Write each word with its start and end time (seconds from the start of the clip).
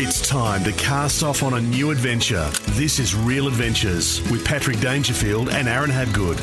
It's 0.00 0.26
time 0.26 0.62
to 0.64 0.72
cast 0.72 1.22
off 1.22 1.42
on 1.42 1.54
a 1.54 1.60
new 1.60 1.90
adventure. 1.90 2.48
This 2.70 2.98
is 2.98 3.14
Real 3.14 3.48
Adventures 3.48 4.20
with 4.30 4.44
Patrick 4.44 4.78
Dangerfield 4.80 5.48
and 5.50 5.68
Aaron 5.68 5.90
Habgood. 5.90 6.36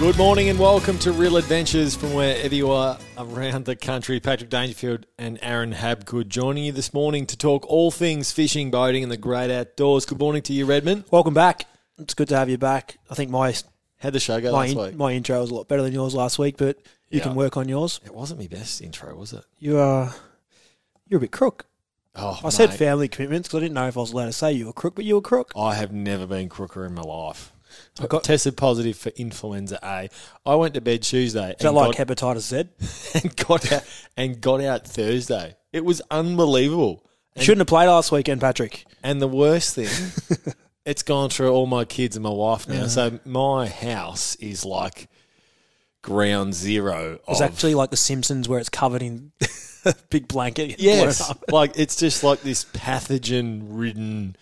Good 0.00 0.16
morning 0.16 0.48
and 0.48 0.58
welcome 0.58 0.98
to 1.00 1.12
Real 1.12 1.36
Adventures 1.36 1.94
from 1.96 2.14
wherever 2.14 2.54
you 2.54 2.70
are 2.70 2.98
around 3.18 3.66
the 3.66 3.76
country. 3.76 4.20
Patrick 4.20 4.48
Dangerfield 4.50 5.06
and 5.18 5.38
Aaron 5.42 5.72
Habgood 5.72 6.28
joining 6.28 6.64
you 6.64 6.72
this 6.72 6.92
morning 6.94 7.26
to 7.26 7.36
talk 7.36 7.66
all 7.68 7.90
things 7.90 8.32
fishing, 8.32 8.70
boating, 8.70 9.02
and 9.02 9.12
the 9.12 9.16
great 9.18 9.50
outdoors. 9.50 10.06
Good 10.06 10.18
morning 10.18 10.42
to 10.42 10.52
you, 10.52 10.64
Redmond. 10.66 11.04
Welcome 11.10 11.34
back. 11.34 11.66
It's 11.98 12.14
good 12.14 12.28
to 12.28 12.36
have 12.36 12.48
you 12.48 12.58
back. 12.58 12.98
I 13.10 13.14
think 13.14 13.30
my 13.30 13.54
How'd 13.98 14.12
the 14.14 14.20
show 14.20 14.40
go 14.40 14.50
my, 14.52 14.58
last 14.66 14.72
in- 14.72 14.78
week? 14.78 14.96
my 14.96 15.12
intro 15.12 15.40
was 15.40 15.50
a 15.50 15.54
lot 15.54 15.68
better 15.68 15.82
than 15.82 15.92
yours 15.94 16.14
last 16.14 16.38
week, 16.38 16.56
but 16.56 16.78
you 17.10 17.18
Yeah. 17.18 17.24
can 17.24 17.34
work 17.34 17.56
on 17.56 17.68
yours. 17.68 18.00
It 18.04 18.14
wasn't 18.14 18.40
my 18.40 18.46
best 18.48 18.80
intro, 18.82 19.14
was 19.14 19.32
it? 19.32 19.44
You 19.58 19.78
are 19.78 20.14
you're 21.08 21.18
a 21.18 21.20
bit 21.20 21.32
crook. 21.32 21.66
Oh, 22.16 22.38
I 22.44 22.50
said 22.50 22.72
family 22.72 23.08
commitments 23.08 23.48
because 23.48 23.58
I 23.58 23.60
didn't 23.62 23.74
know 23.74 23.88
if 23.88 23.96
I 23.96 24.00
was 24.00 24.12
allowed 24.12 24.26
to 24.26 24.32
say 24.32 24.52
you 24.52 24.66
were 24.66 24.72
crook, 24.72 24.94
but 24.94 25.04
you 25.04 25.16
were 25.16 25.20
crook. 25.20 25.52
I 25.56 25.74
have 25.74 25.92
never 25.92 26.26
been 26.26 26.48
crooker 26.48 26.84
in 26.84 26.94
my 26.94 27.02
life. 27.02 27.52
I 28.00 28.06
got- 28.06 28.22
tested 28.22 28.56
positive 28.56 28.96
for 28.96 29.10
influenza 29.10 29.80
A. 29.82 30.08
I 30.46 30.54
went 30.54 30.74
to 30.74 30.80
bed 30.80 31.02
Tuesday 31.02 31.50
Is 31.50 31.56
that 31.58 31.68
and, 31.68 31.76
like 31.76 31.96
got, 31.96 32.06
hepatitis 32.06 32.40
Z? 32.40 33.20
and 33.24 33.36
got 33.36 33.72
out 33.72 33.84
and 34.16 34.40
got 34.40 34.60
out 34.60 34.86
Thursday. 34.86 35.56
It 35.72 35.84
was 35.84 36.00
unbelievable. 36.10 37.04
You 37.34 37.42
shouldn't 37.42 37.62
have 37.62 37.66
played 37.66 37.88
last 37.88 38.12
weekend, 38.12 38.40
Patrick. 38.40 38.84
And 39.02 39.20
the 39.20 39.26
worst 39.26 39.74
thing, 39.74 40.54
it's 40.86 41.02
gone 41.02 41.30
through 41.30 41.50
all 41.50 41.66
my 41.66 41.84
kids 41.84 42.14
and 42.14 42.22
my 42.22 42.30
wife 42.30 42.68
now. 42.68 42.86
So 42.86 43.10
mm. 43.10 43.26
my 43.26 43.66
house 43.66 44.36
is 44.36 44.64
like 44.64 45.08
ground 46.00 46.54
zero. 46.54 47.18
It's 47.26 47.40
of- 47.40 47.50
actually 47.50 47.74
like 47.74 47.90
The 47.90 47.96
Simpsons 47.96 48.48
where 48.48 48.60
it's 48.60 48.68
covered 48.68 49.02
in 49.02 49.32
big 50.10 50.28
blanket. 50.28 50.76
yes, 50.78 51.32
like 51.48 51.72
it's 51.76 51.96
just 51.96 52.22
like 52.24 52.42
this 52.42 52.64
pathogen-ridden 52.64 54.36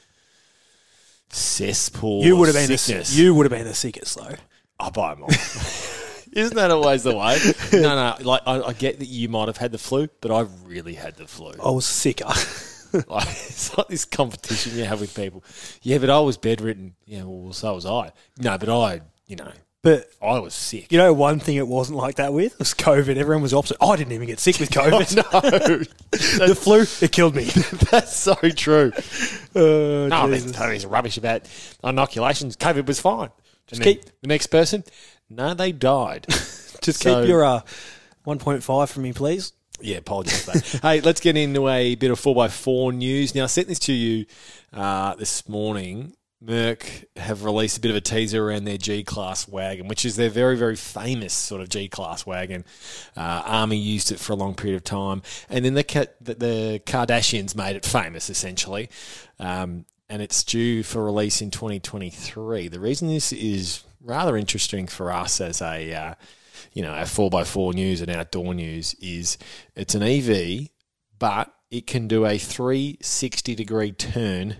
cesspool. 1.31 2.25
You 2.25 2.37
would 2.37 2.49
have 2.49 2.55
been 2.57 2.69
the, 2.69 2.79
sickness. 2.79 3.17
you 3.17 3.35
would 3.35 3.45
have 3.45 3.59
been 3.59 3.67
the 3.67 3.75
sickest 3.75 4.17
though. 4.17 4.35
I 4.79 4.91
buy 4.91 5.15
them 5.15 5.25
all. 5.25 5.31
Isn't 6.33 6.57
that 6.57 6.71
always 6.71 7.03
the 7.03 7.15
way? 7.15 7.39
No, 7.73 7.95
no. 7.95 8.17
Like 8.21 8.43
I, 8.47 8.63
I 8.63 8.73
get 8.73 8.99
that 9.01 9.09
you 9.09 9.29
might 9.29 9.49
have 9.49 9.59
had 9.59 9.71
the 9.71 9.79
flu, 9.79 10.09
but 10.21 10.31
I 10.31 10.47
really 10.65 10.95
had 10.95 11.17
the 11.17 11.27
flu. 11.27 11.53
I 11.63 11.71
was 11.71 11.85
sicker. 11.85 12.33
Like, 13.09 13.29
it's 13.29 13.77
like 13.77 13.89
this 13.89 14.05
competition 14.05 14.77
you 14.77 14.85
have 14.85 15.01
with 15.01 15.15
people. 15.15 15.43
Yeah, 15.81 15.97
but 15.97 16.11
I 16.11 16.21
was 16.21 16.37
bedridden. 16.37 16.95
Yeah, 17.07 17.23
well, 17.25 17.53
so 17.55 17.75
was 17.75 17.87
I. 17.87 18.13
No, 18.39 18.59
but 18.59 18.69
I, 18.69 19.01
you 19.27 19.37
know, 19.37 19.51
but 19.83 20.11
I 20.23 20.39
was 20.39 20.55
sick. 20.55 20.91
you 20.93 20.99
know, 20.99 21.13
one 21.13 21.41
thing 21.41 21.57
it 21.57 21.67
wasn't 21.67 21.99
like 21.99 22.17
that 22.17 22.33
with 22.33 22.59
was 22.59 22.73
COVID. 22.75 23.17
Everyone 23.17 23.43
was 23.43 23.53
opposite. 23.53 23.77
I 23.81 23.97
didn't 23.97 24.13
even 24.13 24.27
get 24.29 24.39
sick 24.41 24.59
with 24.61 24.71
COVID. 24.71 25.17
no, 25.17 26.47
the 26.47 26.55
flu, 26.55 26.85
it 27.05 27.13
killed 27.13 27.35
me. 27.35 27.45
that's 27.91 28.17
so 28.17 28.35
true. 28.35 28.93
Oh, 29.55 30.07
No, 30.09 30.29
Jesus. 30.29 30.53
there's 30.53 30.57
there's 30.69 30.87
rubbish 30.87 31.17
about 31.17 31.49
inoculations. 31.85 32.57
COVID 32.57 32.87
was 32.87 33.01
fine. 33.01 33.31
Just 33.67 33.83
keep- 33.83 34.05
the 34.21 34.29
next 34.29 34.49
person. 34.49 34.85
No, 35.31 35.55
they 35.55 35.73
died. 35.73 36.27
Just 36.29 37.03
So- 37.03 37.21
keep 37.21 37.29
your 37.29 37.45
uh, 37.45 37.61
1.5 38.27 38.89
from 38.93 39.03
me, 39.03 39.13
please. 39.13 39.53
Yeah, 39.81 39.97
apologies 39.97 40.45
for 40.45 40.53
that. 40.53 40.81
hey, 40.83 41.01
let's 41.01 41.21
get 41.21 41.37
into 41.37 41.69
a 41.69 41.97
bit 41.97 42.11
of 42.13 42.21
4x4 42.21 42.95
news. 42.95 43.35
Now, 43.35 43.45
I 43.45 43.47
sent 43.47 43.67
this 43.67 43.81
to 43.81 43.93
you 43.93 44.27
uh, 44.73 45.17
this 45.17 45.49
morning. 45.49 46.13
Merc 46.45 47.05
have 47.17 47.45
released 47.45 47.79
a 47.79 47.81
bit 47.81 47.91
of 47.91 47.97
a 47.97 48.01
teaser 48.01 48.45
around 48.45 48.65
their 48.65 48.79
G 48.79 49.05
Class 49.05 49.47
wagon, 49.47 49.87
which 49.87 50.05
is 50.05 50.17
their 50.17 50.29
very, 50.29 50.57
very 50.57 50.75
famous 50.75 51.33
sort 51.33 51.61
of 51.61 51.69
G 51.69 51.89
Class 51.89 52.27
wagon. 52.27 52.65
Uh, 53.17 53.43
Army 53.45 53.77
used 53.77 54.11
it 54.11 54.19
for 54.19 54.33
a 54.33 54.37
long 54.37 54.55
period 54.55 54.77
of 54.77 54.85
time. 54.85 55.23
And 55.49 55.65
then 55.65 55.75
the, 55.75 56.09
the, 56.21 56.83
Kardashians 56.85 57.55
made 57.55 57.77
it 57.77 57.85
famous, 57.85 58.29
essentially. 58.29 58.91
Um, 59.39 59.87
and 60.09 60.21
it's 60.21 60.43
due 60.43 60.83
for 60.83 61.05
release 61.05 61.41
in 61.41 61.51
2023. 61.51 62.69
The 62.69 62.81
reason 62.81 63.09
this 63.09 63.33
is 63.33 63.85
rather 64.01 64.37
interesting 64.37 64.87
for 64.87 65.13
us 65.13 65.41
as 65.41 65.63
a. 65.63 65.95
Uh, 65.95 66.15
you 66.75 66.83
know, 66.83 66.93
our 66.93 67.05
4x4 67.05 67.75
news 67.75 68.01
and 68.01 68.11
outdoor 68.11 68.55
news 68.55 68.95
is 68.95 69.37
it's 69.77 69.95
an 69.95 70.03
EV, 70.03 70.69
but 71.19 71.53
it 71.71 71.87
can 71.87 72.09
do 72.09 72.25
a 72.25 72.39
360 72.39 73.55
degree 73.55 73.93
turn 73.93 74.57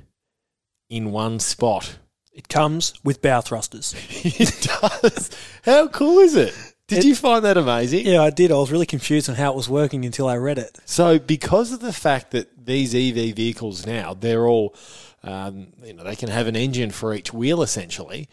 in 0.93 1.11
one 1.11 1.41
spot. 1.41 1.99
It 2.33 2.49
comes 2.49 2.95
with 3.03 3.21
bow 3.23 3.41
thrusters. 3.41 3.95
it 4.11 4.69
does. 4.81 5.31
How 5.65 5.89
cool 5.89 6.19
is 6.21 6.35
it? 6.35 6.55
Did 6.87 6.99
It- 6.99 7.05
you 7.07 7.15
find 7.15 7.45
that 7.45 7.57
amazing? 7.57 8.07
Yeah, 8.07 8.23
I 8.23 8.31
did. 8.31 8.51
I 8.53 8.55
was 8.57 8.71
really 8.71 8.87
confused 8.87 9.29
on 9.31 9.37
how 9.37 9.51
it 9.53 9.57
was 9.57 9.69
working 9.69 10.05
until 10.05 10.29
I 10.29 10.37
read 10.37 10.59
it. 10.59 10.79
So, 10.85 11.19
because 11.19 11.73
of 11.73 11.81
the 11.81 11.93
fact 11.93 12.31
that 12.33 12.67
these 12.67 12.95
EV 12.95 13.35
vehicles 13.35 13.87
now, 13.87 14.15
they're 14.15 14.47
all, 14.47 14.75
um, 15.23 15.69
you 15.83 15.95
know, 15.95 16.05
they 16.05 16.17
can 16.17 16.29
have 16.29 16.47
an 16.47 16.57
engine 16.57 16.91
for 16.91 17.15
each 17.15 17.33
wheel 17.33 17.63
essentially. 17.63 18.29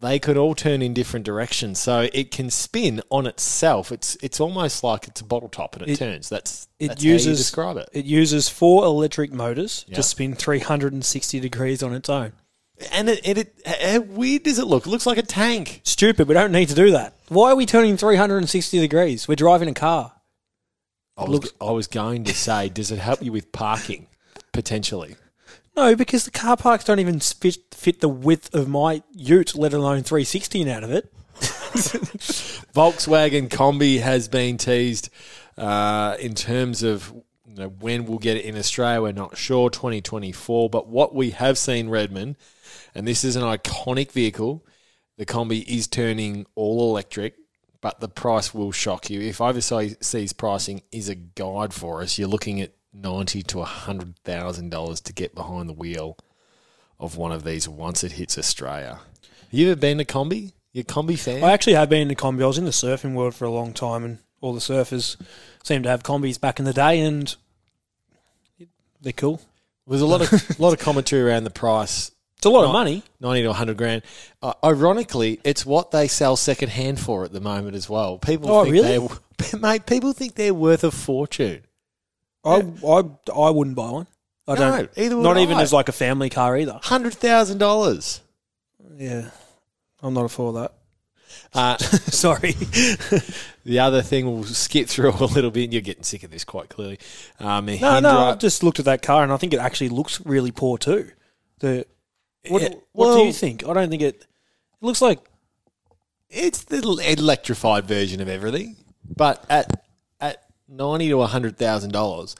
They 0.00 0.18
could 0.18 0.36
all 0.36 0.54
turn 0.54 0.82
in 0.82 0.92
different 0.92 1.24
directions, 1.24 1.78
so 1.78 2.08
it 2.12 2.30
can 2.30 2.50
spin 2.50 3.00
on 3.10 3.26
itself. 3.26 3.90
It's 3.90 4.16
it's 4.22 4.38
almost 4.40 4.84
like 4.84 5.08
it's 5.08 5.20
a 5.20 5.24
bottle 5.24 5.48
top 5.48 5.76
and 5.76 5.82
it, 5.88 5.92
It- 5.92 5.96
turns. 5.98 6.28
That's 6.28 6.68
It 6.78 6.88
that's 6.88 7.02
how 7.02 7.06
you 7.06 7.12
uses 7.14 7.38
describe 7.38 7.76
it. 7.78 7.88
It 7.92 8.04
uses 8.04 8.48
four 8.48 8.84
electric 8.84 9.32
motors 9.32 9.84
Yeah. 9.88 9.96
to 9.96 10.02
spin 10.02 10.34
360 10.34 11.40
degrees 11.40 11.82
on 11.82 11.94
its 11.94 12.08
own. 12.10 12.32
And 12.92 13.08
it, 13.08 13.20
it, 13.26 13.38
it 13.38 13.66
how 13.82 14.00
weird 14.00 14.42
does 14.42 14.58
it 14.58 14.66
look? 14.66 14.84
It 14.86 14.90
looks 14.90 15.06
like 15.06 15.16
a 15.16 15.22
tank. 15.22 15.80
Stupid. 15.84 16.26
We 16.28 16.34
don't 16.34 16.52
need 16.52 16.68
to 16.68 16.74
do 16.74 16.90
that. 16.90 17.14
Why 17.28 17.52
are 17.52 17.56
we 17.56 17.64
turning 17.66 17.96
360 17.96 18.80
degrees? 18.80 19.28
We're 19.28 19.36
driving 19.36 19.68
a 19.68 19.74
car. 19.74 20.12
I 21.16 21.24
was, 21.24 21.52
I 21.60 21.70
was 21.70 21.86
going 21.86 22.24
to 22.24 22.34
say, 22.34 22.68
does 22.68 22.90
it 22.90 22.98
help 22.98 23.22
you 23.22 23.30
with 23.30 23.52
parking 23.52 24.08
potentially? 24.52 25.14
No, 25.76 25.96
because 25.96 26.24
the 26.24 26.30
car 26.30 26.56
parks 26.56 26.84
don't 26.84 27.00
even 27.00 27.18
fit, 27.18 27.74
fit 27.74 28.00
the 28.00 28.08
width 28.08 28.54
of 28.54 28.68
my 28.68 29.02
ute, 29.12 29.56
let 29.56 29.72
alone 29.72 30.02
316 30.02 30.68
out 30.68 30.84
of 30.84 30.90
it. 30.92 31.12
Volkswagen 32.74 33.48
Kombi 33.48 34.00
has 34.00 34.28
been 34.28 34.56
teased 34.56 35.10
uh, 35.58 36.16
in 36.20 36.34
terms 36.34 36.84
of 36.84 37.12
you 37.54 37.54
know, 37.56 37.68
when 37.68 38.06
we'll 38.06 38.18
get 38.18 38.36
it 38.36 38.44
in 38.44 38.56
Australia. 38.56 39.02
We're 39.02 39.12
not 39.12 39.36
sure, 39.36 39.68
2024. 39.68 40.70
But 40.70 40.88
what 40.88 41.14
we 41.14 41.30
have 41.30 41.58
seen, 41.58 41.88
Redmond, 41.88 42.36
and 42.94 43.06
this 43.06 43.24
is 43.24 43.34
an 43.34 43.42
iconic 43.42 44.12
vehicle, 44.12 44.64
the 45.16 45.26
Kombi 45.26 45.64
is 45.66 45.88
turning 45.88 46.46
all 46.54 46.90
electric, 46.90 47.34
but 47.80 48.00
the 48.00 48.08
price 48.08 48.54
will 48.54 48.72
shock 48.72 49.10
you. 49.10 49.20
If 49.20 49.40
overseas 49.40 49.96
sees 50.00 50.32
pricing 50.32 50.82
is 50.92 51.08
a 51.08 51.14
guide 51.14 51.74
for 51.74 52.02
us, 52.02 52.18
you're 52.18 52.28
looking 52.28 52.60
at 52.60 52.72
ninety 52.94 53.42
to 53.42 53.62
hundred 53.62 54.16
thousand 54.24 54.70
dollars 54.70 55.00
to 55.02 55.12
get 55.12 55.34
behind 55.34 55.68
the 55.68 55.72
wheel 55.74 56.16
of 57.00 57.16
one 57.16 57.32
of 57.32 57.44
these 57.44 57.68
once 57.68 58.04
it 58.04 58.12
hits 58.12 58.38
Australia. 58.38 59.00
Have 59.50 59.60
you 59.60 59.70
ever 59.70 59.80
been 59.80 59.98
to 59.98 60.04
Kombi? 60.04 60.52
You 60.72 60.80
a 60.80 60.84
Kombi 60.84 61.18
fan? 61.18 61.42
I 61.44 61.52
actually 61.52 61.74
have 61.74 61.88
been 61.88 62.08
the 62.08 62.16
Kombi. 62.16 62.42
I 62.42 62.46
was 62.46 62.58
in 62.58 62.64
the 62.64 62.70
surfing 62.70 63.14
world 63.14 63.34
for 63.34 63.44
a 63.44 63.50
long 63.50 63.72
time, 63.72 64.04
and 64.04 64.18
all 64.40 64.52
the 64.54 64.60
surfers 64.60 65.16
seem 65.62 65.82
to 65.84 65.88
have 65.88 66.02
Kombis 66.02 66.40
back 66.40 66.58
in 66.58 66.64
the 66.64 66.72
day, 66.72 67.00
and 67.00 67.34
they're 69.00 69.12
cool. 69.12 69.40
There's 69.86 70.00
a 70.00 70.06
lot 70.06 70.20
of 70.22 70.58
lot 70.60 70.72
of 70.72 70.78
commentary 70.78 71.22
around 71.22 71.44
the 71.44 71.50
price, 71.50 72.10
It's 72.38 72.46
a 72.46 72.50
lot 72.50 72.64
of 72.64 72.72
money. 72.72 73.02
ninety 73.20 73.42
to 73.42 73.52
hundred 73.52 73.76
grand. 73.76 74.02
Uh, 74.42 74.54
ironically, 74.64 75.40
it's 75.44 75.66
what 75.66 75.90
they 75.90 76.08
sell 76.08 76.36
second 76.36 76.70
hand 76.70 76.98
for 77.00 77.24
at 77.24 77.32
the 77.32 77.40
moment 77.40 77.76
as 77.76 77.88
well. 77.88 78.18
People, 78.18 78.50
Oh, 78.50 78.64
think 78.64 78.72
really? 78.74 79.08
they're, 79.50 79.60
mate, 79.60 79.86
people 79.86 80.12
think 80.12 80.34
they're 80.36 80.54
worth 80.54 80.84
a 80.84 80.90
fortune. 80.90 81.62
I, 82.44 82.62
I, 82.86 83.02
I 83.34 83.50
wouldn't 83.50 83.76
buy 83.76 83.90
one. 83.90 84.06
I 84.46 84.54
No, 84.54 84.60
don't. 84.76 84.90
either 84.98 85.16
would 85.16 85.22
not 85.22 85.38
even 85.38 85.56
I. 85.56 85.62
as 85.62 85.72
like 85.72 85.88
a 85.88 85.92
family 85.92 86.28
car 86.30 86.56
either. 86.58 86.78
Hundred 86.82 87.14
thousand 87.14 87.58
dollars. 87.58 88.20
Yeah, 88.96 89.30
I'm 90.02 90.14
not 90.14 90.30
for 90.30 90.52
that. 90.54 90.72
Uh, 91.54 91.76
Sorry. 91.78 92.52
the 93.64 93.78
other 93.78 94.02
thing 94.02 94.26
we'll 94.26 94.44
skip 94.44 94.88
through 94.88 95.10
a 95.12 95.24
little 95.24 95.50
bit. 95.50 95.72
You're 95.72 95.82
getting 95.82 96.02
sick 96.04 96.22
of 96.22 96.30
this 96.30 96.44
quite 96.44 96.68
clearly. 96.68 96.98
Um, 97.40 97.66
No, 97.66 98.00
no. 98.00 98.18
I 98.18 98.34
just 98.34 98.62
looked 98.62 98.78
at 98.78 98.84
that 98.84 99.02
car 99.02 99.22
and 99.22 99.32
I 99.32 99.36
think 99.38 99.54
it 99.54 99.60
actually 99.60 99.88
looks 99.88 100.20
really 100.26 100.50
poor 100.50 100.76
too. 100.78 101.10
The 101.60 101.86
what, 102.48 102.60
Yeah, 102.62 102.68
what 102.92 103.06
do 103.06 103.10
well- 103.16 103.24
you 103.24 103.32
think? 103.32 103.66
I 103.66 103.72
don't 103.72 103.88
think 103.88 104.02
it. 104.02 104.16
It 104.16 104.26
looks 104.86 105.00
like 105.00 105.20
it's 106.28 106.64
the 106.64 106.78
electrified 107.16 107.86
version 107.86 108.20
of 108.20 108.28
everything, 108.28 108.76
but 109.16 109.44
at 109.48 109.83
ninety 110.68 111.08
to 111.10 111.20
hundred 111.22 111.56
thousand 111.56 111.92
dollars, 111.92 112.34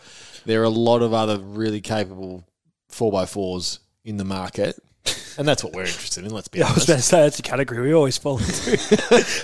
there 0.45 0.61
are 0.61 0.65
a 0.65 0.69
lot 0.71 1.03
of 1.03 1.13
other 1.13 1.39
really 1.39 1.81
capable 1.81 2.45
four 2.89 3.21
x 3.23 3.33
fours 3.33 3.79
in 4.05 4.17
the 4.19 4.25
market, 4.25 4.79
and 5.39 5.47
that's 5.49 5.65
what 5.65 5.73
we're 5.73 5.83
interested 5.83 6.25
in. 6.25 6.31
Let's 6.33 6.49
be 6.49 6.59
Yeah, 6.61 6.67
I 6.69 6.75
was 6.75 6.89
honest. 6.89 6.89
about 6.89 6.97
to 6.97 7.03
say 7.03 7.21
that's 7.23 7.39
a 7.39 7.43
category 7.43 7.81
we 7.83 7.95
always 7.95 8.19
fall 8.19 8.39
into. 8.39 8.77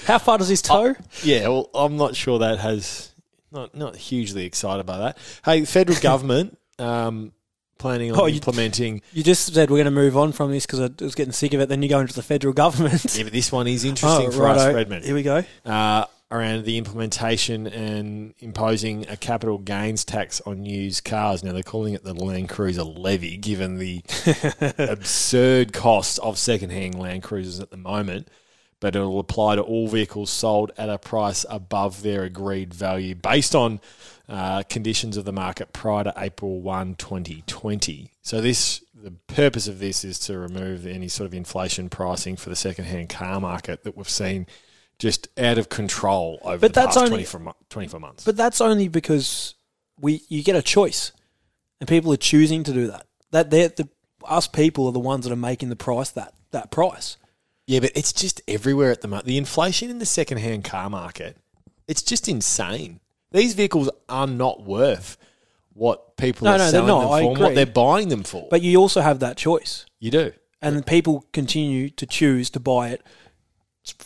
How 0.06 0.18
far 0.18 0.38
does 0.38 0.48
this 0.48 0.62
tow? 0.62 0.94
Yeah, 1.22 1.48
well, 1.48 1.70
I'm 1.74 1.96
not 1.96 2.14
sure 2.16 2.38
that 2.40 2.58
has 2.58 3.12
not 3.52 3.74
not 3.74 3.96
hugely 3.96 4.44
excited 4.44 4.86
by 4.86 4.98
that. 4.98 5.18
Hey, 5.44 5.64
federal 5.64 5.98
government 6.02 6.56
um, 6.78 7.32
planning 7.78 8.12
on 8.12 8.20
Oh, 8.20 8.26
you- 8.26 8.36
implementing. 8.36 9.02
You 9.12 9.22
just 9.24 9.52
said 9.52 9.70
we're 9.70 9.76
going 9.78 9.84
to 9.86 9.90
move 9.90 10.16
on 10.16 10.32
from 10.32 10.50
this 10.52 10.66
because 10.66 10.80
I 10.80 10.90
was 11.02 11.14
getting 11.14 11.32
sick 11.32 11.52
of 11.54 11.60
it. 11.60 11.68
Then 11.68 11.82
you 11.82 11.88
go 11.88 11.98
into 12.00 12.14
the 12.14 12.22
federal 12.22 12.52
government. 12.54 13.04
Yeah, 13.16 13.24
but 13.24 13.32
this 13.32 13.50
one 13.50 13.66
is 13.66 13.84
interesting 13.84 14.28
Oh, 14.28 14.30
for 14.30 14.46
us, 14.46 14.58
righto. 14.58 14.74
Redmond. 14.74 15.04
Here 15.04 15.14
we 15.14 15.22
go. 15.22 15.42
uh, 15.64 16.04
around 16.32 16.64
the 16.64 16.78
implementation 16.78 17.66
and 17.66 18.34
imposing 18.38 19.08
a 19.08 19.16
capital 19.16 19.58
gains 19.58 20.04
tax 20.04 20.40
on 20.42 20.64
used 20.64 21.04
cars. 21.04 21.42
Now 21.42 21.52
they're 21.52 21.62
calling 21.62 21.94
it 21.94 22.04
the 22.04 22.14
Land 22.14 22.48
Cruiser 22.48 22.84
levy, 22.84 23.36
given 23.36 23.78
the 23.78 24.02
absurd 24.78 25.72
cost 25.72 26.20
of 26.20 26.38
second-hand 26.38 26.96
Land 26.96 27.24
Cruisers 27.24 27.58
at 27.58 27.70
the 27.70 27.76
moment. 27.76 28.28
But 28.78 28.96
it'll 28.96 29.18
apply 29.18 29.56
to 29.56 29.62
all 29.62 29.88
vehicles 29.88 30.30
sold 30.30 30.72
at 30.78 30.88
a 30.88 30.98
price 30.98 31.44
above 31.50 32.02
their 32.02 32.22
agreed 32.22 32.72
value, 32.72 33.14
based 33.14 33.54
on 33.54 33.80
uh, 34.26 34.62
conditions 34.62 35.16
of 35.16 35.24
the 35.24 35.32
market 35.32 35.72
prior 35.72 36.04
to 36.04 36.14
April 36.16 36.60
1, 36.60 36.94
2020. 36.94 38.12
So 38.22 38.40
this, 38.40 38.82
the 38.94 39.10
purpose 39.10 39.68
of 39.68 39.80
this 39.80 40.02
is 40.04 40.18
to 40.20 40.38
remove 40.38 40.86
any 40.86 41.08
sort 41.08 41.26
of 41.26 41.34
inflation 41.34 41.90
pricing 41.90 42.36
for 42.36 42.48
the 42.48 42.56
second-hand 42.56 43.10
car 43.10 43.38
market 43.40 43.82
that 43.82 43.96
we've 43.96 44.08
seen 44.08 44.46
just 45.00 45.26
out 45.38 45.58
of 45.58 45.68
control 45.68 46.38
over 46.44 46.58
But 46.58 46.74
the 46.74 46.80
that's 46.82 46.94
past 46.94 46.98
only- 46.98 47.24
24, 47.24 47.54
24 47.70 47.98
months. 47.98 48.24
But 48.24 48.36
that's 48.36 48.60
only 48.60 48.86
because 48.86 49.54
we 49.98 50.22
you 50.28 50.44
get 50.44 50.54
a 50.54 50.62
choice, 50.62 51.10
and 51.80 51.88
people 51.88 52.12
are 52.12 52.16
choosing 52.18 52.62
to 52.64 52.72
do 52.72 52.86
that. 52.86 53.06
That 53.32 53.50
they're 53.50 53.70
the 53.70 53.88
us 54.24 54.46
people 54.46 54.86
are 54.86 54.92
the 54.92 55.00
ones 55.00 55.24
that 55.24 55.32
are 55.32 55.36
making 55.36 55.70
the 55.70 55.76
price 55.76 56.10
that 56.10 56.34
that 56.52 56.70
price. 56.70 57.16
yeah, 57.66 57.80
but 57.80 57.90
it's 57.94 58.12
just 58.12 58.40
everywhere 58.46 58.90
at 58.92 59.00
the 59.00 59.08
moment. 59.08 59.26
The 59.26 59.38
inflation 59.38 59.90
in 59.90 59.98
the 59.98 60.06
second-hand 60.06 60.64
car 60.64 60.90
market, 60.90 61.36
it's 61.88 62.02
just 62.02 62.28
insane. 62.28 63.00
These 63.32 63.54
vehicles 63.54 63.88
are 64.08 64.26
not 64.26 64.64
worth 64.64 65.16
what 65.72 66.16
people 66.16 66.44
No, 66.46 66.52
are 66.54 66.58
no, 66.58 66.68
selling 66.70 66.86
them 66.88 66.96
I 66.98 67.00
for 67.00 67.16
and 67.20 67.30
agree. 67.32 67.44
what 67.44 67.54
they're 67.54 67.66
buying 67.66 68.08
them 68.08 68.24
for. 68.24 68.48
But 68.50 68.60
you 68.62 68.76
also 68.78 69.00
have 69.00 69.20
that 69.20 69.36
choice, 69.36 69.86
you 70.00 70.10
do. 70.10 70.32
and 70.60 70.84
people 70.84 71.24
continue 71.32 71.88
to 71.90 72.06
choose 72.06 72.50
to 72.50 72.60
buy 72.60 72.88
it. 72.90 73.02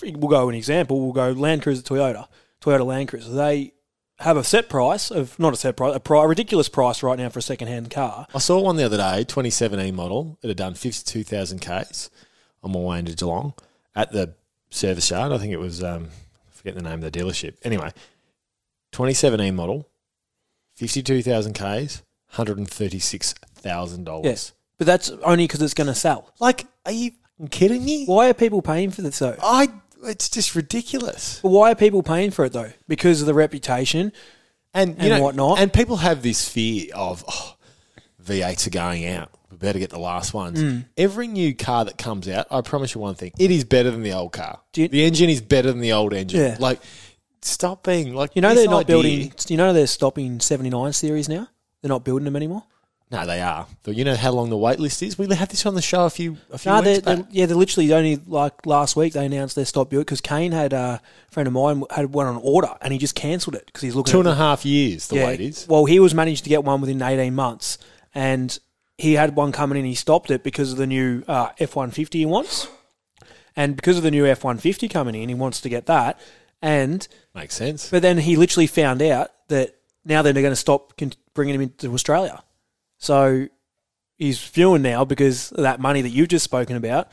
We'll 0.03 0.29
go 0.29 0.49
an 0.49 0.55
example. 0.55 1.01
We'll 1.01 1.13
go 1.13 1.31
Land 1.33 1.63
Cruiser, 1.63 1.83
Toyota, 1.83 2.29
Toyota 2.61 2.85
Land 2.87 3.09
Cruiser. 3.09 3.31
They 3.31 3.73
have 4.21 4.37
a 4.37 4.45
set 4.45 4.69
price 4.69 5.11
of 5.11 5.39
not 5.39 5.53
a 5.53 5.57
set 5.57 5.77
price, 5.77 5.95
a, 5.97 6.01
pri- 6.01 6.25
a 6.25 6.29
ridiculous 6.29 6.69
price 6.69 7.03
right 7.03 7.19
now 7.19 7.29
for 7.29 7.41
a 7.41 7.43
second-hand 7.43 7.91
car. 7.91 8.27
I 8.35 8.39
saw 8.39 8.61
one 8.61 8.77
the 8.77 8.85
other 8.85 8.97
day, 8.97 9.25
2017 9.25 9.95
model. 9.95 10.39
It 10.43 10.49
had 10.49 10.57
done 10.57 10.75
52,000 10.75 11.59
Ks 11.61 12.11
on 12.63 12.73
my 12.73 12.79
way 12.79 12.99
into 13.01 13.15
Geelong 13.15 13.55
at 13.95 14.13
the 14.13 14.35
service 14.71 15.11
yard. 15.11 15.33
I 15.33 15.39
think 15.39 15.53
it 15.53 15.59
was, 15.59 15.83
um, 15.83 16.09
I 16.49 16.53
forget 16.53 16.75
the 16.75 16.83
name 16.83 17.03
of 17.03 17.13
the 17.13 17.19
dealership. 17.19 17.57
Anyway, 17.63 17.91
2017 18.93 19.55
model, 19.55 19.89
52,000 20.77 21.53
Ks, 21.55 22.03
$136,000. 22.35 24.25
Yes, 24.25 24.53
but 24.79 24.87
that's 24.87 25.11
only 25.11 25.45
because 25.45 25.63
it's 25.63 25.75
going 25.75 25.87
to 25.89 25.95
sell. 25.95 26.33
Like, 26.41 26.67
are 26.87 26.93
you 26.93 27.13
fucking 27.39 27.49
kidding 27.49 27.85
me? 27.85 28.07
Why 28.07 28.31
are 28.31 28.35
people 28.35 28.63
paying 28.63 28.91
for 28.91 29.03
this 29.03 29.19
though? 29.19 29.37
I, 29.43 29.69
it's 30.05 30.29
just 30.29 30.55
ridiculous. 30.55 31.39
Why 31.43 31.73
are 31.73 31.75
people 31.75 32.03
paying 32.03 32.31
for 32.31 32.45
it 32.45 32.53
though? 32.53 32.73
Because 32.89 33.21
of 33.21 33.27
the 33.27 33.35
reputation. 33.35 34.13
And, 34.77 34.91
you 34.97 34.97
And 35.03 35.09
know, 35.11 35.23
whatnot. 35.23 35.61
And 35.61 35.73
people 35.73 35.97
have 35.99 36.23
this 36.23 36.49
fear 36.49 36.87
of, 36.97 37.25
oh, 37.29 37.55
V8s 38.25 38.67
are 38.67 38.71
going 38.71 39.07
out. 39.07 39.31
We 39.51 39.57
better 39.57 39.79
get 39.79 39.91
the 39.91 40.01
last 40.01 40.35
ones. 40.35 40.61
Hmm. 40.61 40.79
Every 40.97 41.29
new 41.29 41.55
car 41.55 41.85
that 41.85 41.97
comes 41.97 42.29
out, 42.29 42.49
I 42.51 42.61
promise 42.61 42.93
you 42.95 43.01
one 43.01 43.15
thing: 43.15 43.31
it 43.39 43.53
is 43.53 43.63
better 43.63 43.93
than 43.93 44.03
the 44.03 44.13
old 44.15 44.33
car. 44.33 44.61
You- 44.75 44.89
the 44.89 45.05
engine 45.05 45.31
is 45.31 45.41
better 45.41 45.71
than 45.71 45.81
the 45.81 45.93
old 45.93 46.13
engine. 46.13 46.41
Yeah. 46.41 46.57
Like, 46.59 46.81
stop 47.43 47.85
being 47.85 48.15
like 48.15 48.35
You 48.35 48.43
know 48.43 48.53
they're 48.53 48.67
not 48.67 48.81
idea- 48.81 48.95
building. 48.97 49.33
You 49.47 49.57
know 49.57 49.73
they're 49.73 49.87
stopping 49.87 50.41
seventy 50.41 50.71
nine 50.71 50.93
series 50.93 51.29
now. 51.29 51.47
They're 51.83 51.89
not 51.89 52.05
building 52.05 52.25
them 52.25 52.35
anymore. 52.35 52.65
No, 53.11 53.27
they 53.27 53.41
are. 53.41 53.67
But 53.85 53.95
you 53.95 54.05
know 54.05 54.17
how 54.17 54.33
long 54.33 54.51
the 54.51 54.57
wait 54.57 54.81
list 54.81 55.03
is. 55.03 55.17
We 55.19 55.33
had 55.33 55.49
this 55.51 55.65
on 55.67 55.75
the 55.75 55.83
show 55.83 56.05
a 56.05 56.11
few 56.11 56.37
a 56.51 56.59
few 56.59 56.73
No, 56.73 56.81
they're, 56.83 57.01
back. 57.01 57.17
they're 57.17 57.27
yeah, 57.31 57.47
they're 57.47 57.57
literally 57.57 57.93
only 57.93 58.17
like 58.27 58.67
last 58.67 58.97
week 58.97 59.13
they 59.13 59.25
announced 59.27 59.55
their 59.55 59.65
stopped 59.67 59.91
building 59.91 60.05
because 60.05 60.21
Kane 60.21 60.53
had 60.53 60.73
a 60.73 61.01
friend 61.31 61.47
of 61.47 61.53
mine 61.53 61.85
had 61.91 62.13
one 62.13 62.27
on 62.27 62.37
order 62.43 62.71
and 62.81 62.93
he 62.93 62.99
just 62.99 63.15
cancelled 63.15 63.55
it 63.55 63.67
because 63.67 63.83
he's 63.83 63.95
looking 63.95 64.11
Two 64.13 64.21
and 64.21 64.29
a 64.29 64.35
half 64.35 64.65
years. 64.65 65.09
The 65.09 65.17
yeah, 65.17 65.27
wait 65.27 65.41
is. 65.41 65.67
Well, 65.69 65.85
he 65.85 66.01
was 66.01 66.15
managed 66.15 66.45
to 66.45 66.51
get 66.51 66.65
one 66.65 66.81
within 66.81 67.01
eighteen 67.03 67.35
months, 67.35 67.79
and 68.15 68.59
he 68.99 69.15
had 69.15 69.37
one 69.37 69.53
coming 69.53 69.79
in. 69.79 69.85
He 69.85 69.95
stopped 69.95 70.31
it 70.31 70.43
because 70.43 70.73
of 70.73 70.79
the 70.79 70.87
new 70.87 71.25
uh, 71.29 71.51
F 71.59 71.77
one 71.77 71.91
fifty 71.91 72.21
he 72.21 72.27
wants, 72.27 72.69
and 73.55 73.77
because 73.77 73.97
of 73.97 74.03
the 74.03 74.11
new 74.11 74.27
F 74.27 74.45
one 74.45 74.59
fifty 74.59 74.89
coming 74.89 75.15
in, 75.15 75.29
he 75.29 75.35
wants 75.35 75.61
to 75.61 75.69
get 75.69 75.87
that. 75.87 76.19
And 76.63 77.07
Makes 77.35 77.57
sense. 77.57 77.91
but 77.91 78.01
then 78.03 78.19
he 78.19 78.37
literally 78.37 78.67
found 78.67 79.03
out 79.03 79.31
that 79.49 79.75
now 80.05 80.23
they're 80.23 80.33
going 80.33 80.47
to 80.51 80.57
stop 80.57 80.95
bringing 81.35 81.55
him 81.55 81.61
into 81.63 81.93
Australia. 81.93 82.43
So 83.05 83.49
he's 84.17 84.39
fuming 84.39 84.83
now 84.83 85.05
because 85.05 85.53
of 85.53 85.63
that 85.63 85.79
money 85.81 86.01
that 86.03 86.09
you've 86.11 86.29
just 86.29 86.45
spoken 86.45 86.77
about 86.77 87.09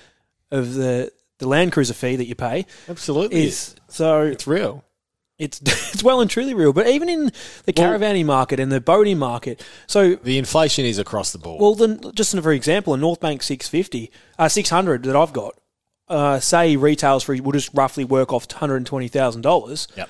of 0.52 0.74
the 0.74 1.12
the 1.40 1.48
Land 1.48 1.72
Cruiser 1.72 1.94
fee 1.96 2.16
that 2.18 2.26
you 2.28 2.36
pay 2.36 2.66
Absolutely, 2.88 3.44
is 3.48 3.76
so 3.88 4.22
it's 4.22 4.46
real. 4.48 4.84
it's 5.40 5.60
it's 5.94 6.04
well 6.04 6.22
and 6.22 6.30
truly 6.30 6.54
real. 6.54 6.72
But 6.72 6.88
even 6.88 7.10
in 7.10 7.26
the 7.66 7.74
Well- 7.76 7.90
caravanning 7.92 8.26
market 8.26 8.60
and 8.60 8.72
the 8.72 8.80
boating 8.80 9.18
market, 9.18 9.64
so 9.88 10.16
The 10.16 10.38
inflation 10.38 10.86
is 10.86 10.98
across 11.00 11.32
the 11.32 11.40
board. 11.40 11.60
well, 11.62 11.76
then 11.76 12.00
just 12.14 12.38
for 12.40 12.52
example, 12.54 12.94
a 12.94 12.98
North 12.98 13.20
Bank 13.20 13.42
650, 13.44 14.12
uh, 14.38 14.48
600 14.48 15.04
that 15.04 15.16
I've 15.16 15.34
got, 15.34 15.56
uh, 16.08 16.40
say 16.40 16.76
retails 16.76 17.24
for 17.24 17.36
will 17.36 17.54
just 17.54 17.72
roughly 17.74 18.06
work 18.06 18.32
off 18.32 18.48
$120,000. 18.48 19.88
Yep. 19.98 20.10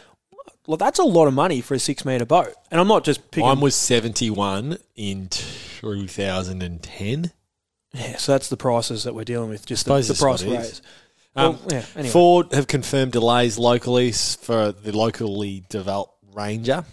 Well, 0.72 0.78
that's 0.78 1.00
a 1.00 1.04
lot 1.04 1.28
of 1.28 1.34
money 1.34 1.60
for 1.60 1.74
a 1.74 1.80
six 1.80 2.06
metre 2.06 2.26
boat. 2.26 2.54
And 2.72 2.80
I'm 2.80 2.88
not 2.88 3.04
just 3.04 3.30
picking. 3.30 3.46
Mine 3.46 3.60
was 3.60 3.76
seventy 3.76 4.30
one 4.30 4.78
in 4.96 5.28
two 5.28 6.08
thousand 6.08 6.64
and 6.64 6.82
ten. 6.82 7.34
yeah, 7.94 8.16
so 8.16 8.32
that's 8.32 8.48
the 8.48 8.56
prices 8.56 9.04
that 9.04 9.14
we're 9.14 9.26
dealing 9.26 9.50
with, 9.50 9.66
just 9.66 9.86
the, 9.86 10.00
the 10.00 10.14
price 10.14 10.44
raise. 10.44 10.82
Um, 11.36 11.60
Well, 11.60 11.68
yeah, 11.72 11.86
anyway. 11.94 12.10
Ford 12.14 12.54
have 12.54 12.68
confirmed 12.68 13.12
delays 13.12 13.58
locally 13.60 14.14
for 14.14 14.72
the 14.72 14.96
locally 14.96 15.66
developed 15.68 16.14
Ranger 16.34 16.86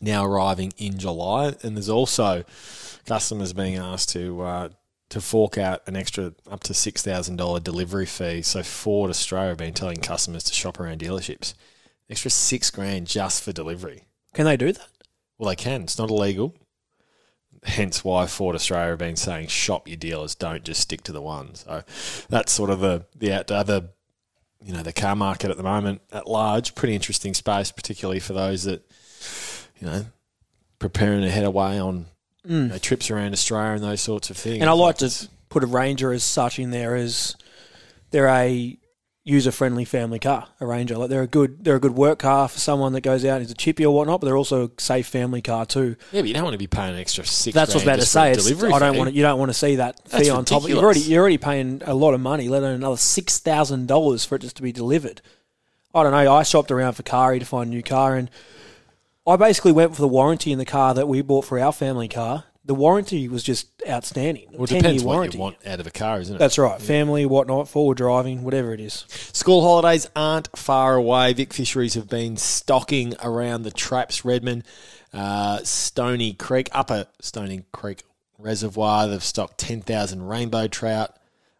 now 0.00 0.24
arriving 0.24 0.72
in 0.76 0.98
July, 0.98 1.54
and 1.62 1.76
there's 1.76 1.88
also 1.88 2.42
customers 3.06 3.52
being 3.52 3.76
asked 3.76 4.08
to 4.08 4.42
uh, 4.42 4.68
to 5.10 5.20
fork 5.20 5.56
out 5.56 5.82
an 5.86 5.94
extra 5.94 6.34
up 6.50 6.64
to 6.64 6.74
six 6.74 7.00
thousand 7.00 7.36
dollar 7.36 7.60
delivery 7.60 8.06
fee. 8.06 8.42
So 8.42 8.64
Ford 8.64 9.08
Australia 9.08 9.50
have 9.50 9.58
been 9.58 9.72
telling 9.72 9.98
customers 9.98 10.42
to 10.42 10.52
shop 10.52 10.80
around 10.80 10.98
dealerships, 10.98 11.54
extra 12.10 12.30
six 12.30 12.70
grand 12.70 13.06
just 13.06 13.42
for 13.42 13.52
delivery. 13.52 14.04
Can 14.34 14.44
they 14.44 14.56
do 14.56 14.72
that? 14.72 14.88
Well, 15.38 15.48
they 15.48 15.56
can. 15.56 15.82
It's 15.82 15.98
not 15.98 16.10
illegal. 16.10 16.54
Hence 17.64 18.04
why 18.04 18.26
Ford 18.26 18.54
Australia 18.54 18.90
have 18.90 18.98
been 18.98 19.16
saying 19.16 19.48
shop 19.48 19.88
your 19.88 19.96
dealers, 19.96 20.34
don't 20.34 20.64
just 20.64 20.80
stick 20.80 21.02
to 21.04 21.12
the 21.12 21.22
one. 21.22 21.54
So 21.54 21.82
that's 22.28 22.52
sort 22.52 22.70
of 22.70 22.80
the 22.80 23.06
the 23.16 23.32
other, 23.32 23.88
you 24.62 24.72
know, 24.72 24.82
the 24.82 24.92
car 24.92 25.16
market 25.16 25.50
at 25.50 25.56
the 25.56 25.62
moment 25.62 26.02
at 26.12 26.28
large. 26.28 26.74
Pretty 26.74 26.94
interesting 26.94 27.32
space, 27.32 27.72
particularly 27.72 28.20
for 28.20 28.34
those 28.34 28.64
that, 28.64 28.84
you 29.80 29.86
know, 29.86 30.06
preparing 30.78 31.22
to 31.22 31.30
head 31.30 31.44
away 31.44 31.80
on 31.80 32.06
you 32.44 32.68
know, 32.68 32.78
trips 32.78 33.10
around 33.10 33.32
Australia 33.32 33.72
and 33.72 33.82
those 33.82 34.02
sorts 34.02 34.28
of 34.28 34.36
things. 34.36 34.58
Mm. 34.58 34.62
And 34.62 34.70
I 34.70 34.74
like 34.74 34.98
to 34.98 35.28
put 35.48 35.64
a 35.64 35.66
Ranger 35.66 36.12
as 36.12 36.22
such 36.22 36.58
in 36.58 36.70
there 36.70 36.94
as 36.94 37.36
they're 38.10 38.28
a 38.28 38.76
user 39.24 39.50
friendly 39.50 39.86
family 39.86 40.18
car, 40.18 40.48
a 40.60 40.66
Ranger. 40.66 40.98
Like 40.98 41.08
they're 41.08 41.22
a 41.22 41.26
good 41.26 41.64
they're 41.64 41.76
a 41.76 41.80
good 41.80 41.94
work 41.94 42.18
car 42.18 42.46
for 42.46 42.58
someone 42.58 42.92
that 42.92 43.00
goes 43.00 43.24
out 43.24 43.36
and 43.36 43.44
is 43.46 43.50
a 43.50 43.54
chippy 43.54 43.84
or 43.86 43.94
whatnot, 43.94 44.20
but 44.20 44.26
they're 44.26 44.36
also 44.36 44.66
a 44.66 44.70
safe 44.78 45.06
family 45.06 45.40
car 45.40 45.64
too. 45.64 45.96
yeah, 46.12 46.20
but 46.20 46.28
you 46.28 46.34
don't 46.34 46.44
want 46.44 46.54
to 46.54 46.58
be 46.58 46.66
paying 46.66 46.94
an 46.94 47.00
extra 47.00 47.24
six. 47.24 47.54
That's 47.54 47.74
what 47.74 47.74
I 47.74 47.76
was 47.76 47.82
about 47.84 47.92
to 47.94 48.00
just 48.00 48.12
for 48.60 48.66
a 48.66 48.70
say. 48.70 48.74
I 48.76 48.78
don't 48.78 48.92
fee. 48.92 48.98
want 48.98 49.10
to, 49.10 49.16
you 49.16 49.22
don't 49.22 49.38
want 49.38 49.48
to 49.48 49.54
see 49.54 49.76
that 49.76 49.98
fee 50.08 50.18
That's 50.18 50.28
on 50.30 50.44
top. 50.44 50.68
You're 50.68 50.78
already 50.78 51.00
you're 51.00 51.22
already 51.22 51.38
paying 51.38 51.82
a 51.86 51.94
lot 51.94 52.12
of 52.14 52.20
money, 52.20 52.48
let 52.48 52.62
alone 52.62 52.74
another 52.74 52.98
six 52.98 53.38
thousand 53.38 53.88
dollars 53.88 54.24
for 54.24 54.34
it 54.36 54.42
just 54.42 54.56
to 54.56 54.62
be 54.62 54.72
delivered. 54.72 55.22
I 55.94 56.02
don't 56.02 56.12
know. 56.12 56.34
I 56.34 56.42
shopped 56.42 56.70
around 56.70 56.94
for 56.94 57.02
Kari 57.02 57.38
to 57.38 57.46
find 57.46 57.68
a 57.68 57.70
new 57.70 57.82
car, 57.82 58.16
and 58.16 58.28
I 59.26 59.36
basically 59.36 59.72
went 59.72 59.94
for 59.94 60.02
the 60.02 60.08
warranty 60.08 60.52
in 60.52 60.58
the 60.58 60.64
car 60.66 60.92
that 60.92 61.08
we 61.08 61.22
bought 61.22 61.44
for 61.46 61.58
our 61.58 61.72
family 61.72 62.08
car. 62.08 62.44
The 62.64 62.74
warranty 62.74 63.28
was 63.28 63.42
just 63.42 63.68
outstanding. 63.88 64.48
Well, 64.52 64.64
it 64.64 64.70
depends 64.70 65.04
what 65.04 65.14
warranty. 65.14 65.36
you 65.36 65.42
want 65.42 65.56
out 65.66 65.80
of 65.80 65.86
a 65.86 65.90
car, 65.90 66.20
isn't 66.20 66.34
it? 66.34 66.38
That's 66.38 66.58
right. 66.58 66.80
Family, 66.80 67.26
whatnot, 67.26 67.68
forward 67.68 67.98
driving, 67.98 68.42
whatever 68.42 68.72
it 68.72 68.80
is. 68.80 69.04
School 69.32 69.60
holidays 69.60 70.08
aren't 70.16 70.56
far 70.56 70.94
away. 70.94 71.32
Vic 71.34 71.52
Fisheries 71.52 71.94
have 71.94 72.08
been 72.08 72.36
stocking 72.36 73.14
around 73.22 73.62
the 73.62 73.70
traps, 73.70 74.24
Redmond, 74.24 74.64
uh, 75.12 75.58
Stony 75.62 76.32
Creek, 76.32 76.70
Upper 76.72 77.06
Stony 77.20 77.64
Creek 77.72 78.02
Reservoir. 78.38 79.08
They've 79.08 79.22
stocked 79.22 79.58
10,000 79.58 80.22
rainbow 80.22 80.66
trout, 80.66 81.16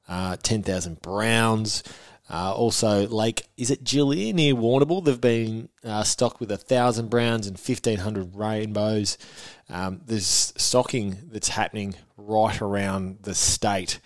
uh, 0.08 0.36
10,000 0.42 1.02
browns. 1.02 1.82
Uh, 2.30 2.54
also, 2.54 3.06
Lake, 3.06 3.46
is 3.56 3.70
it 3.70 3.84
Gillear 3.84 4.32
near 4.32 4.54
Warrnambool? 4.54 5.04
They've 5.04 5.20
been 5.20 5.68
uh, 5.84 6.04
stocked 6.04 6.40
with 6.40 6.50
1,000 6.50 7.10
browns 7.10 7.46
and 7.46 7.58
1,500 7.58 8.34
rainbows. 8.34 9.18
Um, 9.68 10.00
there's 10.06 10.52
stocking 10.56 11.18
that's 11.30 11.48
happening 11.48 11.94
right 12.16 12.60
around 12.62 13.18
the 13.22 13.34
state 13.34 14.00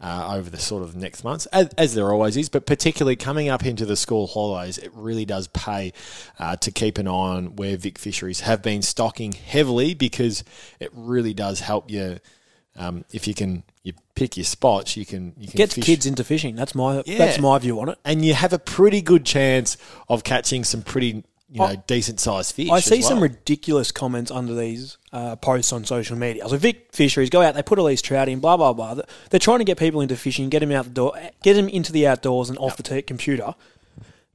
uh, 0.00 0.34
over 0.34 0.48
the 0.48 0.58
sort 0.58 0.82
of 0.82 0.96
next 0.96 1.24
months, 1.24 1.46
as, 1.46 1.68
as 1.76 1.94
there 1.94 2.10
always 2.10 2.36
is, 2.36 2.48
but 2.48 2.64
particularly 2.64 3.16
coming 3.16 3.48
up 3.48 3.66
into 3.66 3.84
the 3.84 3.96
school 3.96 4.26
holidays, 4.26 4.78
it 4.78 4.90
really 4.94 5.26
does 5.26 5.46
pay 5.48 5.92
uh, 6.38 6.56
to 6.56 6.70
keep 6.70 6.96
an 6.98 7.06
eye 7.06 7.10
on 7.10 7.56
where 7.56 7.76
Vic 7.76 7.98
Fisheries 7.98 8.40
have 8.40 8.62
been 8.62 8.82
stocking 8.82 9.32
heavily 9.32 9.92
because 9.94 10.42
it 10.80 10.90
really 10.94 11.34
does 11.34 11.60
help 11.60 11.90
you. 11.90 12.18
Um, 12.76 13.04
if 13.12 13.26
you 13.26 13.34
can, 13.34 13.64
you 13.82 13.92
pick 14.14 14.36
your 14.36 14.44
spots, 14.44 14.96
you 14.96 15.04
can 15.04 15.34
you 15.38 15.48
can 15.48 15.68
fish. 15.68 15.84
kids 15.84 16.06
into 16.06 16.24
fishing. 16.24 16.54
That's 16.56 16.74
my 16.74 17.02
Yeah. 17.04 17.18
that's 17.18 17.38
my 17.38 17.58
view 17.58 17.80
on 17.80 17.88
it. 17.90 17.98
and 18.04 18.24
you 18.24 18.34
have 18.34 18.52
a 18.52 18.58
pretty 18.58 19.02
good 19.02 19.24
chance 19.26 19.76
of 20.08 20.22
catching 20.24 20.62
some 20.64 20.82
pretty 20.82 21.24
you 21.52 21.58
know 21.58 21.64
I- 21.64 21.76
decent 21.86 22.20
sized 22.20 22.54
fish. 22.54 22.70
I 22.70 22.78
see 22.80 23.02
some 23.02 23.20
ridiculous 23.20 23.90
comments 23.90 24.30
under 24.30 24.54
these 24.54 24.98
uh, 25.12 25.34
posts 25.36 25.72
on 25.72 25.84
social 25.84 26.16
media. 26.16 26.48
So 26.48 26.56
Vic 26.56 26.88
Fisheries 26.92 27.28
go 27.28 27.42
out, 27.42 27.54
they 27.56 27.62
put 27.62 27.78
all 27.80 27.86
these 27.86 28.00
trout 28.02 28.28
in, 28.28 28.38
blah 28.38 28.56
blah 28.56 28.72
blah. 28.72 29.00
They're 29.30 29.40
trying 29.40 29.58
to 29.58 29.64
get 29.64 29.76
people 29.78 30.00
into 30.00 30.16
fishing, 30.16 30.48
get 30.48 30.60
them 30.60 30.70
out 30.70 30.84
the 30.84 30.90
door, 30.92 31.12
get 31.42 31.54
them 31.54 31.68
into 31.68 31.90
the 31.92 32.06
outdoors 32.06 32.48
and 32.50 32.58
off 32.58 32.76
the 32.76 32.84
t- 32.84 33.02
computer. 33.02 33.54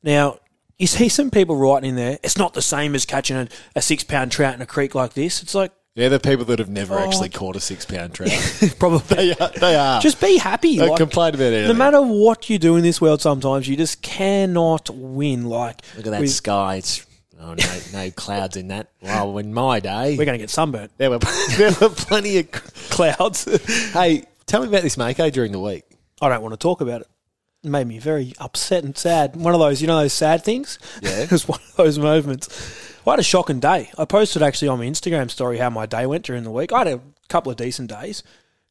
Now 0.04 0.40
you 0.78 0.88
see 0.88 1.08
some 1.08 1.32
people 1.32 1.56
writing 1.56 1.92
in 1.92 1.96
there. 1.96 2.20
It's 2.22 2.38
not 2.38 2.54
the 2.54 2.62
same 2.62 2.96
as 2.96 3.06
catching 3.06 3.38
a, 3.38 3.48
a 3.78 3.82
six 3.82 4.04
pound 4.04 4.32
trout 4.34 4.56
in 4.56 4.62
a 4.62 4.66
creek 4.66 4.94
like 4.94 5.14
this. 5.14 5.42
It's 5.42 5.56
like 5.56 5.72
They're 5.96 6.10
the 6.10 6.20
people 6.20 6.44
that 6.46 6.60
have 6.60 6.70
never 6.70 6.96
Oh. 6.96 7.06
actually 7.06 7.30
caught 7.30 7.56
a 7.56 7.60
six 7.62 7.86
pound 7.86 8.14
trout. 8.14 8.30
probably 8.80 9.16
they 9.16 9.34
are. 9.34 9.50
They 9.50 9.76
are. 9.76 10.02
just 10.02 10.20
be 10.20 10.38
happy. 10.38 10.76
Don't 10.78 10.98
complain 10.98 11.34
about 11.34 11.54
anything. 11.54 11.68
no 11.70 11.74
matter 11.74 12.02
what 12.02 12.50
you 12.50 12.60
do 12.60 12.76
in 12.76 12.84
this 12.84 13.00
world, 13.00 13.22
sometimes 13.22 13.68
you 13.68 13.78
just 13.78 14.02
cannot 14.02 14.90
win. 14.90 15.46
Like 15.46 15.82
Look 15.96 16.06
at 16.08 16.12
that 16.12 16.22
we- 16.22 16.28
sky. 16.28 16.76
It's 16.76 17.06
oh, 17.40 17.54
no, 17.54 17.80
no 17.94 18.12
clouds 18.12 18.58
in 18.58 18.68
that. 18.68 18.90
Well, 19.02 19.38
in 19.38 19.54
my 19.54 19.80
day, 19.80 20.18
we're 20.18 20.26
going 20.26 20.38
to 20.38 20.44
get 20.44 20.50
sunburnt. 20.50 20.92
there 20.98 21.10
were 21.10 21.20
there 21.58 21.72
were 21.80 21.90
plenty 21.90 22.40
of. 22.40 22.52
Clouds. 22.90 23.46
hey, 23.94 24.24
tell 24.46 24.62
me 24.62 24.68
about 24.68 24.84
this 24.84 24.98
Mako 24.98 25.30
during 25.30 25.52
the 25.54 25.60
week. 25.60 25.84
I 26.22 26.28
don't 26.30 26.42
want 26.42 26.54
to 26.54 26.58
talk 26.58 26.82
about 26.82 27.02
it. 27.02 27.08
It 27.64 27.70
made 27.70 27.88
me 27.88 28.00
very 28.00 28.34
upset 28.40 28.84
and 28.84 28.98
sad. 28.98 29.36
One 29.36 29.54
of 29.54 29.60
those, 29.60 29.82
you 29.82 29.88
know, 29.88 29.98
those 30.00 30.14
sad 30.14 30.44
things. 30.44 30.78
Yeah. 31.02 31.22
it 31.24 31.32
was 31.32 31.48
one 31.48 31.60
of 31.62 31.76
those 31.78 31.98
moments. 31.98 32.85
I 33.08 33.12
had 33.12 33.20
a 33.20 33.24
shocking 33.24 33.60
day. 33.60 33.92
I 33.98 34.06
posted 34.06 34.42
actually 34.42 34.68
on 34.70 34.80
my 34.80 34.86
Instagram 34.86 35.30
story 35.30 35.58
how 35.58 35.70
my 35.70 35.86
day 35.86 36.06
went 36.06 36.26
during 36.26 36.44
the 36.44 36.52
week. 36.52 36.72
I 36.74 36.80
had 36.80 36.88
a 36.88 37.02
couple 37.30 37.52
of 37.52 37.58
decent 37.58 37.90
days. 37.90 38.24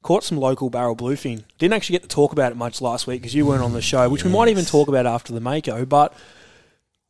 Caught 0.03 0.25
some 0.25 0.39
local 0.39 0.69
barrel 0.71 0.95
bluefin. 0.97 1.45
Didn't 1.59 1.73
actually 1.75 1.95
get 1.95 2.03
to 2.03 2.09
talk 2.09 2.33
about 2.33 2.53
it 2.53 2.57
much 2.57 2.81
last 2.83 3.07
week 3.07 3.23
because 3.23 3.35
you 3.35 3.47
weren't 3.47 3.63
on 3.63 3.73
the 3.73 3.81
show, 3.81 4.09
which 4.11 4.23
we 4.25 4.31
might 4.31 4.49
even 4.49 4.65
talk 4.65 4.89
about 4.89 5.07
after 5.07 5.33
the 5.33 5.41
Mako. 5.41 5.87
But 5.87 6.13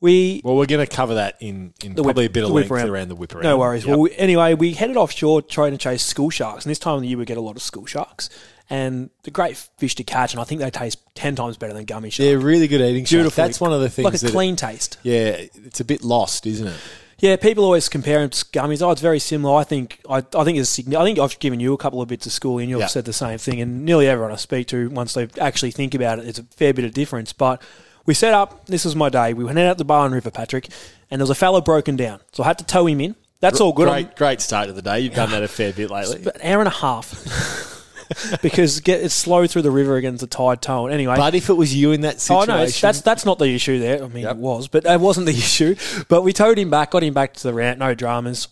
we 0.01 0.41
Well, 0.45 0.55
we're 0.57 0.67
going 0.67 0.87
to 0.87 0.95
cover 0.95 1.15
that 1.15 1.37
in, 1.41 1.73
in 1.83 1.95
The 1.95 2.03
whip- 2.03 2.15
probably 2.15 2.27
a 2.27 2.31
bit 2.31 2.45
of 2.45 2.51
length 2.51 2.71
around. 2.71 2.91
around. 2.91 3.09
the 3.09 3.15
whip 3.17 3.35
around. 3.35 3.43
No 3.45 3.59
worries. 3.59 3.85
Yep. 3.85 3.91
Well, 3.91 4.01
we, 4.03 4.13
anyway, 4.15 4.55
we 4.55 4.75
headed 4.75 4.97
offshore 4.97 5.43
trying 5.43 5.73
to 5.73 5.79
chase 5.79 6.03
school 6.05 6.31
sharks, 6.31 6.65
and 6.65 6.71
this 6.71 6.79
time 6.79 6.95
of 6.97 7.01
the 7.01 7.09
year 7.09 7.19
we 7.19 7.25
get 7.25 7.37
a 7.37 7.41
lot 7.41 7.57
of 7.57 7.63
school 7.63 7.87
sharks. 7.87 8.29
And 8.71 9.11
the 9.25 9.31
great 9.31 9.57
fish 9.57 9.95
to 9.97 10.05
catch, 10.05 10.33
and 10.33 10.41
I 10.41 10.45
think 10.45 10.61
they 10.61 10.71
taste 10.71 10.99
ten 11.15 11.35
times 11.37 11.57
better 11.57 11.73
than 11.75 11.85
gummy 11.85 12.11
shark. 12.11 12.25
they're 12.27 12.39
really 12.39 12.69
good 12.69 12.81
eating. 12.81 13.03
Beautiful. 13.05 13.19
Beautiful. 13.19 13.45
That's 13.45 13.61
one 13.61 13.73
of 13.73 13.81
the 13.81 13.91
things. 13.91 14.23
like 14.23 14.31
a 14.31 14.33
clean 14.33 14.57
taste. 14.57 14.99
yeah, 15.03 15.37
it's 15.67 15.81
a 15.81 15.85
bit 15.85 16.03
lost, 16.05 16.47
isn't 16.47 16.69
it? 16.69 16.77
Yeah, 17.25 17.37
people 17.37 17.65
always 17.65 17.89
compare 17.89 18.21
them 18.21 18.29
to 18.29 18.45
gummies. 18.47 18.83
Oh, 18.83 18.91
it's 18.91 19.01
very 19.01 19.19
similar. 19.19 19.57
I 19.59 19.65
think 19.65 19.99
I, 20.11 20.19
I 20.19 20.45
think 20.45 20.59
it's 20.59 20.79
signi- 20.79 20.95
I 21.01 21.05
think 21.05 21.19
I've 21.19 21.39
given 21.39 21.59
you 21.59 21.73
a 21.73 21.79
couple 21.79 22.03
of 22.03 22.09
bits 22.09 22.27
of 22.27 22.33
school, 22.33 22.59
and 22.59 22.69
you've 22.69 22.81
Yeah. 22.81 22.87
said 22.87 23.07
the 23.07 23.15
same 23.15 23.39
thing. 23.39 23.63
And 23.63 23.87
nearly 23.87 24.07
everyone 24.09 24.31
I 24.31 24.37
speak 24.37 24.67
to, 24.69 24.91
once 24.91 25.15
they 25.15 25.27
actually 25.41 25.71
think 25.71 25.95
about 25.95 26.19
it, 26.19 26.27
it's 26.29 26.39
a 26.39 26.43
fair 26.43 26.75
bit 26.75 26.85
of 26.85 26.93
difference. 26.93 27.33
But 27.33 27.63
we 28.05 28.13
set 28.13 28.35
up. 28.35 28.67
This 28.67 28.85
was 28.85 28.95
my 28.95 29.09
day. 29.09 29.33
We 29.33 29.43
went 29.43 29.59
out 29.59 29.79
the 29.79 29.87
Barwon 29.87 30.13
River, 30.13 30.31
Patrick, 30.31 30.69
and 31.11 31.19
there 31.19 31.23
was 31.25 31.31
a 31.31 31.35
fellow 31.35 31.63
broken 31.63 31.97
down, 31.97 32.21
so 32.33 32.43
I 32.43 32.47
had 32.49 32.59
to 32.59 32.65
tow 32.65 32.87
him 32.87 33.01
in. 33.01 33.17
That's 33.41 33.59
all 33.59 33.73
good. 33.73 33.89
Great, 33.89 34.17
great 34.17 34.41
start 34.43 34.67
to 34.67 34.75
the 34.75 34.83
day. 34.83 35.01
You've 35.01 35.15
done 35.15 35.31
that 35.31 35.43
a 35.43 35.49
fair 35.49 35.73
bit 35.73 35.91
lately. 35.91 36.27
An 36.35 36.43
hour 36.53 36.61
and 36.61 36.69
a 36.69 36.71
half. 36.71 37.71
because 38.43 38.81
get, 38.81 39.01
it's 39.03 39.15
slow 39.15 39.47
through 39.47 39.63
the 39.63 39.71
river 39.71 39.97
against 39.97 40.21
the 40.21 40.27
tide 40.27 40.63
tone. 40.63 40.91
Anyway, 40.93 41.17
But 41.17 41.35
if 41.35 41.49
it 41.51 41.55
was 41.55 41.75
you 41.75 41.93
in 41.93 42.03
that 42.03 42.17
Oh 42.17 42.19
situation, 42.19 42.49
no, 42.57 42.63
it's, 42.63 42.81
that's 42.81 43.01
that's 43.03 43.25
not 43.25 43.39
the 43.39 43.47
issue 43.55 43.79
there. 43.79 44.03
I 44.05 44.09
mean, 44.09 44.25
Yep. 44.25 44.33
it 44.33 44.39
was, 44.39 44.69
but 44.69 44.85
that 44.85 45.01
wasn't 45.01 45.27
the 45.27 45.33
issue. 45.37 45.75
But 46.09 46.23
we 46.23 46.33
towed 46.33 46.59
him 46.59 46.71
back, 46.71 46.91
got 46.93 47.03
him 47.03 47.15
back 47.15 47.35
to 47.35 47.43
the 47.43 47.55
rant, 47.55 47.79
no 47.79 47.95
dramas. 47.95 48.49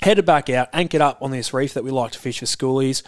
Headed 0.00 0.26
back 0.26 0.50
out, 0.50 0.68
anchored 0.72 1.00
up 1.00 1.22
on 1.22 1.30
this 1.30 1.54
reef 1.54 1.74
that 1.74 1.84
we 1.84 1.90
like 1.92 2.10
to 2.12 2.18
fish 2.18 2.40
for 2.40 2.46
schoolies. 2.46 3.02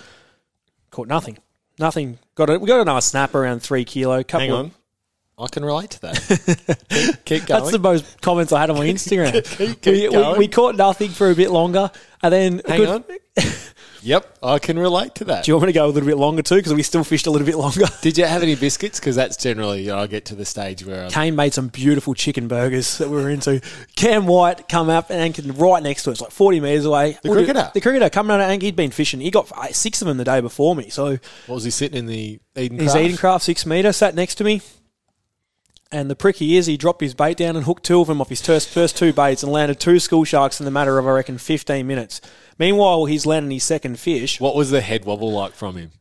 Caught 0.90 1.08
nothing, 1.08 1.38
nothing. 1.78 2.18
Got 2.36 2.50
a, 2.50 2.58
we 2.58 2.68
got 2.68 2.80
another 2.80 3.00
snap 3.00 3.34
around 3.34 3.60
three 3.60 3.84
kilo. 3.84 4.22
Couple 4.22 4.40
hang 4.40 4.50
of- 4.50 4.58
on. 4.66 4.70
I 5.36 5.48
can 5.48 5.64
relate 5.64 5.90
to 5.90 6.00
that. 6.02 6.78
keep, 6.88 7.24
keep 7.24 7.46
going. 7.46 7.60
That's 7.60 7.72
the 7.72 7.80
most 7.80 8.20
comments 8.20 8.52
I 8.52 8.60
had 8.60 8.70
on 8.70 8.78
my 8.78 8.86
Instagram. 8.86 9.32
Keep- 9.58 9.82
keep 9.82 9.92
we, 9.92 10.06
we, 10.06 10.12
going. 10.14 10.38
we 10.38 10.46
caught 10.46 10.76
nothing 10.76 11.10
for 11.10 11.28
a 11.28 11.34
bit 11.34 11.50
longer, 11.50 11.90
and 12.22 12.32
then 12.32 12.62
hang 12.64 12.78
good- 12.78 12.88
on. 12.88 13.04
Yep, 14.04 14.38
I 14.42 14.58
can 14.58 14.78
relate 14.78 15.14
to 15.16 15.25
that. 15.25 15.44
Do 15.44 15.50
you 15.50 15.54
want 15.56 15.66
me 15.66 15.73
to 15.73 15.78
go 15.78 15.87
a 15.87 15.88
little 15.88 16.06
bit 16.06 16.18
longer 16.18 16.42
too? 16.42 16.56
Because 16.56 16.75
we 16.75 16.82
still 16.82 17.04
fished 17.04 17.26
a 17.26 17.30
little 17.30 17.46
bit 17.46 17.56
longer. 17.56 17.87
Did 18.02 18.18
you 18.18 18.26
have 18.26 18.42
any 18.42 18.54
biscuits? 18.54 19.00
Because 19.00 19.16
that's 19.16 19.37
generally 19.37 19.82
you 19.82 19.88
know, 19.88 19.99
I 19.99 20.06
get 20.06 20.26
to 20.26 20.34
the 20.34 20.44
stage 20.44 20.84
where 20.84 21.04
I'm, 21.04 21.11
Kane 21.11 21.34
made 21.34 21.54
some 21.54 21.68
beautiful 21.68 22.12
chicken 22.12 22.46
burgers 22.46 22.99
that 22.99 23.08
we 23.08 23.16
were 23.16 23.30
into. 23.30 23.62
Cam 23.96 24.26
White 24.26 24.68
come 24.68 24.90
up 24.90 25.08
and 25.08 25.20
anchored 25.20 25.46
right 25.56 25.82
next 25.82 26.02
to 26.02 26.11
us, 26.11 26.20
like 26.20 26.32
40 26.32 26.61
metres 26.61 26.84
away. 26.84 27.18
The 27.23 27.30
cricketer? 27.30 27.70
The 27.73 27.80
cricketer 27.80 28.11
coming 28.11 28.34
out 28.34 28.40
of 28.40 28.50
anchor. 28.50 28.66
He'd 28.66 28.76
been 28.76 28.90
fishing. 28.90 29.20
He 29.20 29.30
got 29.30 29.49
six 29.75 30.02
of 30.02 30.08
them 30.08 30.18
the 30.18 30.25
day 30.25 30.40
before 30.42 30.76
me. 30.76 30.90
So 30.90 31.18
what 31.46 31.54
was 31.54 31.64
he 31.64 31.70
sitting 31.70 31.96
in 31.99 32.06
the 32.06 32.40
Eden 32.56 32.78
he's 32.78 32.92
Craft? 32.92 33.08
Edencraft 33.08 33.42
six 33.42 33.64
metre, 33.64 33.92
sat 33.92 34.14
next 34.14 34.34
to 34.37 34.44
me. 34.44 34.61
And 35.94 36.10
the 36.10 36.16
prick 36.16 36.36
he 36.36 36.56
is, 36.56 36.66
he 36.66 36.76
dropped 36.76 37.00
his 37.00 37.14
bait 37.14 37.36
down 37.36 37.54
and 37.54 37.64
hooked 37.64 37.84
two 37.84 38.00
of 38.00 38.08
them 38.08 38.20
off 38.20 38.28
his 38.28 38.42
first, 38.42 38.68
first 38.68 38.96
two 38.96 39.12
baits 39.12 39.44
and 39.44 39.52
landed 39.52 39.78
two 39.78 40.00
school 40.00 40.24
sharks 40.24 40.60
in 40.60 40.64
the 40.64 40.72
matter 40.72 40.98
of, 40.98 41.06
I 41.06 41.12
reckon, 41.12 41.38
15 41.38 41.86
minutes. 41.86 42.20
Meanwhile, 42.58 43.04
he's 43.04 43.26
landing 43.26 43.52
his 43.52 43.62
second 43.62 44.00
fish. 44.00 44.40
What 44.40 44.56
was 44.56 44.72
the 44.72 44.80
head 44.80 45.04
wobble 45.04 45.30
like 45.30 45.52
from 45.52 45.76
him? 45.76 45.92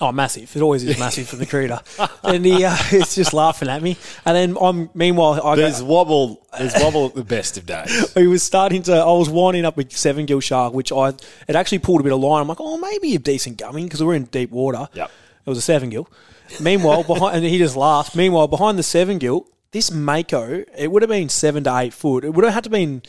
Oh, 0.00 0.12
massive! 0.12 0.56
It 0.56 0.62
always 0.62 0.82
is 0.82 0.98
massive 0.98 1.28
for 1.28 1.36
the 1.36 1.46
cricketer, 1.46 1.78
and 2.24 2.44
he 2.44 2.64
uh, 2.64 2.74
he's 2.90 3.14
just 3.14 3.32
laughing 3.32 3.68
at 3.68 3.80
me. 3.80 3.96
And 4.24 4.34
then 4.34 4.56
I'm 4.60 4.90
meanwhile 4.92 5.34
I 5.34 5.54
go, 5.54 5.56
There's 5.56 5.82
wobble. 5.82 6.44
There's 6.58 6.74
wobble 6.82 7.06
at 7.06 7.14
the 7.14 7.22
best 7.22 7.56
of 7.58 7.64
days. 7.64 8.12
he 8.14 8.26
was 8.26 8.42
starting 8.42 8.82
to. 8.84 8.92
I 8.92 9.12
was 9.12 9.28
winding 9.28 9.64
up 9.64 9.76
with 9.76 9.96
seven 9.96 10.26
gill 10.26 10.40
shark, 10.40 10.74
which 10.74 10.90
I 10.90 11.10
it 11.46 11.54
actually 11.54 11.78
pulled 11.78 12.00
a 12.00 12.02
bit 12.02 12.12
of 12.12 12.18
line. 12.18 12.40
I'm 12.40 12.48
like, 12.48 12.60
oh, 12.60 12.76
maybe 12.76 13.14
a 13.14 13.20
decent 13.20 13.58
gumming 13.58 13.84
because 13.84 14.02
we're 14.02 14.14
in 14.14 14.24
deep 14.24 14.50
water. 14.50 14.88
Yep. 14.94 15.10
It 15.46 15.48
was 15.48 15.58
a 15.58 15.62
seven 15.62 15.90
gill. 15.90 16.08
Meanwhile, 16.60 17.04
behind 17.04 17.36
and 17.36 17.44
he 17.44 17.58
just 17.58 17.76
laughed. 17.76 18.14
Meanwhile, 18.16 18.48
behind 18.48 18.78
the 18.78 18.82
seven 18.82 19.18
gill, 19.18 19.46
this 19.72 19.90
mako, 19.90 20.64
it 20.76 20.90
would 20.90 21.02
have 21.02 21.08
been 21.08 21.28
seven 21.28 21.64
to 21.64 21.76
eight 21.78 21.92
foot. 21.94 22.24
It 22.24 22.30
would 22.34 22.44
have 22.44 22.54
had 22.54 22.64
to 22.64 22.70
been 22.70 23.02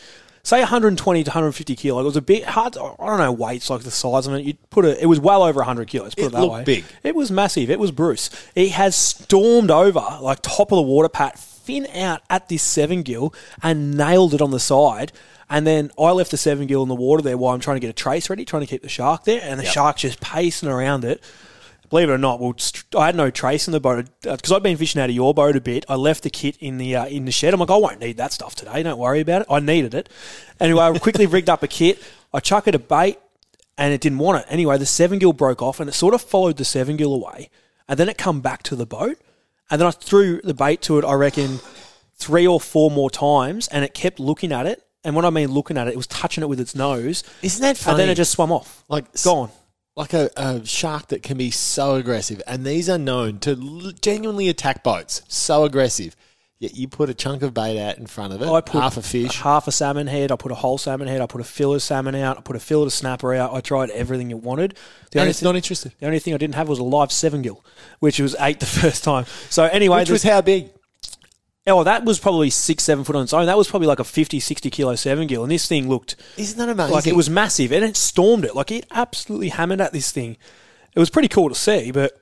say 0.43 0.59
120 0.59 1.23
to 1.23 1.29
150 1.29 1.75
kilo. 1.75 2.01
It 2.01 2.03
was 2.05 2.15
a 2.17 2.21
bit 2.21 2.43
hard. 2.43 2.73
To, 2.73 2.81
I 2.99 3.07
don't 3.07 3.17
know 3.17 3.31
weights 3.31 3.69
like 3.69 3.81
the 3.81 3.91
size 3.91 4.27
of 4.27 4.33
it. 4.33 4.45
You 4.45 4.53
put 4.69 4.85
it. 4.85 4.99
It 4.99 5.07
was 5.07 5.19
well 5.19 5.43
over 5.43 5.59
100 5.59 5.87
kilos. 5.87 6.15
Put 6.15 6.23
it, 6.23 6.27
It 6.27 6.31
that 6.33 6.47
way. 6.47 6.63
big. 6.63 6.85
It 7.03 7.15
was 7.15 7.31
massive. 7.31 7.69
It 7.69 7.79
was 7.79 7.91
Bruce. 7.91 8.29
He 8.55 8.69
has 8.69 8.95
stormed 8.95 9.71
over 9.71 9.99
like 10.21 10.39
top 10.41 10.71
of 10.71 10.77
the 10.77 10.81
water 10.83 11.09
pat, 11.09 11.37
fin 11.37 11.87
out 11.95 12.21
at 12.29 12.47
this 12.49 12.63
seven 12.63 13.01
gill, 13.03 13.33
and 13.61 13.95
nailed 13.95 14.33
it 14.33 14.41
on 14.41 14.51
the 14.51 14.59
side. 14.59 15.11
And 15.47 15.67
then 15.67 15.91
I 15.99 16.09
left 16.11 16.31
the 16.31 16.37
seven 16.37 16.65
gill 16.65 16.81
in 16.81 16.89
the 16.89 16.95
water 16.95 17.21
there 17.21 17.37
while 17.37 17.53
I'm 17.53 17.59
trying 17.59 17.75
to 17.75 17.79
get 17.79 17.89
a 17.89 17.93
trace 17.93 18.29
ready, 18.31 18.45
trying 18.45 18.61
to 18.61 18.67
keep 18.67 18.81
the 18.81 18.89
shark 18.89 19.25
there, 19.25 19.41
and 19.43 19.59
the 19.59 19.63
shark's 19.65 20.01
just 20.01 20.19
pacing 20.19 20.69
around 20.69 21.05
it. 21.05 21.21
Believe 21.89 22.09
it 22.09 22.13
or 22.13 22.17
not, 22.17 22.39
well, 22.39 22.55
I 22.97 23.05
had 23.07 23.15
no 23.15 23.29
trace 23.29 23.67
in 23.67 23.71
the 23.71 23.79
boat 23.79 24.07
because 24.21 24.51
I'd 24.51 24.63
been 24.63 24.77
fishing 24.77 25.01
out 25.01 25.09
of 25.09 25.15
your 25.15 25.33
boat 25.33 25.55
a 25.55 25.61
bit. 25.61 25.85
I 25.87 25.95
left 25.95 26.23
the 26.23 26.29
kit 26.29 26.57
in 26.59 26.77
the 26.77 26.95
uh, 26.95 27.05
in 27.05 27.25
the 27.25 27.31
shed. 27.31 27.53
I'm 27.53 27.59
like, 27.59 27.69
I 27.69 27.77
won't 27.77 27.99
need 27.99 28.17
that 28.17 28.33
stuff 28.33 28.55
today. 28.55 28.81
Don't 28.83 28.97
worry 28.97 29.19
about 29.21 29.41
it. 29.43 29.47
I 29.49 29.59
needed 29.59 29.93
it. 29.93 30.09
Anyway, 30.59 30.81
I 30.81 30.97
quickly 30.97 31.25
rigged 31.25 31.49
up 31.49 31.63
a 31.63 31.67
kit. 31.67 32.01
I 32.33 32.39
chuck 32.39 32.67
it 32.67 32.75
a 32.75 32.79
bait, 32.79 33.19
and 33.77 33.93
it 33.93 34.01
didn't 34.01 34.17
want 34.19 34.39
it. 34.39 34.45
Anyway, 34.49 34.77
the 34.77 34.85
seven 34.85 35.19
gill 35.19 35.33
broke 35.33 35.61
off, 35.61 35.79
and 35.79 35.89
it 35.89 35.93
sort 35.93 36.13
of 36.13 36.21
followed 36.21 36.57
the 36.57 36.65
seven 36.65 36.97
gill 36.97 37.13
away, 37.13 37.49
and 37.87 37.99
then 37.99 38.09
it 38.09 38.17
come 38.17 38.41
back 38.41 38.63
to 38.63 38.75
the 38.75 38.85
boat, 38.85 39.17
and 39.69 39.79
then 39.79 39.87
I 39.87 39.91
threw 39.91 40.41
the 40.43 40.53
bait 40.53 40.81
to 40.83 40.97
it. 40.97 41.05
I 41.05 41.13
reckon 41.13 41.59
three 42.17 42.47
or 42.47 42.59
four 42.59 42.89
more 42.91 43.09
times, 43.09 43.67
and 43.69 43.83
it 43.85 43.93
kept 43.93 44.19
looking 44.19 44.51
at 44.51 44.65
it. 44.65 44.81
And 45.03 45.15
when 45.15 45.23
I 45.23 45.29
mean 45.29 45.49
looking 45.51 45.77
at 45.77 45.87
it, 45.87 45.91
it 45.93 45.97
was 45.97 46.07
touching 46.07 46.41
it 46.43 46.47
with 46.47 46.59
its 46.59 46.73
nose, 46.73 47.23
Isn't 47.43 47.61
that 47.61 47.77
funny? 47.77 47.91
and 47.93 47.99
then 47.99 48.09
it 48.09 48.15
just 48.15 48.31
swam 48.31 48.51
off. 48.51 48.83
like 48.89 49.05
gone. 49.21 49.51
Like 49.95 50.13
a, 50.13 50.29
a 50.35 50.65
shark 50.65 51.07
that 51.07 51.23
can 51.23 51.37
be 51.37 51.51
so 51.51 51.95
aggressive, 51.95 52.41
and 52.47 52.65
these 52.65 52.89
are 52.89 52.97
known 52.97 53.39
to 53.39 53.51
l- 53.51 53.91
genuinely 54.01 54.49
attack 54.49 54.83
boats. 54.83 55.21
So 55.27 55.63
aggressive. 55.63 56.15
Yet 56.57 56.75
you 56.77 56.87
put 56.87 57.09
a 57.09 57.13
chunk 57.13 57.43
of 57.43 57.53
bait 57.53 57.77
out 57.77 57.97
in 57.97 58.07
front 58.07 58.31
of 58.33 58.41
it, 58.41 58.47
I 58.47 58.61
put 58.61 58.81
half 58.81 58.95
a 58.95 59.01
fish. 59.01 59.41
half 59.41 59.67
a 59.67 59.73
salmon 59.73 60.07
head. 60.07 60.31
I 60.31 60.37
put 60.37 60.53
a 60.53 60.55
whole 60.55 60.77
salmon 60.77 61.09
head. 61.09 61.19
I 61.19 61.25
put 61.27 61.41
a 61.41 61.43
fillet 61.43 61.75
of 61.75 61.83
salmon 61.83 62.15
out. 62.15 62.37
I 62.37 62.41
put 62.41 62.55
a 62.55 62.59
fillet 62.61 62.85
of 62.85 62.93
snapper 62.93 63.33
out. 63.33 63.53
I 63.53 63.59
tried 63.59 63.89
everything 63.89 64.29
you 64.29 64.37
wanted. 64.37 64.71
The 65.11 65.19
and 65.19 65.21
only 65.21 65.29
it's 65.31 65.41
thing, 65.41 65.47
not 65.47 65.55
interested. 65.57 65.91
the 65.99 66.05
only 66.05 66.19
thing 66.19 66.33
I 66.33 66.37
didn't 66.37 66.55
have 66.55 66.69
was 66.69 66.79
a 66.79 66.83
live 66.83 67.11
seven 67.11 67.41
gill, 67.41 67.63
which 67.99 68.19
was 68.21 68.37
eight 68.39 68.61
the 68.61 68.65
first 68.81 69.03
time. 69.03 69.25
So 69.49 69.65
anyway, 69.65 69.99
Which 69.99 70.09
was 70.09 70.23
how 70.23 70.39
big? 70.41 70.69
Oh, 71.67 71.83
that 71.83 72.05
was 72.05 72.19
probably 72.19 72.49
six, 72.49 72.83
seven 72.83 73.03
foot 73.03 73.15
on 73.15 73.23
its 73.23 73.33
own. 73.33 73.45
That 73.47 73.57
was 73.57 73.67
probably 73.67 73.87
like 73.87 73.99
a 73.99 74.03
50, 74.03 74.39
60 74.39 74.69
kilo 74.69 74.95
seven 74.95 75.27
gill, 75.27 75.43
and 75.43 75.51
this 75.51 75.67
thing 75.67 75.89
looked 75.89 76.15
Isn't 76.37 76.57
that 76.59 76.69
amazing? 76.69 76.93
like 76.93 77.07
it 77.07 77.15
was 77.15 77.29
massive, 77.29 77.71
and 77.71 77.83
it 77.83 77.95
stormed 77.97 78.45
it. 78.45 78.55
Like 78.55 78.71
it 78.71 78.85
absolutely 78.91 79.49
hammered 79.49 79.81
at 79.81 79.91
this 79.93 80.11
thing. 80.11 80.37
It 80.93 80.99
was 80.99 81.09
pretty 81.09 81.27
cool 81.27 81.49
to 81.49 81.55
see, 81.55 81.91
but 81.91 82.13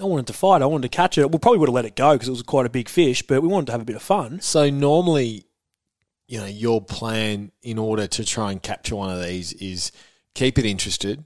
I 0.00 0.04
wanted 0.04 0.26
to 0.28 0.32
fight. 0.32 0.62
I 0.62 0.66
wanted 0.66 0.90
to 0.90 0.96
catch 0.96 1.18
it. 1.18 1.30
We 1.32 1.38
probably 1.38 1.58
would 1.58 1.68
have 1.68 1.74
let 1.74 1.84
it 1.84 1.96
go 1.96 2.12
because 2.14 2.28
it 2.28 2.32
was 2.32 2.42
quite 2.42 2.66
a 2.66 2.70
big 2.70 2.88
fish, 2.88 3.22
but 3.22 3.42
we 3.42 3.48
wanted 3.48 3.66
to 3.66 3.72
have 3.72 3.80
a 3.82 3.84
bit 3.86 3.96
of 3.96 4.02
fun. 4.02 4.40
So 4.40 4.70
normally, 4.70 5.44
you 6.28 6.38
know, 6.38 6.46
your 6.46 6.80
plan 6.80 7.50
in 7.62 7.78
order 7.78 8.06
to 8.06 8.24
try 8.24 8.52
and 8.52 8.62
capture 8.62 8.96
one 8.96 9.10
of 9.10 9.22
these 9.22 9.52
is 9.54 9.90
keep 10.34 10.58
it 10.58 10.64
interested. 10.64 11.24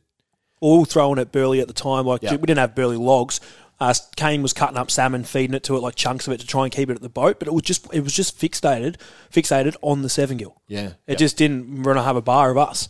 All 0.61 0.85
throwing 0.87 1.19
at 1.19 1.31
burley 1.31 1.61
at 1.61 1.69
the 1.69 1.75
time. 1.75 2.07
Like 2.07 2.23
Yeah. 2.23 2.33
we 2.33 2.39
didn't 2.47 2.59
have 2.59 2.75
burley 2.75 2.97
logs. 2.97 3.39
Uh, 3.81 3.93
Kane 4.17 4.43
was 4.43 4.53
cutting 4.53 4.77
up 4.77 4.91
salmon, 4.91 5.25
feeding 5.25 5.55
it 5.55 5.65
to 5.65 5.77
it 5.77 5.81
like 5.81 5.95
chunks 5.97 6.27
of 6.27 6.33
it 6.33 6.41
to 6.41 6.47
try 6.47 6.65
and 6.65 6.73
keep 6.73 6.89
it 6.91 6.95
at 6.95 7.03
the 7.03 7.09
boat, 7.09 7.39
but 7.39 7.49
it 7.49 7.55
was 7.55 7.63
just 7.63 7.93
it 7.93 8.01
was 8.01 8.13
just 8.13 8.39
fixated 8.39 8.97
fixated 9.33 9.77
on 9.83 10.03
the 10.03 10.09
seven 10.09 10.37
gill. 10.37 10.61
Yeah. 10.69 10.93
It 11.07 11.19
just 11.19 11.37
didn't 11.37 11.83
run 11.83 11.97
to 11.97 12.03
have 12.03 12.17
a 12.17 12.23
bar 12.23 12.51
of 12.51 12.59
us. 12.59 12.89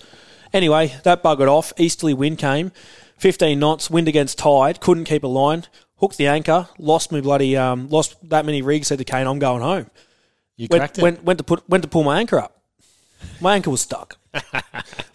Anyway, 0.52 0.94
that 1.02 1.22
buggered 1.22 1.48
off. 1.48 1.72
Easterly 1.78 2.14
wind 2.14 2.38
came, 2.38 2.70
15 3.18 3.58
knots, 3.58 3.90
wind 3.90 4.06
against 4.08 4.38
tide, 4.38 4.80
couldn't 4.80 5.04
keep 5.04 5.24
a 5.24 5.26
line, 5.26 5.64
hooked 5.96 6.16
the 6.16 6.26
anchor, 6.28 6.68
lost 6.78 7.10
me 7.10 7.20
bloody, 7.20 7.56
um, 7.56 7.88
lost 7.88 8.16
that 8.28 8.44
many 8.44 8.62
rigs, 8.62 8.86
said 8.88 8.98
to 8.98 9.04
Kane, 9.04 9.26
I'm 9.26 9.38
going 9.40 9.62
home. 9.62 9.90
you 10.56 10.68
Went, 10.70 10.80
cracked 10.80 10.98
it. 10.98 11.02
went, 11.02 11.24
went, 11.24 11.38
to 11.38 11.44
put, 11.44 11.68
went 11.68 11.82
to 11.82 11.88
pull 11.88 12.04
my 12.04 12.20
anchor 12.20 12.38
up. 12.38 12.60
My 13.40 13.54
anchor 13.56 13.70
was 13.70 13.80
stuck. 13.80 14.18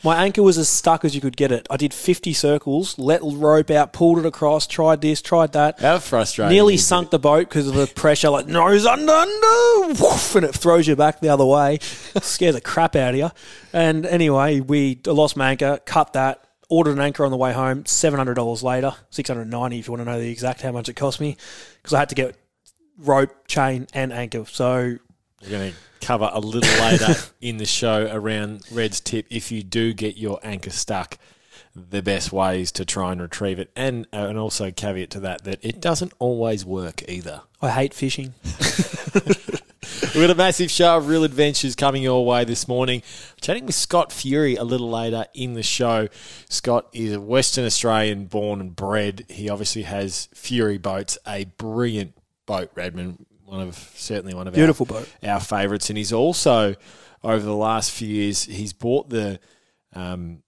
my 0.03 0.23
anchor 0.23 0.41
was 0.41 0.57
as 0.57 0.69
stuck 0.69 1.03
as 1.03 1.13
you 1.13 1.21
could 1.21 1.35
get 1.35 1.51
it. 1.51 1.67
I 1.69 1.77
did 1.77 1.93
50 1.93 2.33
circles, 2.33 2.97
let 2.97 3.21
rope 3.23 3.69
out, 3.69 3.91
pulled 3.91 4.19
it 4.19 4.25
across, 4.25 4.65
tried 4.67 5.01
this, 5.01 5.21
tried 5.21 5.53
that. 5.53 5.79
How 5.79 5.99
frustrating. 5.99 6.53
Nearly 6.53 6.75
is 6.75 6.81
it? 6.81 6.85
sunk 6.85 7.09
the 7.09 7.19
boat 7.19 7.49
because 7.49 7.67
of 7.67 7.75
the 7.75 7.87
pressure, 7.87 8.29
like 8.29 8.47
nose 8.47 8.85
under, 8.85 9.11
under, 9.11 10.01
woof, 10.01 10.35
and 10.35 10.45
it 10.45 10.55
throws 10.55 10.87
you 10.87 10.95
back 10.95 11.19
the 11.19 11.29
other 11.29 11.45
way. 11.45 11.79
Scares 11.81 12.55
the 12.55 12.61
crap 12.61 12.95
out 12.95 13.13
of 13.13 13.19
you. 13.19 13.29
And 13.73 14.05
anyway, 14.05 14.59
we 14.61 14.99
lost 15.05 15.35
my 15.35 15.51
anchor, 15.51 15.79
cut 15.85 16.13
that, 16.13 16.43
ordered 16.69 16.93
an 16.93 17.01
anchor 17.01 17.25
on 17.25 17.31
the 17.31 17.37
way 17.37 17.51
home. 17.51 17.85
Seven 17.85 18.17
hundred 18.19 18.35
dollars 18.35 18.63
later, 18.63 18.93
six 19.09 19.27
hundred 19.29 19.49
ninety 19.49 19.79
if 19.79 19.87
you 19.87 19.93
want 19.93 20.01
to 20.01 20.11
know 20.11 20.19
the 20.19 20.31
exact 20.31 20.61
how 20.61 20.71
much 20.71 20.87
it 20.87 20.93
cost 20.95 21.19
me, 21.19 21.35
because 21.81 21.93
I 21.93 21.99
had 21.99 22.09
to 22.09 22.15
get 22.15 22.35
rope, 22.97 23.47
chain, 23.47 23.87
and 23.93 24.13
anchor. 24.13 24.45
So 24.45 24.97
We're 25.41 25.49
going 25.49 25.71
to 25.71 25.77
cover 26.01 26.29
a 26.31 26.39
little 26.39 26.81
later 26.83 27.15
in 27.41 27.57
the 27.57 27.65
show 27.65 28.09
around 28.11 28.63
Red's 28.71 28.99
tip. 28.99 29.27
If 29.29 29.51
you 29.51 29.63
do 29.63 29.93
get 29.93 30.17
your 30.17 30.39
anchor 30.43 30.69
stuck, 30.69 31.17
the 31.75 32.01
best 32.01 32.31
ways 32.31 32.71
to 32.73 32.85
try 32.85 33.11
and 33.11 33.21
retrieve 33.21 33.59
it, 33.59 33.71
and 33.75 34.07
uh, 34.13 34.27
and 34.27 34.37
also 34.37 34.71
caveat 34.71 35.09
to 35.11 35.19
that 35.21 35.43
that 35.43 35.59
it 35.61 35.79
doesn't 35.79 36.13
always 36.19 36.65
work 36.65 37.07
either. 37.07 37.41
I 37.61 37.69
hate 37.69 37.93
fishing. 37.93 38.33
We've 40.01 40.27
got 40.27 40.29
a 40.29 40.35
massive 40.35 40.71
show 40.71 40.97
of 40.97 41.07
real 41.07 41.23
adventures 41.23 41.75
coming 41.75 42.03
your 42.03 42.25
way 42.25 42.43
this 42.43 42.67
morning. 42.67 43.01
Chatting 43.41 43.65
with 43.65 43.75
Scott 43.75 44.11
Fury 44.11 44.55
a 44.55 44.63
little 44.63 44.89
later 44.89 45.25
in 45.33 45.53
the 45.53 45.63
show. 45.63 46.07
Scott 46.49 46.87
is 46.93 47.13
a 47.13 47.21
Western 47.21 47.65
Australian 47.65 48.25
born 48.25 48.59
and 48.59 48.75
bred. 48.75 49.25
He 49.29 49.49
obviously 49.49 49.83
has 49.83 50.27
Fury 50.33 50.77
boats, 50.77 51.17
a 51.27 51.45
brilliant 51.45 52.13
boat, 52.45 52.71
Redmond. 52.75 53.25
One 53.49 53.61
of 53.61 53.75
certainly 53.95 54.35
one 54.35 54.47
of 54.47 54.53
Beautiful 54.53 54.85
our, 54.91 55.01
boat. 55.01 55.09
our 55.23 55.39
favourites, 55.39 55.89
and 55.89 55.97
he's 55.97 56.13
also 56.13 56.75
over 57.23 57.43
the 57.43 57.55
last 57.55 57.89
few 57.89 58.07
years 58.07 58.43
he's 58.43 58.73
bought 58.73 59.09
the. 59.09 59.39
Um, 59.93 60.43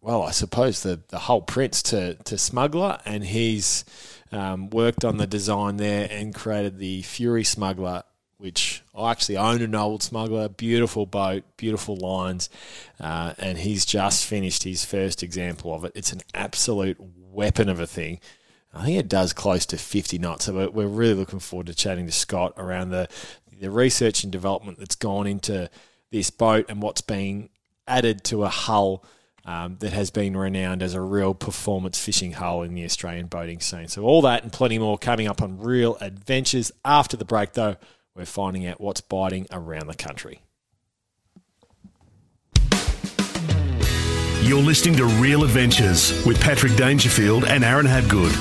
well, 0.00 0.22
I 0.22 0.30
suppose 0.30 0.82
the, 0.82 1.00
the 1.08 1.18
whole 1.18 1.40
Prince 1.40 1.82
to, 1.84 2.14
to 2.14 2.38
Smuggler, 2.38 2.98
and 3.04 3.24
he's 3.24 3.84
um, 4.30 4.70
worked 4.70 5.04
on 5.04 5.16
the 5.16 5.26
design 5.26 5.78
there 5.78 6.06
and 6.10 6.34
created 6.34 6.78
the 6.78 7.02
Fury 7.02 7.44
Smuggler, 7.44 8.04
which 8.36 8.82
I 8.94 9.10
actually 9.10 9.38
own 9.38 9.62
an 9.62 9.74
old 9.74 10.02
Smuggler. 10.02 10.48
Beautiful 10.48 11.06
boat, 11.06 11.44
beautiful 11.56 11.96
lines, 11.96 12.48
uh, 13.00 13.34
and 13.38 13.58
he's 13.58 13.84
just 13.84 14.26
finished 14.26 14.64
his 14.64 14.84
first 14.84 15.22
example 15.22 15.74
of 15.74 15.84
it. 15.84 15.92
It's 15.94 16.12
an 16.12 16.20
absolute 16.34 16.98
weapon 17.00 17.68
of 17.68 17.80
a 17.80 17.86
thing. 17.86 18.20
I 18.72 18.84
think 18.84 18.98
it 18.98 19.08
does 19.08 19.32
close 19.32 19.66
to 19.66 19.78
50 19.78 20.18
knots. 20.18 20.44
So 20.44 20.70
we're, 20.70 20.86
really 20.86 21.14
looking 21.14 21.38
forward 21.38 21.66
to 21.66 21.74
chatting 21.74 22.06
to 22.06 22.12
Scott 22.12 22.54
around 22.56 22.90
the, 22.90 23.08
the 23.60 23.70
research 23.70 24.22
and 24.22 24.32
development 24.32 24.78
that's 24.78 24.94
gone 24.94 25.26
into 25.26 25.70
this 26.10 26.30
boat 26.30 26.66
and 26.68 26.82
what's 26.82 27.00
being 27.00 27.48
added 27.86 28.24
to 28.24 28.44
a 28.44 28.48
hull 28.48 29.04
um, 29.44 29.76
that 29.80 29.92
has 29.92 30.10
been 30.10 30.36
renowned 30.36 30.82
as 30.82 30.92
a 30.92 31.00
real 31.00 31.32
performance 31.32 31.98
fishing 31.98 32.32
hull 32.32 32.62
in 32.62 32.74
the 32.74 32.84
Australian 32.84 33.26
boating 33.26 33.60
scene. 33.60 33.88
So, 33.88 34.02
all 34.02 34.20
that 34.22 34.42
and 34.42 34.52
plenty 34.52 34.78
more 34.78 34.98
coming 34.98 35.26
up 35.26 35.40
on 35.40 35.58
Real 35.58 35.96
Adventures. 36.02 36.70
After 36.84 37.16
the 37.16 37.24
break, 37.24 37.54
though, 37.54 37.76
we're 38.14 38.26
finding 38.26 38.66
out 38.66 38.80
what's 38.80 39.00
biting 39.00 39.46
around 39.50 39.86
the 39.86 39.94
country. 39.94 40.42
You're 44.40 44.62
listening 44.62 44.96
to 44.98 45.04
Real 45.04 45.42
Adventures 45.42 46.24
with 46.24 46.40
Patrick 46.40 46.76
Dangerfield 46.76 47.44
and 47.44 47.64
Aaron 47.64 47.86
Habgood. 47.86 48.32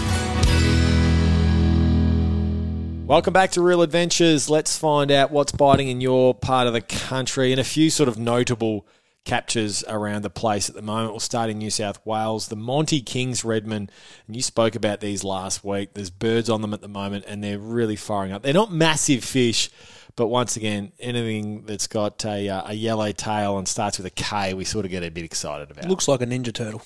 Welcome 3.07 3.33
back 3.33 3.51
to 3.53 3.63
Real 3.63 3.81
Adventures. 3.81 4.47
Let's 4.47 4.77
find 4.77 5.11
out 5.11 5.31
what's 5.31 5.51
biting 5.51 5.87
in 5.87 5.99
your 5.99 6.35
part 6.35 6.67
of 6.67 6.73
the 6.73 6.81
country 6.81 7.51
and 7.51 7.59
a 7.59 7.63
few 7.63 7.89
sort 7.89 8.07
of 8.07 8.19
notable 8.19 8.85
captures 9.25 9.83
around 9.87 10.21
the 10.21 10.29
place 10.29 10.69
at 10.69 10.75
the 10.75 10.83
moment. 10.83 11.11
We'll 11.11 11.19
start 11.19 11.49
in 11.49 11.57
New 11.57 11.71
South 11.71 11.99
Wales. 12.05 12.47
The 12.47 12.55
Monty 12.55 13.01
Kings 13.01 13.43
Redmond, 13.43 13.91
and 14.27 14.35
you 14.35 14.43
spoke 14.43 14.75
about 14.75 15.01
these 15.01 15.23
last 15.23 15.63
week. 15.63 15.95
There's 15.95 16.11
birds 16.11 16.47
on 16.47 16.61
them 16.61 16.75
at 16.75 16.81
the 16.81 16.87
moment, 16.87 17.25
and 17.27 17.43
they're 17.43 17.57
really 17.57 17.95
firing 17.95 18.31
up. 18.31 18.43
They're 18.43 18.53
not 18.53 18.71
massive 18.71 19.23
fish, 19.23 19.71
but 20.17 20.27
once 20.27 20.57
again, 20.57 20.91
anything 20.99 21.63
that's 21.65 21.87
got 21.87 22.25
a, 22.25 22.49
uh, 22.49 22.63
a 22.71 22.73
yellow 22.73 23.11
tail 23.13 23.57
and 23.57 23.67
starts 23.67 23.97
with 23.97 24.05
a 24.07 24.09
K, 24.09 24.53
we 24.53 24.65
sort 24.65 24.83
of 24.83 24.91
get 24.91 25.03
a 25.03 25.09
bit 25.09 25.23
excited 25.23 25.71
about. 25.71 25.85
Looks 25.87 26.07
like 26.09 26.21
a 26.21 26.25
ninja 26.25 26.53
turtle. 26.53 26.81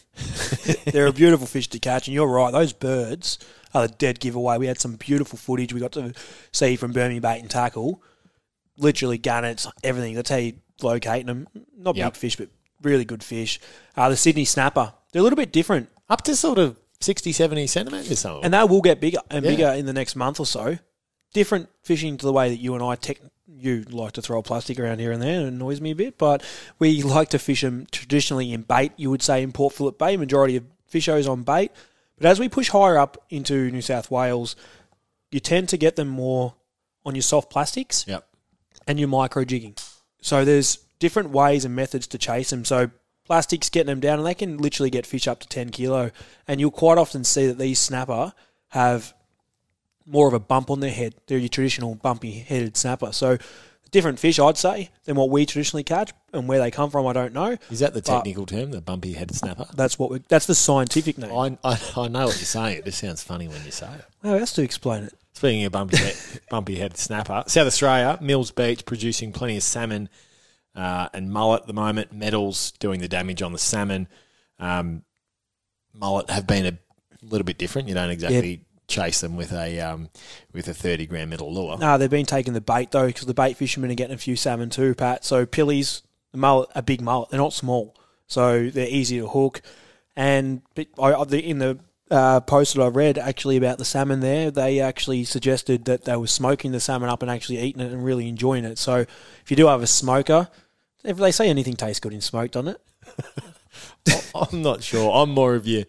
They're 0.91 1.07
a 1.07 1.11
beautiful 1.13 1.47
fish 1.47 1.67
to 1.69 1.79
catch, 1.79 2.07
and 2.07 2.13
you're 2.13 2.27
right. 2.27 2.51
Those 2.51 2.73
birds 2.73 3.39
are 3.73 3.87
the 3.87 3.93
dead 3.95 4.19
giveaway. 4.19 4.57
We 4.59 4.67
had 4.67 4.79
some 4.79 4.93
beautiful 4.97 5.39
footage 5.39 5.73
we 5.73 5.79
got 5.79 5.93
to 5.93 6.13
see 6.51 6.75
from 6.75 6.91
Birmingham 6.91 7.21
Bait 7.21 7.39
and 7.39 7.49
Tackle. 7.49 8.03
Literally 8.77 9.17
gannets, 9.17 9.67
everything. 9.83 10.13
That's 10.15 10.29
how 10.29 10.37
you 10.37 10.53
locate 10.81 11.25
them. 11.25 11.47
Not 11.77 11.95
Yep. 11.95 12.13
big 12.13 12.19
fish, 12.19 12.35
but 12.35 12.49
really 12.81 13.05
good 13.05 13.23
fish. 13.23 13.59
Uh, 13.95 14.09
the 14.09 14.17
Sydney 14.17 14.45
snapper. 14.45 14.93
They're 15.11 15.19
a 15.21 15.23
little 15.23 15.37
bit 15.37 15.51
different, 15.51 15.89
Up 16.09 16.21
to 16.23 16.35
sort 16.35 16.57
of 16.59 16.77
60, 16.99 17.31
70 17.31 17.67
centimetres, 17.67 18.19
some 18.19 18.37
of 18.37 18.43
and 18.43 18.53
they 18.53 18.63
will 18.65 18.81
get 18.81 18.99
bigger 18.99 19.19
and 19.29 19.45
Yeah. 19.45 19.51
bigger 19.51 19.67
in 19.69 19.85
the 19.85 19.93
next 19.93 20.15
month 20.17 20.39
or 20.39 20.45
so. 20.45 20.77
Different 21.33 21.69
fishing 21.83 22.17
to 22.17 22.25
the 22.25 22.33
way 22.33 22.49
that 22.49 22.59
you 22.59 22.73
and 22.75 22.83
I 22.83 22.95
tech. 22.95 23.19
You 23.53 23.83
like 23.89 24.13
to 24.13 24.21
throw 24.21 24.41
plastic 24.41 24.79
around 24.79 24.99
here 24.99 25.11
and 25.11 25.21
there, 25.21 25.39
and 25.39 25.47
it 25.47 25.53
annoys 25.53 25.81
me 25.81 25.91
a 25.91 25.95
bit. 25.95 26.17
But 26.17 26.41
we 26.79 27.01
like 27.03 27.29
to 27.29 27.39
fish 27.39 27.61
them 27.61 27.87
traditionally 27.91 28.53
in 28.53 28.61
bait. 28.61 28.93
You 28.95 29.09
would 29.09 29.21
say 29.21 29.43
in 29.43 29.51
Port 29.51 29.73
Phillip 29.73 29.97
Bay, 29.99 30.17
majority 30.17 30.55
of 30.55 30.63
fishos 30.91 31.29
on 31.29 31.43
bait. 31.43 31.71
But 32.17 32.27
as 32.27 32.39
we 32.39 32.49
push 32.49 32.69
higher 32.69 32.97
up 32.97 33.23
into 33.29 33.69
New 33.71 33.81
South 33.81 34.09
Wales, 34.09 34.55
you 35.31 35.39
tend 35.39 35.69
to 35.69 35.77
get 35.77 35.95
them 35.95 36.07
more 36.07 36.55
on 37.05 37.15
your 37.15 37.21
soft 37.23 37.49
plastics 37.49 38.05
Yep. 38.07 38.27
and 38.87 38.99
your 38.99 39.07
micro 39.07 39.43
jigging. 39.43 39.75
So 40.21 40.45
there's 40.45 40.77
different 40.99 41.29
ways 41.31 41.65
and 41.65 41.75
methods 41.75 42.07
to 42.07 42.17
chase 42.17 42.51
them. 42.51 42.63
So 42.65 42.91
plastics 43.25 43.69
getting 43.69 43.87
them 43.87 43.99
down, 43.99 44.19
and 44.19 44.27
they 44.27 44.33
can 44.35 44.57
literally 44.57 44.89
get 44.89 45.05
fish 45.05 45.27
up 45.27 45.39
to 45.39 45.47
10 45.47 45.69
kilo. 45.69 46.11
And 46.47 46.59
you'll 46.59 46.71
quite 46.71 46.97
often 46.97 47.23
see 47.23 47.47
that 47.47 47.57
these 47.57 47.79
snapper 47.79 48.33
have 48.69 49.13
more 50.11 50.27
of 50.27 50.33
a 50.33 50.39
bump 50.39 50.69
on 50.69 50.79
their 50.79 50.91
head. 50.91 51.15
They're 51.27 51.37
your 51.37 51.49
traditional 51.49 51.95
bumpy 51.95 52.31
headed 52.31 52.77
snapper. 52.77 53.11
So 53.13 53.37
different 53.91 54.19
fish, 54.19 54.39
I'd 54.39 54.57
say, 54.57 54.89
than 55.03 55.15
what 55.15 55.29
we 55.29 55.45
traditionally 55.45 55.83
catch, 55.83 56.11
and 56.33 56.47
where 56.47 56.59
they 56.59 56.71
come 56.71 56.89
from, 56.89 57.05
I 57.05 57.13
don't 57.13 57.33
know. 57.33 57.57
Is 57.69 57.79
that 57.79 57.93
the 57.93 58.01
technical 58.01 58.45
term, 58.45 58.71
the 58.71 58.81
bumpy 58.81 59.13
headed 59.13 59.35
snapper? 59.35 59.65
That's 59.75 59.99
what 59.99 60.09
we, 60.09 60.19
that's 60.27 60.45
the 60.45 60.55
scientific 60.55 61.17
name. 61.17 61.31
I, 61.31 61.57
I, 61.69 61.77
I 61.97 62.07
know 62.07 62.25
what 62.27 62.37
you're 62.37 62.45
saying. 62.45 62.79
It 62.79 62.85
just 62.85 62.99
sounds 62.99 63.21
funny 63.21 63.47
when 63.47 63.63
you 63.65 63.71
say 63.71 63.93
it. 63.93 64.05
How 64.23 64.35
else 64.35 64.53
to 64.53 64.63
explain 64.63 65.03
it? 65.03 65.13
Speaking 65.33 65.65
of 65.65 65.71
bumpy, 65.71 65.97
head, 65.97 66.15
bumpy 66.49 66.75
headed 66.75 66.97
snapper, 66.97 67.43
South 67.47 67.67
Australia, 67.67 68.17
Mills 68.21 68.51
Beach 68.51 68.85
producing 68.85 69.31
plenty 69.31 69.57
of 69.57 69.63
salmon 69.63 70.09
uh, 70.75 71.09
and 71.13 71.31
mullet 71.31 71.61
at 71.61 71.67
the 71.67 71.73
moment. 71.73 72.13
Metals 72.13 72.71
doing 72.79 73.01
the 73.01 73.07
damage 73.07 73.41
on 73.41 73.51
the 73.51 73.57
salmon. 73.57 74.07
Um, 74.59 75.03
mullet 75.93 76.29
have 76.29 76.47
been 76.47 76.65
a 76.65 76.77
little 77.21 77.45
bit 77.45 77.57
different. 77.57 77.87
You 77.87 77.93
don't 77.93 78.09
exactly 78.09 78.65
chase 78.91 79.21
them 79.21 79.35
with 79.35 79.51
a 79.51 79.79
um, 79.79 80.09
with 80.53 80.67
a 80.67 80.73
30 80.73 81.05
gram 81.07 81.29
metal 81.29 81.51
lure. 81.53 81.77
No, 81.77 81.97
they've 81.97 82.09
been 82.09 82.25
taking 82.25 82.53
the 82.53 82.61
bait 82.61 82.91
though, 82.91 83.07
because 83.07 83.25
the 83.25 83.33
bait 83.33 83.57
fishermen 83.57 83.89
are 83.91 83.95
getting 83.95 84.13
a 84.13 84.19
few 84.19 84.35
salmon 84.35 84.69
too, 84.69 84.93
Pat. 84.93 85.25
So 85.25 85.45
pillies, 85.45 86.03
the 86.31 86.37
mullet, 86.37 86.69
a 86.75 86.81
big 86.81 87.01
mullet. 87.01 87.29
They're 87.29 87.39
not 87.39 87.53
small, 87.53 87.95
so 88.27 88.69
they're 88.69 88.87
easy 88.87 89.19
to 89.19 89.27
hook. 89.27 89.61
And 90.15 90.61
I, 90.77 91.13
I- 91.13 91.23
the- 91.25 91.43
in 91.49 91.59
the 91.59 91.79
uh, 92.11 92.41
post 92.41 92.75
that 92.75 92.81
I 92.81 92.87
read 92.87 93.17
actually 93.17 93.55
about 93.55 93.77
the 93.77 93.85
salmon 93.85 94.19
there, 94.19 94.51
they 94.51 94.81
actually 94.81 95.23
suggested 95.23 95.85
that 95.85 96.03
they 96.03 96.17
were 96.17 96.27
smoking 96.27 96.73
the 96.73 96.79
salmon 96.81 97.09
up 97.09 97.21
and 97.21 97.31
actually 97.31 97.59
eating 97.59 97.81
it 97.81 97.91
and 97.93 98.03
really 98.03 98.27
enjoying 98.27 98.65
it. 98.65 98.77
So 98.77 98.97
if 98.97 99.45
you 99.49 99.55
do 99.55 99.67
have 99.67 99.81
a 99.81 99.87
smoker, 99.87 100.49
if 101.05 101.15
they 101.15 101.31
say 101.31 101.47
anything 101.49 101.77
tastes 101.77 102.01
good 102.01 102.11
in 102.11 102.19
smoked 102.19 102.57
on 102.57 102.67
it, 102.67 102.81
I'm 104.35 104.61
not 104.61 104.83
sure. 104.83 105.11
I'm 105.15 105.29
more 105.29 105.55
of 105.55 105.65
you 105.67 105.85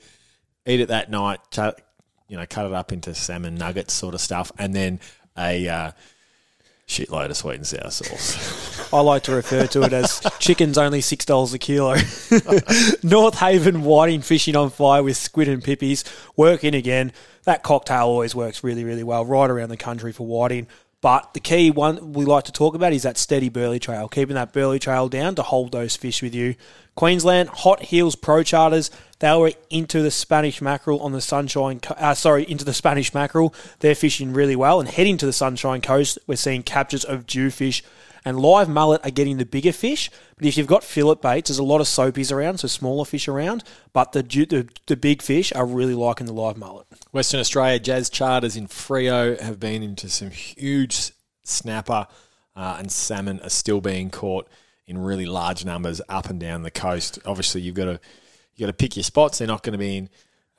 eat 0.66 0.80
it 0.80 0.88
that 0.88 1.10
night, 1.10 1.40
you 2.32 2.38
know, 2.38 2.46
cut 2.48 2.64
it 2.64 2.72
up 2.72 2.92
into 2.92 3.14
salmon 3.14 3.56
nuggets 3.56 3.92
sort 3.92 4.14
of 4.14 4.20
stuff, 4.20 4.50
and 4.56 4.74
then 4.74 5.00
a 5.36 5.68
uh, 5.68 5.92
shitload 6.88 7.28
of 7.28 7.36
sweet 7.36 7.56
and 7.56 7.66
sour 7.66 7.90
sauce. 7.90 8.90
I 8.92 9.00
like 9.00 9.24
to 9.24 9.32
refer 9.32 9.66
to 9.66 9.82
it 9.82 9.92
as 9.92 10.22
chicken's 10.38 10.78
only 10.78 11.02
six 11.02 11.26
dollars 11.26 11.52
a 11.52 11.58
kilo. 11.58 11.96
North 13.02 13.38
Haven 13.38 13.82
whiting 13.84 14.22
fishing 14.22 14.56
on 14.56 14.70
fire 14.70 15.02
with 15.02 15.18
squid 15.18 15.46
and 15.46 15.62
pippies 15.62 16.04
working 16.34 16.74
again. 16.74 17.12
That 17.44 17.62
cocktail 17.62 18.06
always 18.06 18.34
works 18.34 18.64
really, 18.64 18.84
really 18.84 19.04
well 19.04 19.26
right 19.26 19.50
around 19.50 19.68
the 19.68 19.76
country 19.76 20.10
for 20.10 20.26
whiting. 20.26 20.68
But 21.02 21.34
the 21.34 21.40
key 21.40 21.70
one 21.70 22.12
we 22.12 22.24
like 22.24 22.44
to 22.44 22.52
talk 22.52 22.76
about 22.76 22.94
is 22.94 23.02
that 23.02 23.18
steady 23.18 23.50
burley 23.50 23.80
trail, 23.80 24.08
keeping 24.08 24.36
that 24.36 24.54
burley 24.54 24.78
trail 24.78 25.08
down 25.08 25.34
to 25.34 25.42
hold 25.42 25.72
those 25.72 25.96
fish 25.96 26.22
with 26.22 26.34
you. 26.34 26.54
Queensland 26.94 27.48
Hot 27.48 27.82
Heels 27.82 28.14
Pro 28.14 28.42
Charters, 28.42 28.90
they 29.22 29.32
were 29.36 29.52
into 29.70 30.02
the 30.02 30.10
Spanish 30.10 30.60
mackerel 30.60 30.98
on 31.00 31.12
the 31.12 31.20
Sunshine. 31.20 31.78
Co- 31.78 31.94
Uh, 31.96 32.12
sorry, 32.12 32.42
into 32.50 32.64
the 32.64 32.74
Spanish 32.74 33.14
mackerel. 33.14 33.54
They're 33.78 33.94
fishing 33.94 34.32
really 34.32 34.56
well 34.56 34.80
and 34.80 34.88
heading 34.88 35.16
to 35.18 35.26
the 35.26 35.32
Sunshine 35.32 35.80
Coast. 35.80 36.18
We're 36.26 36.34
seeing 36.34 36.64
captures 36.64 37.04
of 37.04 37.24
jewfish 37.24 37.82
and 38.24 38.40
live 38.40 38.68
mullet 38.68 39.00
are 39.04 39.10
getting 39.10 39.36
the 39.38 39.44
bigger 39.44 39.72
fish. 39.72 40.10
But 40.36 40.46
if 40.46 40.56
you've 40.56 40.66
got 40.66 40.82
fillet 40.82 41.20
baits, 41.22 41.48
there's 41.48 41.60
a 41.60 41.62
lot 41.62 41.80
of 41.80 41.86
soapies 41.86 42.32
around, 42.32 42.58
so 42.58 42.66
smaller 42.66 43.04
fish 43.04 43.28
around. 43.28 43.62
But 43.92 44.10
the 44.10 44.22
the, 44.24 44.68
the 44.86 44.96
big 44.96 45.22
fish 45.22 45.52
are 45.52 45.66
really 45.66 45.94
liking 45.94 46.26
the 46.26 46.32
live 46.32 46.56
mullet. 46.56 46.88
Western 47.12 47.38
Australia 47.38 47.78
Jazz 47.78 48.10
Charters 48.10 48.56
in 48.56 48.66
Frio 48.66 49.36
have 49.36 49.60
been 49.60 49.84
into 49.84 50.08
some 50.08 50.30
huge 50.30 51.12
snapper, 51.44 52.08
uh, 52.56 52.76
and 52.78 52.90
salmon 52.90 53.38
are 53.40 53.50
still 53.50 53.80
being 53.80 54.10
caught 54.10 54.48
in 54.88 54.98
really 54.98 55.26
large 55.26 55.64
numbers 55.64 56.00
up 56.08 56.28
and 56.28 56.40
down 56.40 56.62
the 56.62 56.72
coast. 56.72 57.20
Obviously, 57.24 57.60
you've 57.60 57.76
got 57.76 57.84
to 57.84 58.00
you 58.62 58.66
got 58.68 58.72
to 58.72 58.76
pick 58.76 58.96
your 58.96 59.02
spots. 59.04 59.38
They're 59.38 59.48
not 59.48 59.62
going 59.62 59.72
to 59.72 59.78
be 59.78 59.96
in 59.96 60.08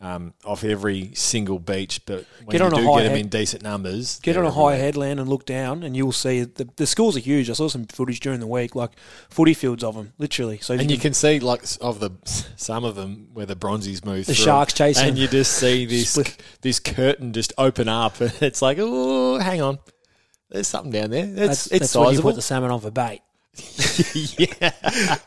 um, 0.01 0.33
off 0.43 0.65
every 0.65 1.11
single 1.13 1.59
beach, 1.59 2.01
but 2.05 2.25
when 2.43 2.51
Get 2.57 2.59
you 2.59 2.65
on 2.65 2.73
a 2.73 2.75
do 2.75 2.83
high 2.83 2.97
get 2.97 3.03
them 3.03 3.11
head- 3.13 3.21
in 3.21 3.27
decent 3.29 3.63
numbers, 3.63 4.19
Get 4.19 4.35
on 4.35 4.45
a 4.45 4.51
high 4.51 4.75
headland 4.75 5.21
and 5.21 5.29
look 5.29 5.45
down, 5.45 5.81
and 5.83 5.95
you'll 5.95 6.11
see 6.11 6.41
the, 6.43 6.67
the 6.75 6.85
schools 6.85 7.15
are 7.15 7.21
huge. 7.21 7.49
I 7.49 7.53
saw 7.53 7.69
some 7.69 7.85
footage 7.85 8.19
during 8.19 8.41
the 8.41 8.47
week, 8.47 8.75
like 8.75 8.91
footy 9.29 9.53
fields 9.53 9.81
of 9.81 9.95
them, 9.95 10.11
literally. 10.17 10.57
So 10.57 10.73
And 10.73 10.91
you 10.91 10.97
can 10.97 11.13
see 11.13 11.39
like 11.39 11.63
s- 11.63 11.77
of 11.77 12.01
the 12.01 12.11
some 12.57 12.83
of 12.83 12.95
them 12.95 13.29
where 13.33 13.45
the 13.45 13.55
bronzies 13.55 14.03
move. 14.03 14.25
The 14.25 14.33
through, 14.33 14.43
sharks 14.43 14.73
chasing 14.73 15.07
and 15.07 15.15
them. 15.15 15.21
you 15.21 15.27
just 15.29 15.53
see 15.53 15.85
this 15.87 16.09
Split. 16.09 16.35
this 16.61 16.81
curtain 16.81 17.31
just 17.31 17.53
open 17.57 17.87
up, 17.87 18.19
and 18.19 18.33
it's 18.41 18.61
like, 18.61 18.79
oh, 18.81 19.39
hang 19.39 19.61
on, 19.61 19.79
there's 20.49 20.67
something 20.67 20.91
down 20.91 21.11
there. 21.11 21.23
It's 21.27 21.35
that's, 21.35 21.67
it's 21.67 21.79
that's 21.79 21.95
when 21.95 22.03
you 22.07 22.09
sizable. 22.15 22.29
put 22.31 22.35
the 22.35 22.41
salmon 22.41 22.71
on 22.71 22.81
for 22.81 22.91
bait. 22.91 23.21
yeah, 24.37 24.71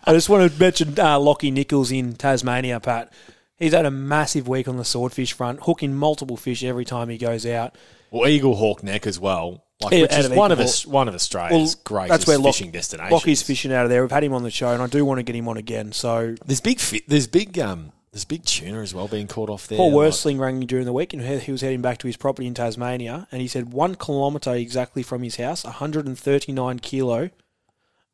I 0.05 0.13
just 0.13 0.29
want 0.29 0.51
to 0.53 0.59
mention 0.59 0.99
uh, 0.99 1.19
Lockie 1.19 1.51
Nichols 1.51 1.93
in 1.93 2.15
Tasmania, 2.15 2.81
Pat. 2.81 3.13
He's 3.59 3.73
had 3.73 3.87
a 3.87 3.91
massive 3.91 4.49
week 4.49 4.69
on 4.69 4.77
the 4.77 4.85
swordfish 4.85 5.33
front, 5.33 5.61
hooking 5.63 5.95
multiple 5.95 6.37
fish 6.37 6.63
every 6.65 6.85
time 6.85 7.09
he 7.09 7.17
goes 7.19 7.47
out. 7.47 7.75
well, 8.11 8.29
Eagle 8.29 8.57
Hawk 8.57 8.83
Neck 8.83 9.07
as 9.07 9.19
well, 9.19 9.65
like, 9.81 9.93
Yeah, 9.93 10.03
which 10.03 10.13
is 10.13 10.29
one 10.31 10.53
of 10.53 10.61
us, 10.61 10.85
one 10.85 11.09
of 11.09 11.15
Australia's 11.15 11.75
greatest 11.77 12.11
that's 12.11 12.27
where 12.27 12.39
Lock- 12.39 12.55
fishing 12.55 12.71
destinations. 12.73 13.13
Lockie's 13.13 13.43
fishing 13.43 13.73
out 13.73 13.85
of 13.85 13.91
there. 13.91 14.03
We've 14.03 14.11
had 14.11 14.25
him 14.25 14.35
on 14.35 14.43
the 14.43 14.51
show, 14.51 14.69
and 14.73 14.83
I 14.83 14.87
do 14.89 15.05
want 15.05 15.19
to 15.19 15.23
get 15.23 15.35
him 15.35 15.49
on 15.49 15.57
again. 15.57 15.93
So 15.93 16.35
There's 16.45 16.61
big, 16.61 16.81
fi- 16.81 17.03
there's 17.07 17.27
big, 17.29 17.59
um, 17.59 17.93
there's 18.13 18.25
big 18.27 18.45
tuna 18.45 18.81
as 18.81 18.93
well 18.95 19.09
being 19.09 19.27
caught 19.27 19.49
off 19.49 19.69
there. 19.69 19.79
Paul 19.79 19.93
like- 19.93 20.11
Worsteling 20.11 20.39
rang 20.39 20.59
me 20.59 20.67
during 20.67 20.85
the 20.85 20.93
week, 20.93 21.15
and 21.15 21.23
he 21.23 21.39
he 21.39 21.53
was 21.53 21.61
heading 21.63 21.81
back 21.81 21.97
to 21.99 22.07
his 22.07 22.17
property 22.19 22.47
in 22.47 22.53
Tasmania, 22.55 23.27
and 23.33 23.41
he 23.41 23.49
said 23.49 23.73
one 23.73 23.95
kilometre 23.95 24.55
exactly 24.55 25.03
from 25.03 25.23
his 25.23 25.37
house, 25.37 25.65
139 25.65 26.79
kilo 26.81 27.31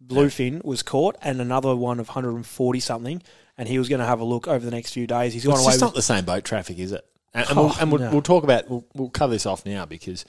bluefin 0.07 0.65
was 0.65 0.83
caught, 0.83 1.17
and 1.23 1.41
another 1.41 1.75
one 1.77 2.01
of 2.01 2.09
140 2.09 2.81
something, 2.81 3.23
and 3.59 3.69
he 3.69 3.79
was 3.79 3.89
going 3.89 4.01
to 4.01 4.07
have 4.07 4.21
a 4.21 4.25
look 4.25 4.49
over 4.49 4.65
the 4.65 4.71
next 4.71 4.93
few 4.93 5.07
days. 5.07 5.33
He's 5.33 5.45
gone 5.45 5.55
It's 5.55 5.63
away. 5.65 5.75
With, 5.75 5.81
not 5.81 5.95
the 5.95 6.03
same 6.03 6.25
boat 6.25 6.45
traffic, 6.45 6.79
is 6.79 6.93
it? 6.93 7.05
And, 7.35 7.49
and, 7.49 7.57
we'll, 7.57 7.67
Oh, 7.67 7.77
and 7.81 7.93
we'll, 7.93 8.01
no. 8.01 8.11
we'll 8.11 8.23
talk 8.23 8.45
about 8.45 8.69
we'll, 8.69 8.85
we'll 8.95 9.11
cover 9.11 9.33
this 9.33 9.47
off 9.47 9.65
now 9.65 9.87
because 9.87 10.25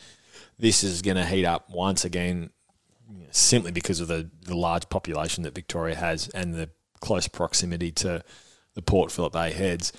this 0.58 0.84
is 0.84 1.02
going 1.02 1.18
to 1.18 1.26
heat 1.26 1.46
up 1.46 1.70
once 1.70 2.06
again, 2.06 2.52
simply 3.32 3.72
because 3.72 4.00
of 4.00 4.08
the, 4.08 4.30
the 4.44 4.56
large 4.56 4.88
population 4.90 5.44
that 5.44 5.56
Victoria 5.56 5.96
has 5.96 6.30
and 6.30 6.54
the 6.54 6.70
close 7.02 7.28
proximity 7.28 7.92
to 7.92 8.24
the 8.76 8.82
Port 8.82 9.12
Phillip 9.12 9.34
Bay 9.34 9.52
heads. 9.52 9.92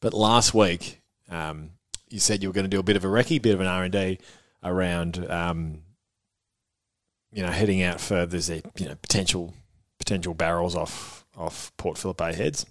But 0.00 0.14
last 0.14 0.54
week, 0.54 1.02
um, 1.30 1.70
you 2.08 2.20
said 2.20 2.42
you 2.42 2.48
were 2.48 2.54
going 2.54 2.64
to 2.64 2.68
do 2.70 2.78
a 2.80 2.84
bit 2.84 2.96
of 2.96 3.04
a 3.04 3.08
recce, 3.08 3.40
bit 3.42 3.54
of 3.54 3.60
an 3.60 3.66
R 3.66 3.82
and 3.84 3.92
D 3.92 4.18
around, 4.62 5.28
um, 5.30 5.82
you 7.32 7.42
know, 7.42 7.50
heading 7.50 7.82
out 7.82 8.00
for 8.00 8.26
there's 8.26 8.50
a 8.50 8.62
you 8.76 8.86
know 8.88 8.94
potential 8.96 9.54
potential 9.98 10.34
barrels 10.34 10.74
off 10.74 11.24
off 11.36 11.72
Port 11.76 11.98
Phillip 11.98 12.16
Bay 12.18 12.34
heads. 12.34 12.66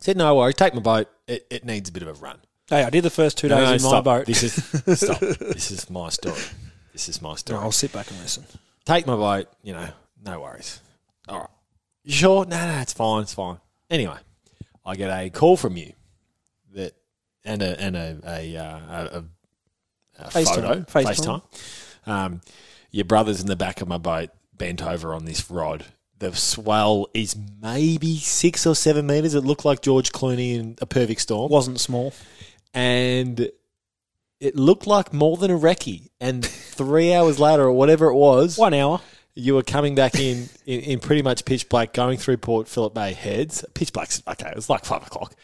Said 0.00 0.16
no 0.16 0.34
worries, 0.36 0.54
take 0.54 0.74
my 0.74 0.80
boat. 0.80 1.08
It, 1.26 1.46
it 1.50 1.64
needs 1.64 1.88
a 1.88 1.92
bit 1.92 2.02
of 2.02 2.08
a 2.08 2.12
run. 2.14 2.38
hey, 2.68 2.84
I 2.84 2.90
did 2.90 3.02
the 3.04 3.10
first 3.10 3.38
two 3.38 3.48
No, 3.48 3.56
days 3.56 3.66
no, 3.68 3.72
in 3.74 3.78
stop. 3.80 4.04
my 4.04 4.18
boat. 4.18 4.26
This 4.26 4.42
is 4.42 4.54
stop. 5.00 5.20
This 5.20 5.70
is 5.70 5.90
my 5.90 6.08
story. 6.10 6.40
This 6.92 7.08
is 7.08 7.20
my 7.20 7.30
No, 7.30 7.34
story. 7.36 7.60
I'll 7.60 7.72
sit 7.72 7.92
back 7.92 8.10
and 8.10 8.18
listen. 8.20 8.44
Take 8.84 9.06
my 9.06 9.16
boat. 9.16 9.48
You 9.62 9.72
know, 9.72 9.88
no 10.24 10.40
worries. 10.40 10.80
All 11.28 11.40
right. 11.40 11.48
You 12.04 12.12
sure? 12.12 12.44
No, 12.46 12.56
no, 12.56 12.78
it's 12.80 12.92
fine. 12.92 13.22
It's 13.22 13.34
fine. 13.34 13.58
Anyway, 13.90 14.16
I 14.84 14.94
get 14.94 15.10
a 15.10 15.28
call 15.30 15.56
from 15.56 15.76
you 15.76 15.92
that 16.74 16.94
and 17.44 17.62
a 17.62 17.80
and 17.80 17.96
a 17.96 18.18
a, 18.24 18.56
uh, 18.56 18.62
a, 18.78 19.18
a, 19.18 19.24
a 20.26 20.30
photo 20.30 20.80
FaceTime. 20.82 20.86
FaceTime. 20.86 21.42
FaceTime. 22.04 22.08
Um, 22.08 22.40
your 22.96 23.04
brother's 23.04 23.40
in 23.40 23.46
the 23.46 23.56
back 23.56 23.80
of 23.82 23.88
my 23.88 23.98
boat, 23.98 24.30
bent 24.56 24.82
over 24.82 25.12
on 25.14 25.24
this 25.26 25.50
rod. 25.50 25.84
The 26.18 26.34
swell 26.34 27.08
is 27.12 27.36
maybe 27.60 28.16
six 28.16 28.66
or 28.66 28.74
seven 28.74 29.06
meters. 29.06 29.34
It 29.34 29.42
looked 29.44 29.64
like 29.66 29.82
George 29.82 30.12
Clooney 30.12 30.54
in 30.54 30.76
a 30.80 30.86
perfect 30.86 31.20
storm 31.20 31.50
Wasn't 31.50 31.78
small. 31.78 32.14
and 32.72 33.50
it 34.40 34.56
looked 34.56 34.86
like 34.86 35.12
more 35.12 35.36
than 35.36 35.50
a 35.50 35.58
recce. 35.58 36.08
And 36.20 36.44
three 36.44 37.12
hours 37.12 37.38
later, 37.38 37.64
or 37.64 37.72
whatever 37.72 38.06
it 38.06 38.14
was, 38.14 38.56
One 38.56 38.72
hour. 38.74 39.00
you 39.34 39.54
were 39.54 39.62
coming 39.62 39.94
back 39.94 40.14
in, 40.14 40.48
in 40.64 40.80
in 40.80 41.00
pretty 41.00 41.20
much 41.22 41.44
pitch 41.44 41.68
black, 41.68 41.92
going 41.92 42.16
through 42.16 42.38
Port 42.38 42.66
Phillip 42.68 42.94
Bay 42.94 43.12
heads. 43.12 43.62
Pitch 43.74 43.92
black. 43.92 44.08
okay. 44.26 44.48
It 44.48 44.56
was 44.56 44.70
like 44.70 44.86
five 44.86 45.06
o'clock. 45.06 45.34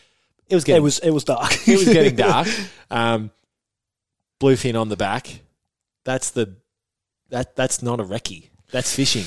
It 0.49 0.55
was 0.55 0.65
getting 0.65 0.81
It 0.81 0.85
was 0.85 0.99
it 1.01 1.11
was 1.11 1.25
dark. 1.25 1.53
it 1.69 1.79
was 1.79 1.85
getting 1.85 2.17
dark. 2.29 2.49
Um, 2.91 3.31
bluefin 4.41 4.79
on 4.81 4.89
the 4.89 4.97
back. 4.97 5.41
That's 6.05 6.31
the 6.31 6.57
that 7.33 7.57
that's 7.57 7.83
not 7.83 7.99
a 7.99 8.05
recce. 8.05 8.51
That's 8.71 8.95
fishing. 8.95 9.25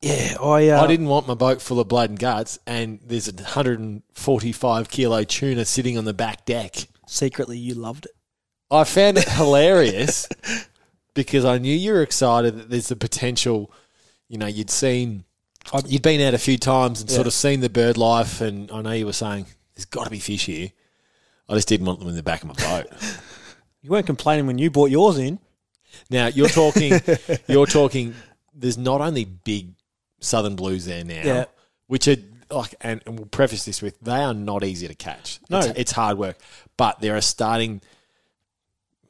yeah, 0.00 0.36
I 0.40 0.68
uh, 0.70 0.82
I 0.82 0.86
didn't 0.86 1.08
want 1.08 1.28
my 1.28 1.34
boat 1.34 1.60
full 1.60 1.80
of 1.80 1.88
blood 1.88 2.10
and 2.10 2.18
guts, 2.18 2.58
and 2.66 3.00
there's 3.04 3.28
a 3.28 3.32
145 3.32 4.88
kilo 4.88 5.24
tuna 5.24 5.64
sitting 5.64 5.98
on 5.98 6.04
the 6.04 6.14
back 6.14 6.46
deck. 6.46 6.76
secretly 7.06 7.58
you 7.58 7.74
loved 7.74 8.06
it. 8.06 8.12
I 8.70 8.84
found 8.84 9.18
it 9.18 9.28
hilarious 9.28 10.28
because 11.14 11.44
I 11.44 11.58
knew 11.58 11.74
you 11.74 11.92
were 11.92 12.02
excited 12.02 12.56
that 12.56 12.70
there's 12.70 12.88
the 12.88 12.96
potential. 12.96 13.72
You 14.28 14.38
know, 14.38 14.46
you'd 14.46 14.70
seen, 14.70 15.24
you'd 15.86 16.02
been 16.02 16.20
out 16.20 16.34
a 16.34 16.38
few 16.38 16.58
times 16.58 17.00
and 17.00 17.10
sort 17.10 17.26
of 17.26 17.32
seen 17.32 17.60
the 17.60 17.70
bird 17.70 17.96
life, 17.96 18.40
and 18.42 18.70
I 18.70 18.82
know 18.82 18.92
you 18.92 19.06
were 19.06 19.12
saying 19.12 19.46
there's 19.74 19.86
got 19.86 20.04
to 20.04 20.10
be 20.10 20.18
fish 20.20 20.46
here. 20.46 20.70
I 21.48 21.54
just 21.54 21.66
didn't 21.66 21.86
want 21.86 21.98
them 21.98 22.08
in 22.10 22.14
the 22.14 22.22
back 22.22 22.42
of 22.42 22.48
my 22.48 22.54
boat. 22.54 22.86
You 23.80 23.90
weren't 23.90 24.06
complaining 24.06 24.48
when 24.48 24.58
you 24.58 24.70
brought 24.72 24.90
yours 24.90 25.18
in. 25.18 25.38
Now 26.10 26.26
you're 26.28 26.48
talking, 26.48 27.00
you're 27.48 27.66
talking. 27.66 28.14
There's 28.54 28.78
not 28.78 29.00
only 29.00 29.24
big 29.24 29.72
southern 30.20 30.56
blues 30.56 30.84
there 30.86 31.04
now, 31.04 31.22
Yeah. 31.24 31.44
which 31.86 32.08
are 32.08 32.16
like, 32.50 32.74
and, 32.80 33.00
and 33.06 33.18
we'll 33.18 33.26
preface 33.26 33.64
this 33.64 33.80
with 33.82 34.00
they 34.00 34.20
are 34.22 34.34
not 34.34 34.64
easy 34.64 34.88
to 34.88 34.94
catch. 34.94 35.38
No. 35.50 35.58
it's, 35.60 35.78
it's 35.78 35.92
hard 35.92 36.18
work, 36.18 36.36
but 36.76 37.00
there 37.00 37.14
are 37.16 37.20
starting. 37.20 37.80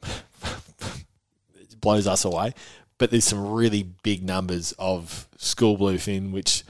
it 0.03 1.81
blows 1.81 2.07
us 2.07 2.25
away, 2.25 2.53
but 2.99 3.11
there's 3.11 3.25
some 3.25 3.51
really 3.53 3.85
big 4.03 4.23
numbers 4.25 4.73
of 4.79 5.29
school 5.37 5.79
bluefin, 5.79 6.33
which 6.33 6.65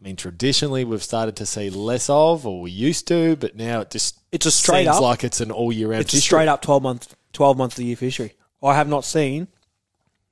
I 0.00 0.04
mean 0.04 0.16
traditionally 0.16 0.84
we've 0.84 1.02
started 1.02 1.36
to 1.36 1.46
see 1.46 1.70
less 1.70 2.10
of, 2.10 2.46
or 2.46 2.60
we 2.62 2.70
used 2.70 3.06
to, 3.08 3.36
but 3.36 3.56
now 3.56 3.80
it 3.80 3.90
just 3.90 4.18
It's 4.32 4.46
a 4.46 4.50
straight 4.50 4.84
seems 4.84 4.96
up- 4.96 5.02
like 5.02 5.24
it's 5.24 5.40
an 5.40 5.50
all 5.50 5.72
year 5.72 5.88
round. 5.88 6.02
It's 6.02 6.14
a 6.14 6.20
straight 6.20 6.48
up 6.48 6.62
twelve 6.62 6.82
month 6.82 7.14
twelve 7.32 7.56
month 7.56 7.72
of 7.72 7.76
the 7.76 7.84
year 7.84 7.96
fishery. 7.96 8.34
I 8.62 8.74
have 8.74 8.88
not 8.88 9.04
seen. 9.04 9.48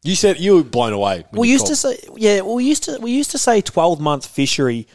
You 0.04 0.14
said 0.14 0.38
you 0.38 0.56
were 0.56 0.62
blown 0.62 0.92
away. 0.92 1.24
We 1.32 1.48
you 1.48 1.54
used 1.54 1.66
to 1.66 1.76
say 1.76 1.98
yeah. 2.16 2.40
We 2.42 2.64
used 2.64 2.84
to 2.84 2.98
we 3.00 3.10
used 3.10 3.30
to 3.32 3.38
say 3.38 3.60
twelve 3.60 4.00
month 4.00 4.26
fishery. 4.26 4.86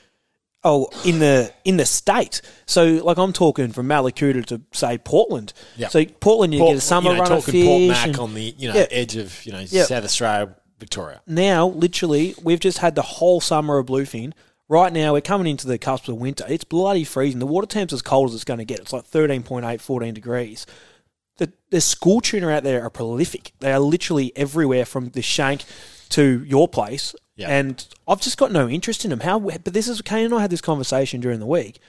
Oh, 0.65 0.87
in 1.03 1.19
the 1.19 1.51
in 1.65 1.75
the 1.75 1.85
state. 1.85 2.41
So 2.65 2.85
like 3.03 3.17
I'm 3.17 3.33
talking 3.33 3.73
from 3.73 3.87
Mallacoota 3.87 4.45
to 4.45 4.61
say 4.71 4.97
Portland. 4.97 5.51
Yeah. 5.75 5.89
So 5.89 6.05
Portland, 6.05 6.53
you 6.53 6.59
Port- 6.61 6.71
get 6.71 6.77
a 6.77 6.81
summer 6.81 7.09
you 7.11 7.17
know, 7.17 7.23
run 7.23 7.31
of 7.33 7.45
talking 7.45 7.65
Port 7.65 7.79
fish. 7.81 7.89
Mac 7.89 8.07
and- 8.07 8.19
on 8.19 8.33
the 8.33 8.55
you 8.57 8.69
know 8.69 8.75
Yeah. 8.75 8.85
edge 8.89 9.17
of 9.17 9.45
you 9.45 9.51
know 9.51 9.65
Yeah. 9.67 9.83
South 9.83 10.05
Australia, 10.05 10.55
Victoria. 10.79 11.21
now, 11.27 11.67
literally, 11.67 12.33
we've 12.41 12.61
just 12.61 12.77
had 12.77 12.95
the 12.95 13.01
whole 13.01 13.41
summer 13.41 13.77
of 13.77 13.87
bluefin 13.87 14.31
Right 14.69 14.93
now, 14.93 15.11
we're 15.11 15.21
coming 15.21 15.45
into 15.47 15.67
the 15.67 15.77
cusp 15.77 16.07
of 16.07 16.15
winter. 16.15 16.45
It's 16.47 16.63
bloody 16.63 17.03
freezing. 17.03 17.39
The 17.39 17.45
water 17.45 17.67
temp's 17.67 17.91
as 17.93 18.01
cold 18.01 18.29
as 18.29 18.35
it's 18.35 18.45
going 18.45 18.59
to 18.59 18.65
get. 18.65 18.79
It's 18.79 18.93
like 18.93 19.03
13.8, 19.05 19.81
14 19.81 20.13
degrees. 20.13 20.65
The, 21.37 21.51
the 21.71 21.81
school 21.81 22.21
tuna 22.21 22.49
out 22.49 22.63
there 22.63 22.83
are 22.83 22.89
prolific. 22.89 23.53
They 23.59 23.71
are 23.73 23.79
literally 23.79 24.31
everywhere 24.35 24.85
from 24.85 25.09
the 25.09 25.21
shank 25.21 25.63
to 26.09 26.43
your 26.45 26.67
place. 26.67 27.15
Yeah. 27.35 27.49
And 27.49 27.85
I've 28.07 28.21
just 28.21 28.37
got 28.37 28.51
no 28.51 28.69
interest 28.69 29.03
in 29.03 29.09
them. 29.09 29.21
How? 29.21 29.39
But 29.39 29.63
this 29.73 29.87
is 29.87 30.01
Kane 30.01 30.25
and 30.25 30.35
I 30.35 30.41
had 30.41 30.51
this 30.51 30.61
conversation 30.61 31.19
during 31.21 31.39
the 31.39 31.47
week. 31.47 31.79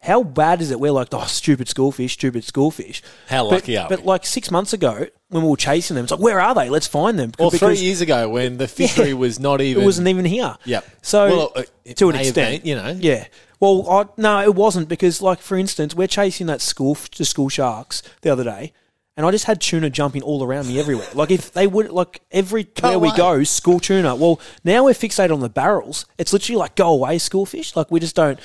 How 0.00 0.24
bad 0.24 0.60
is 0.60 0.72
it? 0.72 0.80
We're 0.80 0.90
like, 0.90 1.08
oh, 1.12 1.26
stupid 1.26 1.68
schoolfish, 1.68 2.14
stupid 2.14 2.42
schoolfish. 2.42 3.02
How 3.28 3.44
But- 3.44 3.52
lucky 3.52 3.76
are 3.78 3.88
But 3.88 4.00
we? 4.00 4.06
like 4.06 4.26
six 4.26 4.50
months 4.50 4.72
ago, 4.72 5.06
when 5.28 5.44
we 5.44 5.48
were 5.48 5.56
chasing 5.56 5.94
them, 5.94 6.06
it's 6.06 6.10
like, 6.10 6.18
where 6.20 6.40
are 6.40 6.56
they? 6.56 6.68
Let's 6.68 6.88
find 6.88 7.16
them. 7.16 7.30
Or 7.38 7.52
three 7.52 7.76
years 7.76 8.00
ago 8.00 8.28
when 8.28 8.56
the 8.56 8.66
fishery 8.80 9.10
Yeah. 9.10 9.14
was 9.14 9.38
not 9.38 9.60
even. 9.60 9.80
It 9.80 9.86
wasn't 9.86 10.08
even 10.08 10.24
here. 10.24 10.56
Yep. 10.64 10.84
So 11.02 11.26
Well, 11.28 11.52
uh, 11.54 11.92
to 11.94 12.08
an 12.10 12.16
extent, 12.16 12.64
been, 12.64 12.68
you 12.68 12.74
know. 12.74 12.96
Yeah. 12.98 13.26
Well, 13.62 13.88
I, 13.88 14.06
no, 14.16 14.42
it 14.42 14.56
wasn't 14.56 14.88
because, 14.88 15.22
like, 15.22 15.38
for 15.38 15.56
instance, 15.56 15.94
we're 15.94 16.08
chasing 16.08 16.48
that 16.48 16.60
school 16.60 16.98
the 17.16 17.24
school 17.24 17.48
sharks 17.48 18.02
the 18.22 18.28
other 18.28 18.42
day, 18.42 18.72
and 19.16 19.24
I 19.24 19.30
just 19.30 19.44
had 19.44 19.60
tuna 19.60 19.88
jumping 19.88 20.20
all 20.20 20.42
around 20.42 20.66
me 20.66 20.80
everywhere. 20.80 21.06
Like 21.14 21.30
if 21.30 21.52
they 21.52 21.68
would, 21.68 21.92
like 21.92 22.22
everywhere 22.32 22.74
we 22.98 23.08
away. 23.10 23.16
go, 23.16 23.44
school 23.44 23.78
tuna. 23.78 24.16
Well, 24.16 24.40
now 24.64 24.86
we're 24.86 24.94
fixated 24.94 25.32
on 25.32 25.38
the 25.38 25.48
barrels. 25.48 26.06
It's 26.18 26.32
literally 26.32 26.58
like 26.58 26.74
go 26.74 26.88
away, 26.88 27.18
school 27.18 27.46
fish. 27.46 27.76
Like 27.76 27.92
we 27.92 28.00
just 28.00 28.16
don't. 28.16 28.40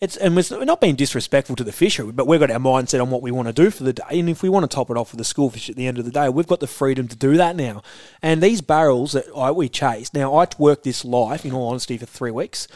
It's 0.00 0.16
and 0.16 0.34
we're 0.34 0.44
we're 0.52 0.64
not 0.64 0.80
being 0.80 0.96
disrespectful 0.96 1.54
to 1.56 1.64
the 1.64 1.70
fishery, 1.70 2.10
but 2.10 2.26
we've 2.26 2.40
got 2.40 2.50
our 2.50 2.58
mindset 2.58 3.02
on 3.02 3.10
what 3.10 3.20
we 3.20 3.30
want 3.30 3.48
to 3.48 3.52
do 3.52 3.68
for 3.68 3.84
the 3.84 3.92
day. 3.92 4.20
And 4.20 4.30
if 4.30 4.42
we 4.42 4.48
want 4.48 4.64
to 4.64 4.74
top 4.74 4.88
it 4.88 4.96
off 4.96 5.12
with 5.12 5.18
the 5.18 5.24
school 5.24 5.50
fish 5.50 5.68
at 5.68 5.76
the 5.76 5.86
end 5.86 5.98
of 5.98 6.06
the 6.06 6.10
day, 6.10 6.30
we've 6.30 6.46
got 6.46 6.60
the 6.60 6.66
freedom 6.66 7.08
to 7.08 7.16
do 7.16 7.36
that 7.36 7.56
now. 7.56 7.82
And 8.22 8.42
these 8.42 8.62
barrels 8.62 9.12
that 9.12 9.26
I, 9.36 9.50
we 9.50 9.68
chase 9.68 10.14
now, 10.14 10.34
I 10.34 10.46
worked 10.58 10.84
this 10.84 11.04
life 11.04 11.44
in 11.44 11.52
all 11.52 11.68
honesty 11.68 11.98
for 11.98 12.06
three 12.06 12.30
weeks 12.30 12.68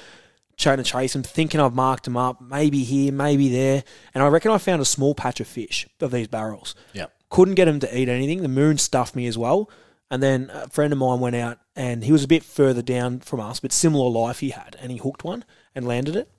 trying 0.56 0.78
to 0.78 0.82
chase 0.82 1.12
them, 1.12 1.22
thinking 1.22 1.60
I've 1.60 1.74
marked 1.74 2.04
them 2.04 2.16
up, 2.16 2.40
maybe 2.40 2.82
here, 2.82 3.12
maybe 3.12 3.48
there. 3.48 3.84
And 4.14 4.24
I 4.24 4.28
reckon 4.28 4.50
I 4.50 4.58
found 4.58 4.80
a 4.80 4.86
small 4.86 5.14
patch 5.14 5.40
of 5.40 5.46
fish 5.46 5.86
of 6.00 6.10
these 6.10 6.28
barrels. 6.28 6.74
Yeah. 6.92 7.06
Couldn't 7.28 7.54
get 7.56 7.66
them 7.66 7.80
to 7.80 7.98
eat 7.98 8.08
anything. 8.08 8.42
The 8.42 8.48
moon 8.48 8.78
stuffed 8.78 9.14
me 9.14 9.26
as 9.26 9.36
well. 9.36 9.70
And 10.10 10.22
then 10.22 10.50
a 10.52 10.68
friend 10.68 10.92
of 10.92 10.98
mine 10.98 11.20
went 11.20 11.36
out 11.36 11.58
and 11.74 12.04
he 12.04 12.12
was 12.12 12.22
a 12.24 12.28
bit 12.28 12.44
further 12.44 12.80
down 12.80 13.20
from 13.20 13.40
us, 13.40 13.60
but 13.60 13.72
similar 13.72 14.08
life 14.08 14.38
he 14.38 14.50
had. 14.50 14.76
And 14.80 14.92
he 14.92 14.98
hooked 14.98 15.24
one 15.24 15.44
and 15.74 15.86
landed 15.86 16.16
it. 16.16 16.30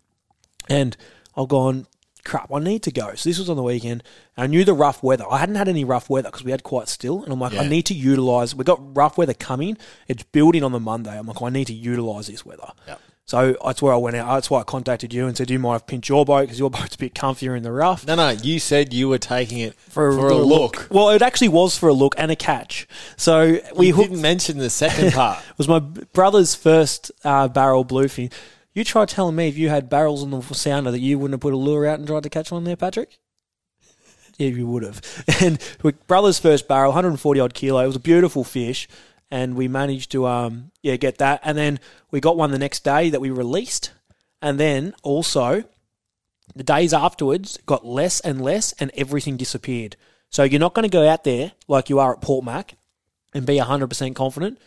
And 0.70 0.96
I've 1.36 1.50
gone, 1.50 1.86
crap, 2.24 2.52
I 2.52 2.60
need 2.60 2.82
to 2.84 2.92
go. 2.92 3.14
So 3.16 3.30
this 3.30 3.38
was 3.38 3.50
on 3.50 3.58
the 3.58 3.64
weekend. 3.64 4.04
And 4.36 4.46
I 4.46 4.48
knew 4.48 4.64
the 4.64 4.74
rough 4.74 5.04
weather. 5.04 5.26
I 5.30 5.38
hadn't 5.38 5.56
had 5.56 5.68
any 5.68 5.84
rough 5.84 6.10
weather 6.10 6.30
because 6.30 6.46
we 6.46 6.52
had 6.52 6.64
quite 6.64 6.88
still. 6.88 7.24
And 7.24 7.34
I'm 7.34 7.40
like, 7.40 7.54
I 7.54 7.68
need 7.68 7.86
to 7.88 7.94
utilise. 7.94 8.56
We've 8.56 8.66
got 8.66 8.96
rough 8.96 9.18
weather 9.18 9.34
coming. 9.34 9.78
It's 10.08 10.24
building 10.24 10.64
on 10.64 10.72
the 10.72 10.80
Monday. 10.80 11.18
I'm 11.18 11.28
like, 11.28 11.42
I 11.42 11.50
need 11.50 11.68
to 11.68 11.74
utilise 11.74 12.28
this 12.28 12.46
weather. 12.46 12.72
Yep. 12.88 13.02
So 13.28 13.58
that's 13.64 13.82
where 13.82 13.94
I 13.94 13.98
went 13.98 14.16
out. 14.16 14.34
That's 14.36 14.50
why 14.50 14.62
I 14.62 14.64
contacted 14.64 15.14
you 15.14 15.28
and 15.28 15.36
said, 15.36 15.48
"Do 15.48 15.54
you 15.54 15.60
mind 15.60 15.76
if 15.78 15.84
I 15.84 15.86
pinch 15.86 16.08
your 16.08 16.24
boat 16.24 16.42
because 16.44 16.60
your 16.60 16.70
boat's 16.78 16.96
a 16.96 16.98
bit 16.98 17.14
comfier 17.14 17.58
in 17.58 17.64
the 17.64 17.72
rough?" 17.74 18.08
No, 18.08 18.16
no. 18.16 18.30
You 18.30 18.60
said 18.60 18.94
you 18.94 19.10
were 19.10 19.18
taking 19.18 19.60
it 19.60 19.76
For, 19.90 20.14
for, 20.14 20.30
a 20.30 20.36
look. 20.36 20.88
Well, 20.90 21.10
it 21.10 21.22
actually 21.22 21.50
was 21.50 21.78
for 21.78 21.90
a 21.90 21.94
look 21.94 22.16
and 22.18 22.32
a 22.32 22.36
catch. 22.38 22.88
So 23.18 23.60
we 23.76 23.88
You 23.88 23.96
hooked. 23.96 24.10
didn't 24.10 24.22
mention 24.22 24.58
the 24.60 24.70
second 24.70 25.12
part. 25.14 25.44
It 25.50 25.58
was 25.58 25.68
my 25.68 25.80
brother's 25.80 26.56
first 26.56 27.12
uh, 27.26 27.48
barrel 27.50 27.84
bluefin. 27.84 28.32
You 28.74 28.84
try 28.84 29.06
telling 29.06 29.36
me 29.36 29.50
if 29.50 29.58
you 29.58 29.70
had 29.70 29.90
barrels 29.90 30.24
on 30.24 30.30
the 30.30 30.42
sounder 30.42 30.92
that 30.92 31.00
you 31.00 31.18
wouldn't 31.20 31.34
have 31.34 31.42
put 31.42 31.54
a 31.54 31.58
lure 31.58 31.86
out 31.88 31.98
and 32.00 32.08
tried 32.08 32.24
to 32.24 32.30
catch 32.30 32.52
one 32.52 32.64
there, 32.64 32.76
Patrick. 32.76 33.18
Yeah, 34.38 34.50
you 34.50 34.68
would 34.68 34.84
have. 34.84 35.02
And 35.42 35.60
brother's 36.06 36.38
first 36.40 36.68
barrel, 36.68 36.92
140 36.92 37.40
odd 37.40 37.54
kilo. 37.56 37.84
It 37.84 37.88
was 37.88 37.96
a 37.96 38.00
beautiful 38.00 38.44
fish, 38.44 38.88
and 39.30 39.56
we 39.56 39.68
managed 39.68 40.12
to 40.12 40.26
um 40.28 40.72
yeah 40.82 40.96
get 40.96 41.18
that. 41.18 41.42
And 41.44 41.58
then 41.58 41.80
we 42.12 42.20
got 42.20 42.38
one 42.38 42.52
the 42.52 42.60
next 42.60 42.84
day 42.84 43.10
that 43.10 43.22
we 43.22 43.30
released, 43.30 43.92
and 44.42 44.60
then 44.60 44.94
also 45.04 45.64
the 46.56 46.64
days 46.64 46.94
afterwards 46.94 47.58
got 47.66 47.86
less 47.86 48.20
and 48.22 48.42
less, 48.42 48.74
and 48.80 48.92
everything 48.96 49.38
disappeared. 49.38 49.96
So 50.30 50.44
you're 50.44 50.60
not 50.60 50.74
going 50.74 50.84
to 50.84 50.90
go 50.90 51.08
out 51.08 51.24
there 51.24 51.54
like 51.68 51.90
you 51.90 52.00
are 52.00 52.14
at 52.14 52.22
Port 52.22 52.44
Mac 52.44 52.76
and 53.34 53.46
be 53.46 53.58
100% 53.58 54.16
confident. 54.16 54.60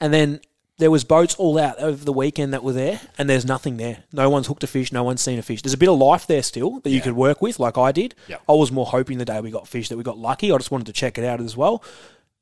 And 0.00 0.12
then 0.12 0.40
there 0.78 0.90
was 0.90 1.04
boats 1.04 1.34
all 1.36 1.58
out 1.58 1.78
over 1.78 2.04
the 2.04 2.12
weekend 2.12 2.52
that 2.52 2.64
were 2.64 2.72
there, 2.72 3.00
and 3.18 3.28
there's 3.28 3.44
nothing 3.44 3.76
there. 3.76 4.04
No 4.12 4.30
one's 4.30 4.46
hooked 4.46 4.64
a 4.64 4.66
fish. 4.66 4.92
No 4.92 5.04
one's 5.04 5.20
seen 5.20 5.38
a 5.38 5.42
fish. 5.42 5.62
There's 5.62 5.74
a 5.74 5.78
bit 5.78 5.88
of 5.88 5.98
life 5.98 6.26
there 6.26 6.42
still 6.42 6.80
that 6.80 6.90
you 6.90 7.00
could 7.00 7.12
work 7.12 7.42
with, 7.42 7.58
like 7.60 7.76
I 7.76 7.92
did. 7.92 8.14
Yep. 8.28 8.42
I 8.48 8.52
was 8.52 8.72
more 8.72 8.86
hoping 8.86 9.18
the 9.18 9.24
day 9.24 9.40
we 9.40 9.50
got 9.50 9.68
fish 9.68 9.88
that 9.90 9.98
we 9.98 10.02
got 10.02 10.18
lucky. 10.18 10.50
I 10.50 10.56
just 10.56 10.70
wanted 10.70 10.86
to 10.86 10.92
check 10.92 11.18
it 11.18 11.24
out 11.24 11.40
as 11.40 11.56
well, 11.56 11.84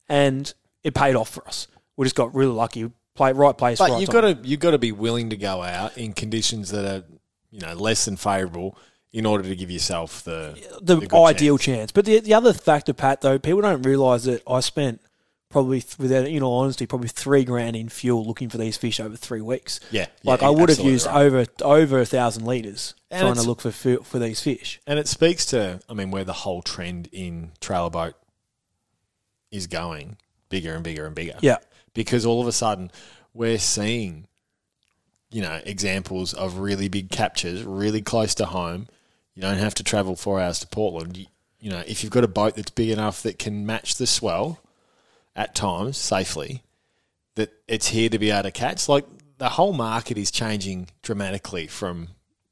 and 0.08 0.52
it 0.84 0.94
paid 0.94 1.16
off 1.16 1.28
for 1.28 1.46
us. 1.46 1.68
We 1.96 2.04
just 2.04 2.16
got 2.16 2.34
really 2.34 2.52
lucky. 2.52 2.90
Play 3.14 3.32
right 3.32 3.56
place, 3.56 3.78
But 3.78 3.90
right 3.90 4.00
you've 4.00 4.10
got 4.10 4.20
to 4.20 4.38
you've 4.44 4.60
got 4.60 4.70
to 4.70 4.78
be 4.78 4.92
willing 4.92 5.30
to 5.30 5.36
go 5.36 5.60
out 5.62 5.98
in 5.98 6.12
conditions 6.12 6.70
that 6.70 6.84
are 6.84 7.04
you 7.50 7.60
know 7.60 7.74
less 7.74 8.04
than 8.04 8.16
favourable 8.16 8.78
in 9.12 9.26
order 9.26 9.42
to 9.42 9.56
give 9.56 9.70
yourself 9.70 10.22
the 10.22 10.56
the, 10.80 10.96
good 10.96 11.12
ideal 11.12 11.58
chance. 11.58 11.78
chance. 11.78 11.92
But 11.92 12.04
the 12.04 12.20
the 12.20 12.34
other 12.34 12.52
factor, 12.52 12.92
Pat, 12.92 13.20
though, 13.20 13.38
people 13.38 13.60
don't 13.60 13.82
realise 13.82 14.24
that 14.24 14.42
I 14.48 14.60
spent 14.60 15.00
probably, 15.48 15.82
without 15.98 16.26
in 16.26 16.42
all 16.42 16.60
honesty, 16.60 16.86
probably 16.86 17.08
three 17.08 17.44
grand 17.44 17.76
in 17.76 17.88
fuel 17.88 18.24
looking 18.24 18.48
for 18.48 18.58
these 18.58 18.76
fish 18.76 19.00
over 19.00 19.16
three 19.16 19.40
weeks. 19.40 19.80
Yeah, 19.90 20.06
like 20.24 20.42
yeah, 20.42 20.48
I 20.48 20.50
would 20.50 20.68
have 20.68 20.80
used 20.80 21.06
right. 21.06 21.22
over 21.22 21.46
over 21.62 22.00
a 22.00 22.06
thousand 22.06 22.44
litres 22.44 22.94
And 23.10 23.22
trying 23.22 23.34
to 23.34 23.42
look 23.42 23.60
for 23.60 23.72
for 23.72 24.18
these 24.18 24.40
fish. 24.40 24.80
And 24.86 24.98
it 24.98 25.08
speaks 25.08 25.46
to, 25.46 25.80
I 25.88 25.94
mean, 25.94 26.10
where 26.10 26.24
the 26.24 26.32
whole 26.32 26.62
trend 26.62 27.08
in 27.12 27.52
trailer 27.60 27.90
boat 27.90 28.14
is 29.50 29.66
going 29.66 30.18
bigger 30.48 30.74
and 30.74 30.84
bigger 30.84 31.06
and 31.06 31.14
bigger. 31.14 31.34
Yeah. 31.40 31.58
Because 31.94 32.24
all 32.26 32.40
of 32.40 32.46
a 32.46 32.52
sudden 32.52 32.90
we're 33.34 33.58
seeing, 33.58 34.26
you 35.30 35.42
know, 35.42 35.60
examples 35.64 36.34
of 36.34 36.58
really 36.58 36.88
big 36.88 37.10
captures 37.10 37.64
really 37.64 38.02
close 38.02 38.34
to 38.36 38.46
home. 38.46 38.88
You 39.34 39.42
don't 39.42 39.58
have 39.58 39.74
to 39.74 39.84
travel 39.84 40.16
four 40.16 40.40
hours 40.40 40.60
to 40.60 40.66
Portland. 40.66 41.16
You, 41.16 41.26
you 41.60 41.70
know, 41.70 41.82
if 41.86 42.02
you've 42.02 42.12
got 42.12 42.24
a 42.24 42.28
boat 42.28 42.56
that's 42.56 42.70
big 42.70 42.90
enough 42.90 43.22
that 43.22 43.38
can 43.38 43.66
match 43.66 43.96
the 43.96 44.06
swell 44.06 44.60
at 45.36 45.54
times 45.54 45.96
safely, 45.96 46.62
that 47.36 47.52
it's 47.68 47.88
here 47.88 48.08
to 48.08 48.18
be 48.18 48.30
able 48.30 48.44
to 48.44 48.50
catch. 48.50 48.88
Like 48.88 49.04
the 49.38 49.48
whole 49.48 49.72
market 49.72 50.18
is 50.18 50.30
changing 50.30 50.88
dramatically 51.02 51.66
from, 51.66 52.08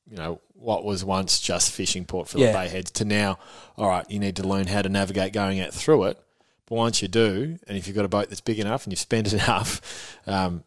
you 0.09 0.17
know, 0.17 0.41
what 0.55 0.85
was 0.85 1.05
once 1.05 1.41
just 1.41 1.71
fishing 1.71 2.05
Port 2.05 2.29
Phillip 2.29 2.47
Yeah. 2.47 2.53
Bay 2.53 2.69
heads 2.69 2.91
to 2.93 3.05
now, 3.05 3.39
all 3.77 3.89
right, 3.89 4.09
you 4.11 4.19
need 4.19 4.37
to 4.37 4.47
learn 4.47 4.67
how 4.67 4.83
to 4.83 4.89
navigate 4.89 5.33
going 5.33 5.61
out 5.61 5.73
through 5.75 6.05
it. 6.05 6.19
But 6.67 6.75
once 6.75 7.01
you 7.01 7.09
do, 7.09 7.59
and 7.67 7.79
if 7.79 7.87
you've 7.87 7.97
got 7.97 8.05
a 8.05 8.09
boat 8.09 8.29
that's 8.29 8.41
big 8.41 8.59
enough 8.59 8.85
and 8.85 8.93
you've 8.93 9.01
spent 9.01 9.33
enough, 9.33 10.19
um, 10.27 10.65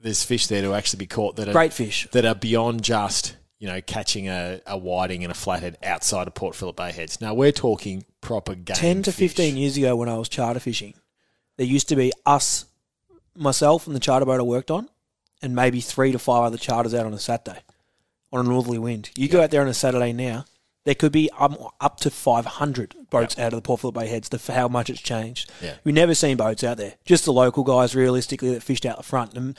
there's 0.00 0.22
fish 0.22 0.46
there 0.46 0.62
to 0.62 0.74
actually 0.74 0.98
be 0.98 1.06
caught 1.06 1.36
that 1.36 1.48
are 1.48 1.52
Great 1.52 1.72
fish. 1.72 2.06
that 2.12 2.24
are 2.24 2.34
beyond 2.34 2.82
just 2.82 3.36
you 3.58 3.68
know 3.68 3.80
catching 3.80 4.28
a, 4.28 4.60
a 4.66 4.76
whiting 4.76 5.24
and 5.24 5.30
a 5.30 5.34
flathead 5.34 5.78
outside 5.82 6.26
of 6.26 6.34
Port 6.34 6.54
Phillip 6.54 6.76
Bay 6.76 6.92
heads. 6.92 7.20
Now 7.20 7.34
we're 7.34 7.52
talking 7.52 8.04
proper 8.20 8.54
game. 8.54 8.76
10 8.76 9.02
to 9.04 9.12
fish. 9.12 9.30
15 9.30 9.56
years 9.56 9.76
ago 9.76 9.96
when 9.96 10.08
I 10.08 10.16
was 10.18 10.28
charter 10.28 10.60
fishing, 10.60 10.94
there 11.56 11.66
used 11.66 11.88
to 11.88 11.96
be 11.96 12.12
us, 12.26 12.66
myself 13.36 13.86
and 13.86 13.94
the 13.96 14.00
charter 14.00 14.26
boat 14.26 14.40
I 14.40 14.42
worked 14.42 14.70
on, 14.70 14.88
and 15.40 15.54
maybe 15.54 15.80
three 15.80 16.12
to 16.12 16.18
five 16.18 16.44
other 16.44 16.58
charters 16.58 16.94
out 16.94 17.06
on 17.06 17.14
a 17.14 17.18
Saturday 17.18 17.60
on 18.32 18.44
a 18.44 18.48
northerly 18.48 18.78
wind. 18.78 19.10
You 19.16 19.28
go 19.28 19.42
out 19.42 19.50
there 19.50 19.60
on 19.60 19.68
a 19.68 19.74
Saturday 19.74 20.12
now, 20.12 20.44
there 20.84 20.94
could 20.94 21.12
be 21.12 21.30
um, 21.38 21.56
up 21.80 21.98
to 22.00 22.10
500 22.10 22.94
boats 23.10 23.38
out 23.38 23.52
of 23.52 23.58
the 23.58 23.62
Port 23.62 23.80
Phillip 23.80 23.94
Bay 23.94 24.06
heads 24.08 24.28
the- 24.28 24.38
for 24.38 24.52
how 24.52 24.68
much 24.68 24.90
it's 24.90 25.00
changed. 25.00 25.50
Yeah. 25.62 25.74
We've 25.84 25.94
never 25.94 26.14
seen 26.14 26.36
boats 26.36 26.64
out 26.64 26.76
there. 26.76 26.94
Just 27.04 27.24
the 27.24 27.32
local 27.32 27.62
guys, 27.64 27.94
realistically, 27.94 28.52
that 28.54 28.62
fished 28.62 28.84
out 28.86 28.96
the 28.96 29.02
front. 29.02 29.34
And 29.34 29.56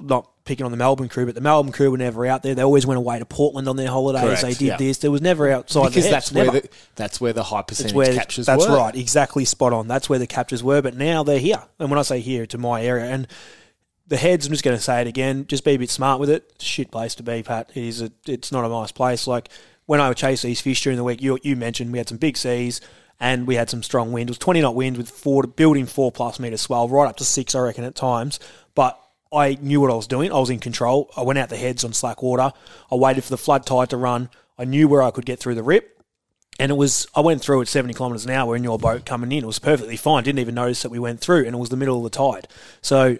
not 0.00 0.28
picking 0.44 0.64
on 0.66 0.72
the 0.72 0.76
Melbourne 0.76 1.08
crew, 1.08 1.24
but 1.24 1.34
the 1.36 1.40
Melbourne 1.40 1.72
crew 1.72 1.90
were 1.90 1.96
never 1.98 2.26
out 2.26 2.42
there. 2.42 2.54
They 2.54 2.62
always 2.62 2.84
went 2.86 2.98
away 2.98 3.18
to 3.18 3.24
Portland 3.24 3.68
on 3.68 3.76
their 3.76 3.88
holidays. 3.88 4.22
Correct, 4.22 4.42
They 4.42 4.54
did 4.54 4.62
yeah. 4.62 4.76
this. 4.76 4.98
There 4.98 5.10
was 5.10 5.22
never 5.22 5.50
outside 5.50 5.88
because 5.90 6.04
the 6.04 6.10
that's 6.10 6.32
where 6.32 6.44
never. 6.46 6.60
the, 6.60 6.68
that's 6.96 7.20
where 7.20 7.32
the 7.32 7.44
high 7.44 7.62
percentage 7.62 7.92
That's 7.92 7.96
where 7.96 8.14
captures 8.14 8.46
that's 8.46 8.66
were. 8.66 8.76
right, 8.76 8.94
exactly 8.94 9.44
spot 9.44 9.72
on. 9.72 9.86
That's 9.88 10.08
where 10.08 10.18
the 10.18 10.26
captures 10.26 10.62
were, 10.62 10.82
but 10.82 10.96
now 10.96 11.22
they're 11.22 11.38
here. 11.38 11.62
And 11.78 11.90
when 11.90 11.98
I 11.98 12.02
say 12.02 12.20
here, 12.20 12.46
to 12.46 12.58
my 12.58 12.82
area, 12.82 13.06
and 13.06 13.28
the 14.06 14.16
heads, 14.16 14.46
I'm 14.46 14.52
just 14.52 14.64
going 14.64 14.76
to 14.76 14.82
say 14.82 15.00
it 15.00 15.06
again. 15.06 15.46
Just 15.46 15.64
be 15.64 15.72
a 15.72 15.78
bit 15.78 15.90
smart 15.90 16.20
with 16.20 16.28
it. 16.28 16.50
It's 16.56 16.64
a 16.64 16.66
shit 16.68 16.90
place 16.90 17.14
to 17.14 17.22
be, 17.22 17.42
Pat. 17.42 17.70
It 17.74 17.84
is. 17.84 18.02
A, 18.02 18.10
it's 18.26 18.52
not 18.52 18.64
a 18.64 18.68
nice 18.68 18.92
place. 18.92 19.26
Like 19.26 19.48
when 19.86 20.00
I 20.00 20.08
would 20.08 20.16
chase 20.16 20.42
these 20.42 20.60
fish 20.60 20.82
during 20.82 20.96
the 20.96 21.04
week, 21.04 21.22
you 21.22 21.38
you 21.42 21.56
mentioned 21.56 21.92
we 21.92 21.98
had 21.98 22.08
some 22.08 22.18
big 22.18 22.36
seas 22.36 22.80
and 23.20 23.46
we 23.46 23.54
had 23.54 23.70
some 23.70 23.82
strong 23.82 24.12
wind. 24.12 24.28
It 24.28 24.32
was 24.32 24.38
20 24.38 24.60
knot 24.60 24.74
wind 24.74 24.96
with 24.96 25.10
four 25.10 25.44
building 25.44 25.86
four 25.86 26.10
plus 26.10 26.40
meter 26.40 26.56
swell, 26.56 26.88
right 26.88 27.08
up 27.08 27.16
to 27.18 27.24
six, 27.24 27.54
I 27.54 27.60
reckon, 27.60 27.84
at 27.84 27.94
times. 27.94 28.40
But 28.74 29.00
I 29.32 29.58
knew 29.60 29.80
what 29.80 29.90
I 29.90 29.94
was 29.94 30.06
doing. 30.06 30.32
I 30.32 30.38
was 30.38 30.50
in 30.50 30.60
control. 30.60 31.10
I 31.16 31.22
went 31.22 31.38
out 31.38 31.48
the 31.48 31.56
heads 31.56 31.84
on 31.84 31.92
slack 31.92 32.22
water. 32.22 32.52
I 32.90 32.94
waited 32.94 33.24
for 33.24 33.30
the 33.30 33.38
flood 33.38 33.66
tide 33.66 33.90
to 33.90 33.96
run. 33.96 34.30
I 34.58 34.64
knew 34.64 34.88
where 34.88 35.02
I 35.02 35.10
could 35.10 35.26
get 35.26 35.40
through 35.40 35.56
the 35.56 35.62
rip. 35.62 35.90
And 36.60 36.70
it 36.70 36.76
was, 36.76 37.08
I 37.16 37.20
went 37.20 37.42
through 37.42 37.60
at 37.62 37.68
70 37.68 37.94
kilometres 37.94 38.24
an 38.24 38.30
hour 38.30 38.54
in 38.54 38.62
your 38.62 38.78
boat 38.78 39.04
coming 39.04 39.32
in. 39.32 39.42
It 39.42 39.46
was 39.46 39.58
perfectly 39.58 39.96
fine. 39.96 40.22
Didn't 40.22 40.38
even 40.38 40.54
notice 40.54 40.82
that 40.82 40.90
we 40.90 41.00
went 41.00 41.18
through, 41.18 41.46
and 41.46 41.54
it 41.54 41.58
was 41.58 41.70
the 41.70 41.76
middle 41.76 41.96
of 41.96 42.04
the 42.04 42.16
tide. 42.16 42.46
So 42.80 43.18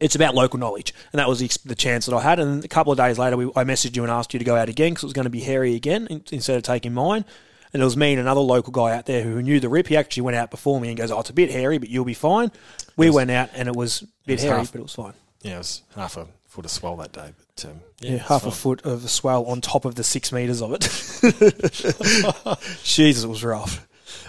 it's 0.00 0.14
about 0.14 0.34
local 0.34 0.58
knowledge. 0.58 0.92
And 1.12 1.18
that 1.18 1.28
was 1.28 1.40
the, 1.40 1.50
the 1.64 1.74
chance 1.74 2.06
that 2.06 2.14
I 2.14 2.20
had. 2.20 2.38
And 2.38 2.64
a 2.64 2.68
couple 2.68 2.92
of 2.92 2.98
days 2.98 3.18
later, 3.18 3.36
we, 3.36 3.46
I 3.56 3.64
messaged 3.64 3.96
you 3.96 4.02
and 4.02 4.12
asked 4.12 4.32
you 4.34 4.38
to 4.38 4.44
go 4.44 4.56
out 4.56 4.68
again 4.68 4.90
because 4.90 5.04
it 5.04 5.06
was 5.06 5.12
going 5.14 5.24
to 5.24 5.30
be 5.30 5.40
hairy 5.40 5.74
again 5.74 6.06
in- 6.08 6.24
instead 6.32 6.56
of 6.56 6.62
taking 6.62 6.92
mine. 6.92 7.24
And 7.72 7.82
it 7.82 7.84
was 7.84 7.96
me 7.96 8.12
and 8.12 8.20
another 8.20 8.40
local 8.40 8.72
guy 8.72 8.96
out 8.96 9.06
there 9.06 9.22
who 9.22 9.42
knew 9.42 9.60
the 9.60 9.68
rip. 9.68 9.88
He 9.88 9.96
actually 9.96 10.22
went 10.22 10.36
out 10.36 10.50
before 10.50 10.80
me 10.80 10.88
and 10.88 10.96
goes, 10.96 11.10
Oh, 11.10 11.20
it's 11.20 11.30
a 11.30 11.34
bit 11.34 11.50
hairy, 11.50 11.78
but 11.78 11.88
you'll 11.88 12.04
be 12.04 12.14
fine. 12.14 12.50
We 12.96 13.10
went 13.10 13.30
out 13.30 13.50
and 13.54 13.68
it 13.68 13.76
was 13.76 14.02
a 14.02 14.06
bit 14.26 14.34
was 14.34 14.42
hairy, 14.44 14.58
half- 14.58 14.72
but 14.72 14.78
it 14.78 14.82
was 14.82 14.94
fine. 14.94 15.12
Yeah, 15.42 15.56
it 15.56 15.58
was 15.58 15.82
half 15.94 16.16
a 16.16 16.26
foot 16.46 16.64
of 16.64 16.70
swell 16.70 16.96
that 16.96 17.12
day. 17.12 17.32
But 17.54 17.64
um, 17.70 17.80
Yeah, 18.00 18.12
it's 18.12 18.28
half 18.28 18.46
a 18.46 18.50
foot 18.50 18.82
of 18.84 19.08
swell 19.10 19.44
on 19.46 19.60
top 19.60 19.84
of 19.84 19.94
the 19.94 20.04
six 20.04 20.32
meters 20.32 20.62
of 20.62 20.72
it. 20.72 20.82
Jesus, 22.84 23.24
it 23.24 23.28
was 23.28 23.44
rough. 23.44 23.86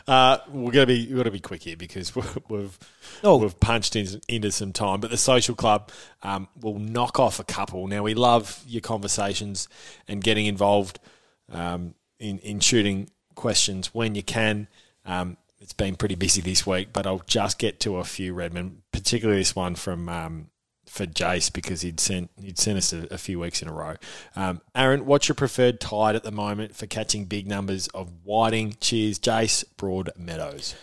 Uh, 0.07 0.37
we're 0.49 0.71
gonna 0.71 0.85
be 0.85 1.07
we're 1.09 1.17
gonna 1.17 1.31
be 1.31 1.39
quick 1.39 1.63
here 1.63 1.75
because 1.75 2.15
we've 2.49 2.79
Oh. 3.23 3.37
we've 3.37 3.59
punched 3.59 3.95
in, 3.95 4.21
into 4.27 4.51
some 4.51 4.71
time. 4.71 5.01
But 5.01 5.11
the 5.11 5.17
social 5.17 5.53
club 5.55 5.91
um, 6.23 6.47
will 6.61 6.79
knock 6.79 7.19
off 7.19 7.39
a 7.39 7.43
couple. 7.43 7.87
Now 7.87 8.03
we 8.03 8.13
love 8.13 8.63
your 8.65 8.81
conversations 8.81 9.67
and 10.07 10.23
getting 10.23 10.45
involved 10.45 10.99
um, 11.51 11.93
in 12.19 12.39
in 12.39 12.59
shooting 12.61 13.09
questions 13.35 13.93
when 13.93 14.15
you 14.15 14.23
can. 14.23 14.67
Um, 15.05 15.37
it's 15.59 15.73
been 15.73 15.95
pretty 15.95 16.15
busy 16.15 16.39
this 16.41 16.65
week, 16.67 16.89
but 16.93 17.05
I'll 17.07 17.23
just 17.25 17.57
get 17.59 17.79
to 17.81 17.97
a 17.97 18.03
few 18.03 18.33
Redmond, 18.33 18.83
particularly 18.91 19.41
this 19.41 19.55
one 19.55 19.75
from 19.75 20.07
um, 20.07 20.49
for 20.87 21.05
Jace 21.05 21.51
because 21.51 21.81
he'd 21.81 21.99
sent 21.99 22.29
he'd 22.41 22.57
sent 22.57 22.77
us 22.77 22.93
a, 22.93 23.07
a 23.11 23.17
few 23.17 23.39
weeks 23.39 23.61
in 23.61 23.67
a 23.67 23.73
row. 23.73 23.95
Um, 24.35 24.61
Aaron, 24.75 25.05
what's 25.05 25.27
your 25.27 25.35
preferred 25.35 25.79
tide 25.79 26.15
at 26.15 26.23
the 26.23 26.31
moment 26.31 26.75
for 26.75 26.87
catching 26.87 27.25
big 27.25 27.47
numbers 27.47 27.87
of 27.89 28.11
whiting? 28.23 28.75
Cheers, 28.79 29.19
Jace, 29.19 29.63
Broad 29.77 30.09
Meadows. 30.17 30.75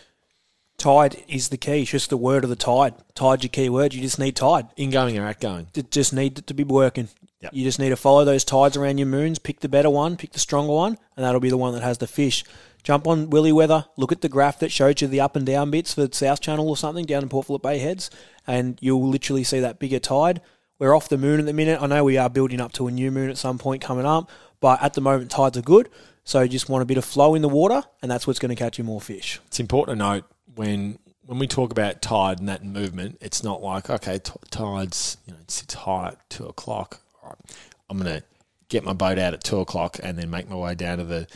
Tide 0.77 1.25
is 1.29 1.49
the 1.49 1.57
key. 1.57 1.83
It's 1.83 1.93
just 1.93 2.11
the 2.11 2.17
word 2.17 2.45
of 2.45 2.51
the 2.51 2.57
tide. 2.57 2.95
Tide's 3.15 3.45
your 3.45 3.49
key 3.49 3.69
word. 3.69 3.95
You 3.95 4.03
just 4.03 4.19
need 4.19 4.37
tide. 4.37 4.67
Ingoing 4.77 5.17
or 5.17 5.27
outgoing? 5.27 5.69
It 5.75 5.91
just 5.91 6.13
need 6.13 6.39
it 6.39 6.47
to 6.49 6.55
be 6.55 6.65
working. 6.65 7.09
Yep. 7.45 7.53
You 7.55 7.63
just 7.63 7.79
need 7.79 7.91
to 7.91 7.97
follow 7.97 8.25
those 8.25 8.43
tides 8.43 8.75
around 8.75 8.97
your 8.97 9.07
moons, 9.07 9.39
pick 9.39 9.61
the 9.61 9.69
better 9.69 9.91
one, 9.91 10.17
pick 10.17 10.33
the 10.33 10.39
stronger 10.39 10.73
one, 10.73 10.97
and 11.15 11.25
that'll 11.25 11.41
be 11.41 11.51
the 11.51 11.59
one 11.59 11.75
that 11.75 11.83
has 11.83 11.99
the 11.99 12.07
fish. 12.07 12.43
Jump 12.83 13.07
on 13.07 13.29
Willy 13.29 13.53
Weather, 13.53 13.85
look 13.99 14.13
at 14.13 14.23
the 14.23 14.31
graph 14.31 14.59
that 14.61 14.73
shows 14.73 15.03
you 15.03 15.09
the 15.09 15.21
up 15.21 15.37
and 15.37 15.45
down 15.45 15.71
bits 15.71 15.93
for 15.93 16.07
the 16.07 16.15
South 16.15 16.41
Channel 16.41 16.69
or 16.69 16.77
something 16.77 17.05
down 17.05 17.23
in 17.23 17.29
Port 17.29 17.47
Phillip 17.47 17.63
Bay 17.63 17.79
Heads, 17.79 18.11
and 18.47 18.79
you'll 18.81 19.07
literally 19.07 19.45
see 19.45 19.61
that 19.61 19.79
bigger 19.79 19.99
tide. 19.99 20.41
We're 20.79 20.97
off 20.97 21.11
the 21.11 21.19
moon 21.19 21.39
at 21.39 21.45
the 21.45 21.53
minute. 21.53 21.83
I 21.83 21.87
know 21.87 22.03
we 22.03 22.17
are 22.17 22.31
building 22.31 22.63
up 22.63 22.73
to 22.75 22.87
a 22.87 22.91
new 22.91 23.11
moon 23.11 23.29
at 23.29 23.37
some 23.37 23.59
point 23.59 23.83
coming 23.83 24.07
up, 24.07 24.31
but 24.61 24.83
at 24.83 24.95
the 24.95 25.03
moment 25.03 25.31
tides 25.31 25.59
are 25.59 25.63
good. 25.63 25.91
So 26.25 26.41
you 26.41 26.49
just 26.49 26.71
want 26.71 26.81
a 26.81 26.87
bit 26.87 26.97
of 26.97 27.05
flow 27.05 27.35
in 27.35 27.43
the 27.43 27.49
water, 27.51 27.83
and 28.01 28.11
that's 28.11 28.27
what's 28.27 28.39
going 28.39 28.55
to 28.55 28.57
catch 28.57 28.79
you 28.79 28.85
more 28.85 29.03
fish. 29.03 29.39
It's 29.49 29.61
important 29.61 29.99
to 29.99 30.05
note 30.05 30.25
when 30.55 30.99
when 31.27 31.39
we 31.39 31.47
talk 31.47 31.71
about 31.71 32.01
tide 32.03 32.39
and 32.39 32.49
that 32.49 32.65
movement, 32.65 33.19
it's 33.21 33.43
not 33.43 33.63
like 33.63 33.91
okay, 33.91 34.19
t- 34.19 34.33
tides 34.51 35.19
you 35.27 35.35
know 35.35 35.41
it 35.41 35.51
sits 35.51 35.75
high 35.75 36.09
at 36.09 36.31
two 36.31 36.47
o'clock. 36.47 37.01
All 37.25 37.31
right, 37.31 37.57
I'm 37.91 37.99
gonna 37.99 38.23
get 38.69 38.85
my 38.85 38.93
boat 38.93 39.19
out 39.19 39.35
at 39.35 39.43
two 39.43 39.59
o'clock 39.61 39.99
and 40.03 40.19
then 40.19 40.31
make 40.31 40.49
my 40.49 40.57
way 40.57 40.75
down 40.75 40.99
to 40.99 41.05
the 41.05 41.27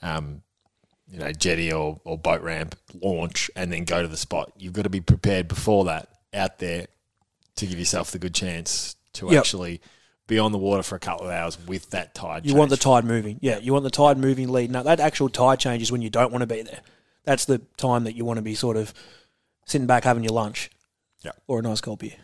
um, 0.00 0.42
you 1.10 1.18
know 1.18 1.32
jetty 1.32 1.72
or, 1.72 2.00
or 2.04 2.16
boat 2.16 2.42
ramp, 2.42 2.76
launch, 3.02 3.50
and 3.56 3.72
then 3.72 3.84
go 3.84 4.00
to 4.02 4.08
the 4.08 4.16
spot. 4.16 4.52
You've 4.56 4.72
got 4.72 4.82
to 4.82 4.90
be 4.90 5.00
prepared 5.00 5.48
before 5.48 5.84
that 5.86 6.08
out 6.32 6.58
there 6.58 6.86
to 7.56 7.66
give 7.66 7.78
yourself 7.78 8.10
the 8.12 8.18
good 8.18 8.34
chance 8.34 8.96
to 9.14 9.26
Yep. 9.30 9.40
actually 9.40 9.80
be 10.26 10.38
on 10.38 10.52
the 10.52 10.58
water 10.58 10.82
for 10.82 10.94
a 10.94 10.98
couple 11.00 11.26
of 11.26 11.32
hours 11.32 11.58
with 11.66 11.90
that 11.90 12.14
tide. 12.14 12.46
You 12.46 12.54
want 12.54 12.70
the 12.70 12.76
tide 12.76 13.04
moving. 13.04 13.38
Yeah, 13.42 13.58
you 13.58 13.72
want 13.72 13.82
the 13.82 13.90
tide 13.90 14.16
moving 14.16 14.48
lead. 14.48 14.70
Now, 14.70 14.82
That 14.84 15.00
actual 15.00 15.28
tide 15.28 15.58
change 15.60 15.82
is 15.82 15.92
when 15.92 16.00
you 16.00 16.08
don't 16.10 16.32
want 16.32 16.42
to 16.42 16.46
be 16.46 16.62
there. 16.62 16.80
That's 17.24 17.44
the 17.44 17.58
time 17.76 18.04
that 18.04 18.14
you 18.16 18.24
want 18.24 18.38
to 18.38 18.42
be 18.42 18.54
sort 18.54 18.76
of 18.76 18.94
sitting 19.66 19.86
back 19.86 20.04
having 20.04 20.24
your 20.24 20.32
lunch. 20.32 20.70
Yeah. 21.20 21.32
Or 21.46 21.58
a 21.58 21.62
nice 21.62 21.80
cold 21.80 21.98
beer. 21.98 22.14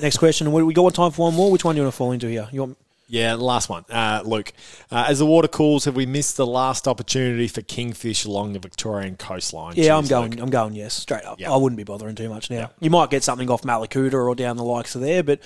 Next 0.00 0.18
question. 0.18 0.50
We 0.52 0.72
got 0.72 0.82
one 0.82 0.92
time 0.92 1.10
for 1.10 1.22
one 1.26 1.34
more. 1.34 1.50
Which 1.50 1.64
one 1.64 1.74
do 1.74 1.80
you 1.80 1.84
want 1.84 1.94
to 1.94 1.96
fall 1.96 2.12
into 2.12 2.28
here? 2.28 2.48
You 2.52 2.60
want 2.60 2.78
Yeah, 3.08 3.34
last 3.34 3.68
one. 3.68 3.84
Uh, 3.90 4.22
Luke, 4.24 4.52
uh, 4.90 5.06
as 5.08 5.18
the 5.18 5.26
water 5.26 5.48
cools, 5.48 5.84
have 5.84 5.96
we 5.96 6.06
missed 6.06 6.36
the 6.36 6.46
last 6.46 6.88
opportunity 6.88 7.48
for 7.48 7.60
kingfish 7.62 8.24
along 8.24 8.52
the 8.54 8.58
Victorian 8.58 9.16
coastline? 9.16 9.74
Yeah, 9.76 9.96
I'm 9.96 10.06
going. 10.06 10.32
Luke. 10.32 10.40
I'm 10.40 10.50
going. 10.50 10.74
Yes, 10.74 10.94
straight 10.94 11.24
up. 11.24 11.40
Yeah. 11.40 11.52
I 11.52 11.56
wouldn't 11.56 11.76
be 11.76 11.84
bothering 11.84 12.14
too 12.14 12.28
much 12.28 12.50
now. 12.50 12.70
You 12.80 12.90
might 12.90 13.10
get 13.10 13.22
something 13.24 13.50
off 13.50 13.62
Mallacoota 13.62 14.14
or 14.14 14.34
down 14.34 14.56
the 14.56 14.64
likes 14.64 14.94
of 14.94 15.00
there, 15.02 15.22
but 15.22 15.40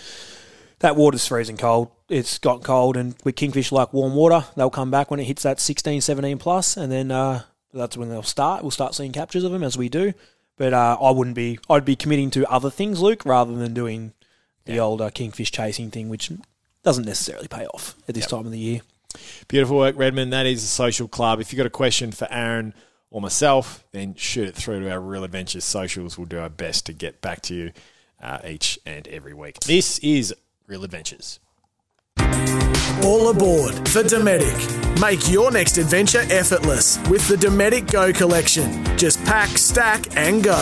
that 0.81 0.97
water's 0.97 1.27
freezing 1.27 1.57
cold. 1.57 1.91
It's 2.09 2.39
got 2.39 2.63
cold, 2.63 2.97
and 2.97 3.15
with 3.25 3.37
kingfish 3.37 3.73
like 3.73 3.93
warm 3.93 4.15
water, 4.15 4.45
they'll 4.57 4.71
come 4.71 4.91
back 4.91 5.11
when 5.11 5.19
it 5.19 5.25
hits 5.25 5.43
that 5.43 5.59
16, 5.59 6.03
17 6.03 6.39
plus, 6.39 6.77
and 6.77 6.93
then 6.93 7.11
uh, 7.11 7.43
that's 7.73 7.97
when 7.97 8.11
they'll 8.11 8.23
start. 8.23 8.63
We'll 8.63 8.71
start 8.71 8.95
seeing 8.95 9.13
captures 9.13 9.45
of 9.45 9.53
them 9.53 9.63
as 9.63 9.79
we 9.79 9.89
do. 9.89 10.13
But 10.57 10.73
uh, 10.73 10.97
I 11.01 11.11
wouldn't 11.11 11.37
be. 11.37 11.59
I'd 11.69 11.85
be 11.85 11.97
committing 11.97 12.31
to 12.31 12.51
other 12.51 12.71
things, 12.71 13.01
Luke, 13.01 13.25
rather 13.25 13.55
than 13.55 13.75
doing 13.75 14.13
the 14.65 14.79
old 14.79 15.01
uh, 15.01 15.11
kingfish 15.11 15.51
chasing 15.51 15.91
thing, 15.91 16.09
which 16.09 16.31
doesn't 16.83 17.05
necessarily 17.05 17.49
pay 17.49 17.67
off 17.67 17.97
at 18.09 18.15
this 18.15 18.27
time 18.27 18.47
of 18.47 18.53
the 18.53 18.59
year. 18.59 18.81
Beautiful 19.49 19.79
work, 19.79 19.97
Redmond. 19.97 20.33
That 20.33 20.47
is 20.47 20.63
the 20.63 20.69
social 20.69 21.09
club. 21.09 21.41
If 21.41 21.53
you've 21.53 21.59
got 21.59 21.67
a 21.67 21.71
question 21.71 22.13
for 22.13 22.29
Aaron 22.31 22.75
or 23.11 23.21
myself, 23.21 23.85
then 23.93 24.15
shoot 24.15 24.49
it 24.49 24.55
through 24.55 24.81
to 24.81 24.91
our 24.91 25.01
Real 25.01 25.25
Adventures 25.25 25.65
socials. 25.65 26.19
We'll 26.19 26.27
do 26.27 26.39
our 26.39 26.49
best 26.49 26.87
to 26.87 26.93
get 26.93 27.21
back 27.21 27.43
to 27.43 27.55
you 27.55 27.73
uh, 28.23 28.39
each 28.47 28.79
and 28.87 29.07
every 29.09 29.35
week. 29.35 29.61
This 29.61 29.99
is 30.01 30.35
Real 30.67 30.85
Adventures. 30.85 31.41
All 33.03 33.29
aboard 33.29 33.75
for 33.89 34.03
Dometic. 34.03 35.01
Make 35.01 35.29
your 35.31 35.51
next 35.51 35.79
adventure 35.79 36.25
effortless 36.31 36.99
with 37.09 37.27
the 37.29 37.37
Dometic 37.37 37.91
Go 37.91 38.13
collection. 38.13 38.85
Just 38.97 39.23
pack, 39.25 39.49
stack, 39.59 40.17
and 40.17 40.43
go. 40.43 40.55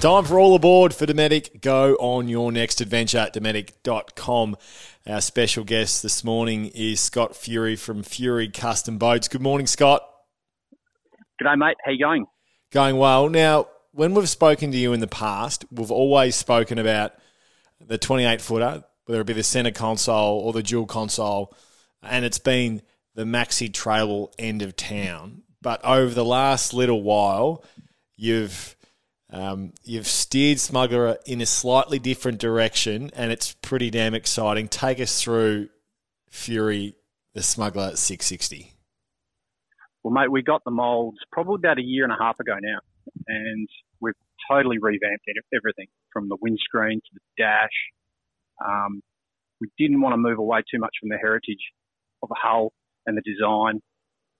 Time 0.00 0.24
for 0.24 0.38
all 0.38 0.54
aboard 0.54 0.92
for 0.92 1.06
Dometic. 1.06 1.62
Go 1.62 1.94
on 1.94 2.28
your 2.28 2.52
next 2.52 2.82
adventure 2.82 3.16
at 3.16 3.32
Dometic.com. 3.32 4.56
Our 5.06 5.20
special 5.22 5.64
guest 5.64 6.02
this 6.02 6.22
morning 6.22 6.66
is 6.74 7.00
Scott 7.00 7.34
Fury 7.34 7.74
from 7.74 8.02
Fury 8.02 8.48
Custom 8.48 8.98
Boats. 8.98 9.28
Good 9.28 9.40
morning, 9.40 9.66
Scott. 9.66 10.02
G'day, 11.42 11.56
mate. 11.56 11.76
How 11.84 11.92
you 11.92 11.98
going? 11.98 12.26
Going 12.70 12.98
well. 12.98 13.30
Now, 13.30 13.68
when 13.94 14.12
we've 14.14 14.28
spoken 14.28 14.72
to 14.72 14.76
you 14.76 14.92
in 14.92 15.00
the 15.00 15.06
past, 15.06 15.64
we've 15.70 15.90
always 15.90 16.34
spoken 16.34 16.78
about 16.78 17.14
the 17.80 17.96
28 17.96 18.40
footer, 18.40 18.84
whether 19.06 19.20
it 19.20 19.26
be 19.26 19.32
the 19.32 19.42
center 19.42 19.70
console 19.70 20.40
or 20.40 20.52
the 20.52 20.62
dual 20.62 20.86
console, 20.86 21.54
and 22.02 22.24
it's 22.24 22.38
been 22.38 22.82
the 23.14 23.22
maxi 23.22 23.72
trail 23.72 24.32
end 24.36 24.62
of 24.62 24.74
town. 24.74 25.42
But 25.62 25.82
over 25.84 26.12
the 26.12 26.24
last 26.24 26.74
little 26.74 27.02
while, 27.02 27.64
you've 28.16 28.76
um, 29.30 29.72
you've 29.82 30.06
steered 30.06 30.60
Smuggler 30.60 31.18
in 31.24 31.40
a 31.40 31.46
slightly 31.46 31.98
different 31.98 32.38
direction, 32.38 33.10
and 33.14 33.32
it's 33.32 33.54
pretty 33.62 33.90
damn 33.90 34.14
exciting. 34.14 34.68
Take 34.68 35.00
us 35.00 35.22
through 35.22 35.68
Fury, 36.30 36.96
the 37.32 37.42
Smuggler 37.42 37.96
660. 37.96 38.72
Well, 40.02 40.12
mate, 40.12 40.30
we 40.30 40.42
got 40.42 40.62
the 40.64 40.70
molds 40.70 41.18
probably 41.32 41.56
about 41.56 41.78
a 41.78 41.82
year 41.82 42.04
and 42.04 42.12
a 42.12 42.16
half 42.20 42.38
ago 42.38 42.56
now, 42.60 42.78
and 43.26 43.68
totally 44.50 44.78
revamped 44.78 45.24
everything 45.54 45.86
from 46.12 46.28
the 46.28 46.36
windscreen 46.40 47.00
to 47.00 47.10
the 47.12 47.42
dash. 47.42 47.68
Um, 48.64 49.00
we 49.60 49.68
didn't 49.78 50.00
want 50.00 50.12
to 50.14 50.16
move 50.18 50.38
away 50.38 50.60
too 50.70 50.78
much 50.78 50.94
from 51.00 51.08
the 51.08 51.16
heritage 51.16 51.72
of 52.22 52.28
the 52.28 52.36
hull 52.40 52.72
and 53.06 53.16
the 53.16 53.22
design. 53.22 53.80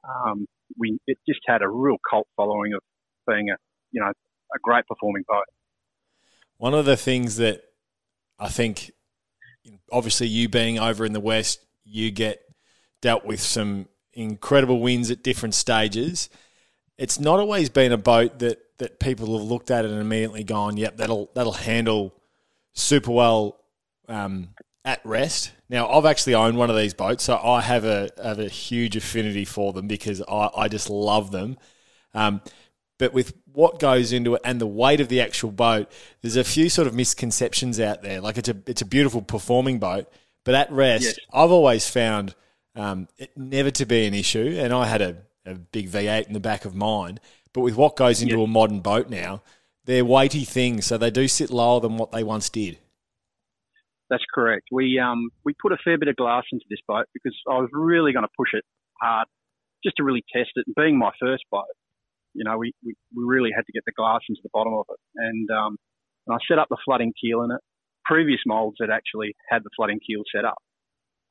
Um, 0.04 0.46
we 0.78 0.98
it 1.06 1.18
just 1.28 1.40
had 1.46 1.62
a 1.62 1.68
real 1.68 1.96
cult 2.08 2.26
following 2.36 2.74
of 2.74 2.80
being 3.26 3.50
a 3.50 3.56
you 3.92 4.00
know 4.00 4.08
a 4.08 4.58
great 4.62 4.86
performing 4.86 5.24
boat. 5.26 5.44
One 6.58 6.74
of 6.74 6.84
the 6.84 6.96
things 6.96 7.36
that 7.36 7.62
I 8.38 8.48
think, 8.48 8.92
obviously, 9.90 10.28
you 10.28 10.48
being 10.48 10.78
over 10.78 11.04
in 11.04 11.12
the 11.12 11.20
West, 11.20 11.60
you 11.84 12.10
get 12.10 12.42
dealt 13.00 13.24
with 13.24 13.40
some 13.40 13.88
incredible 14.12 14.80
wins 14.80 15.10
at 15.10 15.22
different 15.22 15.54
stages. 15.54 16.28
It's 16.98 17.18
not 17.18 17.40
always 17.40 17.70
been 17.70 17.92
a 17.92 17.98
boat 17.98 18.38
that, 18.38 18.60
that 18.78 19.00
people 19.00 19.38
have 19.38 19.46
looked 19.46 19.70
at 19.70 19.84
it 19.84 19.90
and 19.90 20.00
immediately 20.00 20.44
gone, 20.44 20.76
yep, 20.76 20.96
that'll 20.96 21.30
that'll 21.34 21.52
handle 21.52 22.14
super 22.72 23.10
well 23.10 23.60
um, 24.08 24.48
at 24.84 25.00
rest. 25.04 25.52
Now, 25.68 25.88
I've 25.88 26.04
actually 26.04 26.34
owned 26.34 26.56
one 26.56 26.70
of 26.70 26.76
these 26.76 26.94
boats, 26.94 27.24
so 27.24 27.36
I 27.36 27.62
have 27.62 27.84
a 27.84 28.10
have 28.22 28.38
a 28.38 28.48
huge 28.48 28.96
affinity 28.96 29.44
for 29.44 29.72
them 29.72 29.88
because 29.88 30.22
I, 30.22 30.50
I 30.56 30.68
just 30.68 30.90
love 30.90 31.30
them. 31.30 31.56
Um, 32.12 32.42
but 32.98 33.12
with 33.12 33.34
what 33.52 33.80
goes 33.80 34.12
into 34.12 34.34
it 34.34 34.42
and 34.44 34.60
the 34.60 34.66
weight 34.66 35.00
of 35.00 35.08
the 35.08 35.20
actual 35.20 35.50
boat, 35.50 35.90
there's 36.22 36.36
a 36.36 36.44
few 36.44 36.68
sort 36.68 36.86
of 36.86 36.94
misconceptions 36.94 37.80
out 37.80 38.02
there. 38.02 38.20
Like 38.20 38.38
it's 38.38 38.48
a 38.48 38.56
it's 38.66 38.82
a 38.82 38.86
beautiful 38.86 39.20
performing 39.22 39.78
boat, 39.78 40.08
but 40.44 40.54
at 40.54 40.70
rest, 40.70 41.04
Yes. 41.04 41.18
I've 41.32 41.50
always 41.50 41.88
found 41.88 42.34
um, 42.76 43.08
it 43.18 43.36
never 43.36 43.70
to 43.72 43.86
be 43.86 44.06
an 44.06 44.14
issue. 44.14 44.56
And 44.58 44.72
I 44.72 44.86
had 44.86 45.02
a, 45.02 45.16
a 45.46 45.54
big 45.54 45.88
V8 45.88 46.26
in 46.26 46.32
the 46.32 46.40
back 46.40 46.64
of 46.64 46.74
mine, 46.74 47.20
but 47.52 47.60
with 47.60 47.76
what 47.76 47.96
goes 47.96 48.22
into 48.22 48.42
a 48.42 48.46
modern 48.46 48.80
boat 48.80 49.08
now, 49.08 49.42
they're 49.84 50.04
weighty 50.04 50.44
things, 50.44 50.86
so 50.86 50.96
they 50.96 51.10
do 51.10 51.28
sit 51.28 51.50
lower 51.50 51.80
than 51.80 51.96
what 51.96 52.10
they 52.10 52.22
once 52.22 52.48
did. 52.48 52.78
That's 54.10 54.24
correct. 54.34 54.68
We 54.70 54.98
um 54.98 55.30
we 55.44 55.54
put 55.60 55.72
a 55.72 55.78
fair 55.82 55.98
bit 55.98 56.08
of 56.08 56.16
glass 56.16 56.44
into 56.52 56.64
this 56.68 56.80
boat 56.86 57.06
because 57.14 57.34
I 57.48 57.58
was 57.58 57.70
really 57.72 58.12
going 58.12 58.24
to 58.24 58.36
push 58.36 58.50
it 58.52 58.64
hard, 59.00 59.26
just 59.82 59.96
to 59.96 60.04
really 60.04 60.24
test 60.32 60.50
it. 60.56 60.66
And 60.66 60.74
being 60.76 60.98
my 60.98 61.10
first 61.20 61.44
boat, 61.50 61.64
you 62.34 62.44
know, 62.44 62.58
we, 62.58 62.72
we, 62.84 62.94
we 63.14 63.24
really 63.24 63.50
had 63.54 63.64
to 63.66 63.72
get 63.72 63.84
the 63.86 63.92
glass 63.96 64.20
into 64.28 64.40
the 64.42 64.50
bottom 64.52 64.74
of 64.74 64.84
it. 64.90 65.00
And 65.16 65.48
um, 65.50 65.76
and 66.26 66.34
I 66.34 66.38
set 66.48 66.58
up 66.58 66.68
the 66.68 66.78
flooding 66.84 67.12
keel 67.20 67.42
in 67.42 67.50
it. 67.50 67.60
Previous 68.04 68.40
molds 68.46 68.76
had 68.80 68.90
actually 68.90 69.34
had 69.48 69.64
the 69.64 69.70
flooding 69.76 70.00
keel 70.06 70.22
set 70.34 70.44
up, 70.44 70.58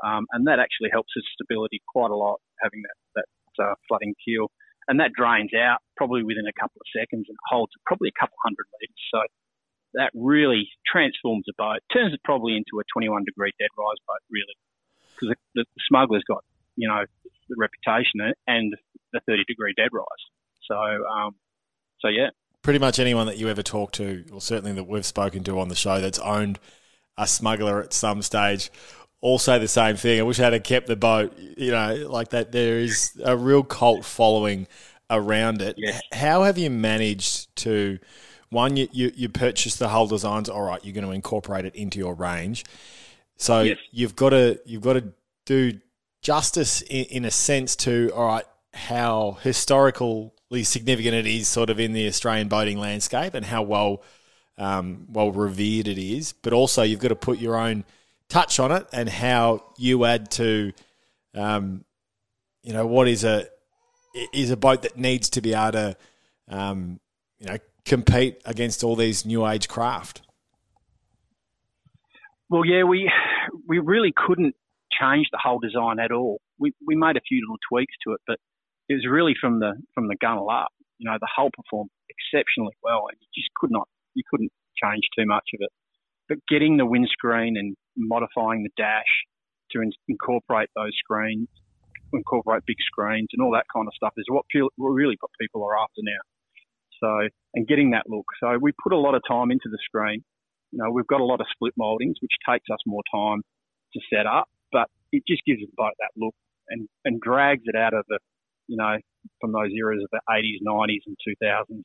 um, 0.03 0.25
and 0.31 0.47
that 0.47 0.59
actually 0.59 0.89
helps 0.91 1.13
its 1.15 1.27
stability 1.33 1.81
quite 1.88 2.09
a 2.09 2.15
lot 2.15 2.39
having 2.61 2.81
that 2.81 2.97
that 3.15 3.25
uh, 3.59 3.75
flooding 3.87 4.13
keel. 4.23 4.51
And 4.87 4.99
that 4.99 5.15
drains 5.15 5.51
out 5.55 5.79
probably 5.95 6.23
within 6.23 6.43
a 6.43 6.55
couple 6.59 6.81
of 6.81 6.87
seconds 6.91 7.25
and 7.29 7.37
holds 7.47 7.71
probably 7.85 8.11
a 8.11 8.17
couple 8.19 8.35
hundred 8.43 8.67
meters. 8.79 9.03
So 9.13 9.21
that 9.93 10.11
really 10.13 10.67
transforms 10.85 11.45
the 11.47 11.53
boat, 11.57 11.79
turns 11.93 12.13
it 12.13 12.19
probably 12.23 12.57
into 12.57 12.81
a 12.81 12.85
21 12.91 13.23
degree 13.23 13.51
dead 13.59 13.71
rise 13.77 14.01
boat, 14.07 14.23
really, 14.29 14.57
because 15.15 15.29
the, 15.29 15.37
the, 15.55 15.63
the 15.63 15.81
smuggler's 15.87 16.23
got 16.27 16.43
you 16.75 16.87
know 16.87 17.05
the 17.49 17.55
reputation 17.57 18.19
and 18.47 18.73
the 19.11 19.19
30 19.27 19.43
degree 19.47 19.73
dead 19.77 19.89
rise. 19.91 20.23
So, 20.67 20.75
um, 20.75 21.35
so 21.99 22.07
yeah. 22.07 22.29
Pretty 22.61 22.79
much 22.79 22.97
anyone 22.97 23.27
that 23.27 23.37
you 23.37 23.49
ever 23.49 23.61
talk 23.61 23.91
to, 23.93 24.23
or 24.31 24.39
certainly 24.39 24.71
that 24.73 24.85
we've 24.85 25.05
spoken 25.05 25.43
to 25.43 25.59
on 25.59 25.67
the 25.67 25.75
show, 25.75 25.99
that's 25.99 26.19
owned 26.19 26.59
a 27.17 27.27
smuggler 27.27 27.83
at 27.83 27.93
some 27.93 28.21
stage, 28.21 28.71
all 29.24 29.39
say 29.39 29.57
the 29.57 29.69
same 29.69 29.95
thing. 29.95 30.19
I 30.19 30.24
wish 30.24 30.41
I 30.41 30.51
had 30.51 30.63
kept 30.65 30.88
the 30.88 30.97
boat. 30.97 31.34
You 31.57 31.71
know, 31.71 32.07
like 32.09 32.30
that. 32.32 32.51
There 32.51 32.80
is 32.80 33.17
a 33.24 33.38
real 33.38 33.63
cult 33.63 34.03
following 34.03 34.67
around 35.09 35.61
it. 35.61 35.76
Yes. 35.78 36.01
How 36.11 36.43
have 36.43 36.57
you 36.57 36.69
managed 36.69 37.55
to? 37.57 37.99
One, 38.49 38.76
you, 38.76 38.89
you, 38.91 39.13
you 39.15 39.30
purchase 39.30 39.78
the 39.78 39.88
whole 39.88 40.07
designs. 40.07 40.49
All 40.49 40.61
right, 40.61 40.84
you're 40.84 40.93
going 40.93 41.07
to 41.07 41.11
incorporate 41.11 41.63
it 41.63 41.74
into 41.74 41.99
your 41.99 42.13
range. 42.13 42.65
So 43.38 43.61
Yes. 43.61 43.78
you've 43.91 44.15
got 44.15 44.32
to 44.32 44.59
you've 44.65 44.84
got 44.84 44.93
to 44.93 45.05
do 45.45 45.80
justice 46.21 46.82
in, 46.82 47.05
in 47.05 47.26
a 47.26 47.32
sense 47.32 47.78
to 47.78 48.11
all 48.13 48.28
right 48.28 48.45
how 48.74 49.38
historically 49.41 50.63
significant 50.63 51.15
it 51.15 51.28
is 51.28 51.47
sort 51.47 51.69
of 51.69 51.80
in 51.80 51.93
the 51.93 52.07
Australian 52.07 52.49
boating 52.49 52.78
landscape 52.78 53.34
and 53.36 53.45
how 53.45 53.61
well 53.61 54.03
um, 54.57 55.07
well 55.09 55.32
revered 55.32 55.88
it 55.88 55.97
is, 55.97 56.34
but 56.34 56.51
also 56.51 56.84
you've 56.84 56.99
got 56.99 57.07
to 57.07 57.15
put 57.15 57.39
your 57.39 57.55
own 57.55 57.86
touch 58.30 58.59
on 58.59 58.71
it 58.71 58.88
and 58.91 59.09
how 59.09 59.63
you 59.78 60.05
add 60.05 60.32
to 60.32 60.71
um, 61.36 61.84
you 62.61 62.74
know 62.74 62.86
what 62.86 63.07
is 63.07 63.24
a 63.24 63.47
is 64.34 64.51
a 64.51 64.57
boat 64.57 64.84
that 64.84 64.97
needs 64.97 65.30
to 65.30 65.41
be 65.41 65.53
able 65.53 65.71
to 65.71 65.97
um, 66.49 66.99
you 67.39 67.47
know 67.47 67.57
compete 67.86 68.41
against 68.45 68.84
all 68.84 68.95
these 68.95 69.26
new 69.26 69.45
age 69.45 69.67
craft. 69.67 70.21
Well, 72.49 72.65
yeah, 72.65 72.84
we 72.84 73.11
we 73.67 73.80
really 73.80 74.13
couldn't 74.15 74.55
change 74.99 75.28
the 75.32 75.39
whole 75.43 75.59
design 75.59 75.99
at 75.99 76.11
all. 76.11 76.39
We 76.59 76.74
we 76.86 76.95
made 76.95 77.17
a 77.17 77.21
few 77.28 77.41
little 77.41 77.57
tweaks 77.69 77.95
to 78.05 78.13
it, 78.13 78.21
but 78.28 78.38
it 78.89 78.93
was 78.93 79.05
really 79.09 79.34
from 79.39 79.59
the 79.59 79.74
from 79.93 80.07
the 80.07 80.15
gunnel 80.21 80.49
up. 80.49 80.69
You 80.99 81.09
know, 81.09 81.17
the 81.19 81.28
hull 81.36 81.49
performed 81.51 81.89
exceptionally 82.09 82.76
well, 82.84 83.07
and 83.09 83.17
you 83.19 83.28
just 83.36 83.49
could 83.59 83.71
not 83.71 83.88
you 84.13 84.24
couldn't 84.30 84.51
change 84.82 85.03
too 85.17 85.26
much 85.26 85.49
of 85.53 85.59
it. 85.61 85.69
But 86.30 86.38
getting 86.47 86.78
the 86.78 86.86
windscreen 86.86 87.57
and 87.57 87.76
modifying 87.95 88.63
the 88.63 88.69
dash 88.77 89.09
to 89.71 89.81
in- 89.81 89.91
incorporate 90.07 90.69
those 90.75 90.93
screens, 90.97 91.47
incorporate 92.13 92.63
big 92.65 92.77
screens 92.85 93.27
and 93.33 93.41
all 93.41 93.51
that 93.51 93.65
kind 93.73 93.87
of 93.87 93.93
stuff 93.95 94.13
is 94.17 94.25
what 94.29 94.45
pe- 94.53 94.61
really 94.77 95.17
what 95.19 95.31
people 95.39 95.63
are 95.63 95.77
after 95.77 96.01
now. 96.01 96.21
So, 97.01 97.27
and 97.53 97.67
getting 97.67 97.91
that 97.91 98.03
look. 98.07 98.25
So 98.39 98.57
we 98.61 98.71
put 98.81 98.93
a 98.93 98.97
lot 98.97 99.15
of 99.15 99.21
time 99.27 99.51
into 99.51 99.67
the 99.69 99.79
screen. 99.83 100.23
You 100.71 100.79
know, 100.79 100.91
we've 100.91 101.07
got 101.07 101.21
a 101.21 101.25
lot 101.25 101.41
of 101.41 101.47
split 101.51 101.73
mouldings, 101.77 102.17
which 102.21 102.31
takes 102.47 102.65
us 102.71 102.79
more 102.85 103.03
time 103.13 103.41
to 103.93 103.99
set 104.11 104.25
up, 104.25 104.47
but 104.71 104.87
it 105.11 105.23
just 105.27 105.43
gives 105.45 105.59
the 105.59 105.67
boat 105.75 105.93
that 105.99 106.09
look 106.15 106.33
and, 106.69 106.87
and 107.05 107.19
drags 107.19 107.63
it 107.65 107.75
out 107.75 107.93
of 107.93 108.05
the, 108.07 108.19
you 108.67 108.77
know, 108.77 108.97
from 109.41 109.51
those 109.51 109.71
eras 109.77 110.01
of 110.03 110.09
the 110.11 110.21
80s, 110.29 110.65
90s, 110.65 111.01
and 111.05 111.17
2000s. 111.27 111.81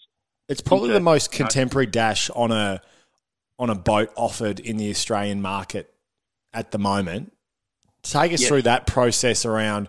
It's 0.48 0.62
probably 0.62 0.88
Into- 0.88 0.94
the 0.94 1.04
most 1.04 1.32
contemporary 1.32 1.86
dash 1.86 2.30
on 2.30 2.50
a 2.52 2.80
on 3.58 3.70
a 3.70 3.74
boat 3.74 4.10
offered 4.14 4.60
in 4.60 4.76
the 4.76 4.88
Australian 4.88 5.42
market 5.42 5.92
at 6.54 6.70
the 6.70 6.78
moment. 6.78 7.32
Take 8.02 8.32
us 8.32 8.40
Yes. 8.40 8.48
through 8.48 8.62
that 8.62 8.86
process 8.86 9.44
around 9.44 9.88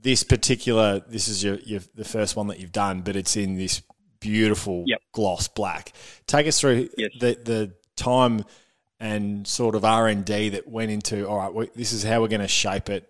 this 0.00 0.22
particular. 0.22 1.00
This 1.00 1.28
is 1.28 1.42
your, 1.42 1.56
your 1.60 1.80
the 1.94 2.04
first 2.04 2.36
one 2.36 2.46
that 2.48 2.60
you've 2.60 2.72
done, 2.72 3.00
but 3.02 3.16
it's 3.16 3.36
in 3.36 3.56
this 3.56 3.82
beautiful 4.20 4.84
Yep. 4.86 5.00
gloss 5.12 5.48
black. 5.48 5.92
Take 6.26 6.46
us 6.46 6.60
through 6.60 6.88
Yes. 6.96 7.10
the 7.18 7.38
the 7.42 7.72
time 7.96 8.44
and 9.00 9.46
sort 9.46 9.74
of 9.74 9.84
R 9.84 10.06
and 10.08 10.24
D 10.24 10.50
that 10.50 10.68
went 10.68 10.90
into. 10.90 11.26
All 11.28 11.38
right, 11.38 11.52
we, 11.52 11.66
this 11.74 11.92
is 11.92 12.02
how 12.02 12.20
we're 12.20 12.28
going 12.28 12.40
to 12.40 12.48
shape 12.48 12.88
it 12.88 13.08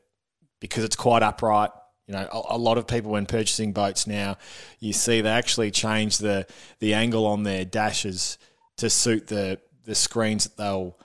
because 0.60 0.84
it's 0.84 0.96
quite 0.96 1.22
upright. 1.22 1.70
You 2.06 2.14
know, 2.14 2.28
a, 2.32 2.54
a 2.54 2.58
lot 2.58 2.78
of 2.78 2.86
people 2.86 3.10
when 3.10 3.26
purchasing 3.26 3.72
boats 3.72 4.06
now, 4.06 4.36
you 4.78 4.92
see 4.92 5.20
they 5.20 5.28
actually 5.28 5.70
change 5.72 6.18
the 6.18 6.46
the 6.78 6.94
angle 6.94 7.26
on 7.26 7.42
their 7.42 7.64
dashes 7.64 8.38
to 8.78 8.88
suit 8.88 9.26
the 9.26 9.58
the 9.84 9.94
screens 9.94 10.44
that 10.44 10.56
they'll 10.56 10.96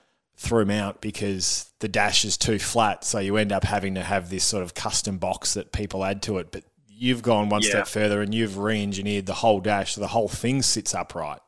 through 0.42 0.66
mount 0.66 1.02
because 1.02 1.72
the 1.82 1.88
dash 1.88 2.26
is 2.26 2.36
too 2.36 2.58
flat. 2.58 3.04
So 3.04 3.20
you 3.20 3.38
end 3.38 3.52
up 3.52 3.64
having 3.64 3.94
to 3.94 4.02
have 4.04 4.32
this 4.32 4.44
sort 4.44 4.64
of 4.64 4.74
custom 4.74 5.20
box 5.20 5.54
that 5.54 5.72
people 5.72 6.04
add 6.04 6.24
to 6.24 6.40
it. 6.40 6.52
But 6.52 6.64
you've 6.88 7.22
gone 7.22 7.50
one 7.50 7.62
Yeah. 7.62 7.70
step 7.70 7.88
further 7.88 8.22
and 8.22 8.34
you've 8.34 8.58
re-engineered 8.58 9.28
the 9.28 9.36
whole 9.36 9.60
dash, 9.60 9.94
so 9.94 10.02
the 10.02 10.08
whole 10.08 10.28
thing 10.28 10.64
sits 10.64 10.96
upright. 10.96 11.42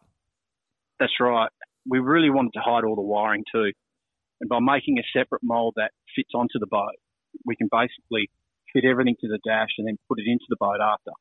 That's 1.00 1.20
right. 1.20 1.50
We 1.88 2.00
really 2.00 2.30
wanted 2.30 2.54
to 2.54 2.62
hide 2.62 2.84
all 2.84 2.96
the 2.96 3.02
wiring 3.02 3.44
too. 3.52 3.72
And 4.42 4.50
by 4.50 4.60
making 4.60 5.00
a 5.00 5.04
separate 5.12 5.42
mold 5.42 5.74
that 5.78 5.92
fits 6.16 6.30
onto 6.36 6.60
the 6.60 6.68
boat, 6.68 6.96
we 7.46 7.56
can 7.56 7.68
basically 7.72 8.30
fit 8.74 8.86
everything 8.86 9.16
to 9.22 9.28
the 9.28 9.40
dash 9.44 9.70
and 9.80 9.88
then 9.88 9.98
put 10.08 10.20
it 10.20 10.26
into 10.28 10.46
the 10.50 10.58
boat 10.60 10.80
after. 10.82 11.12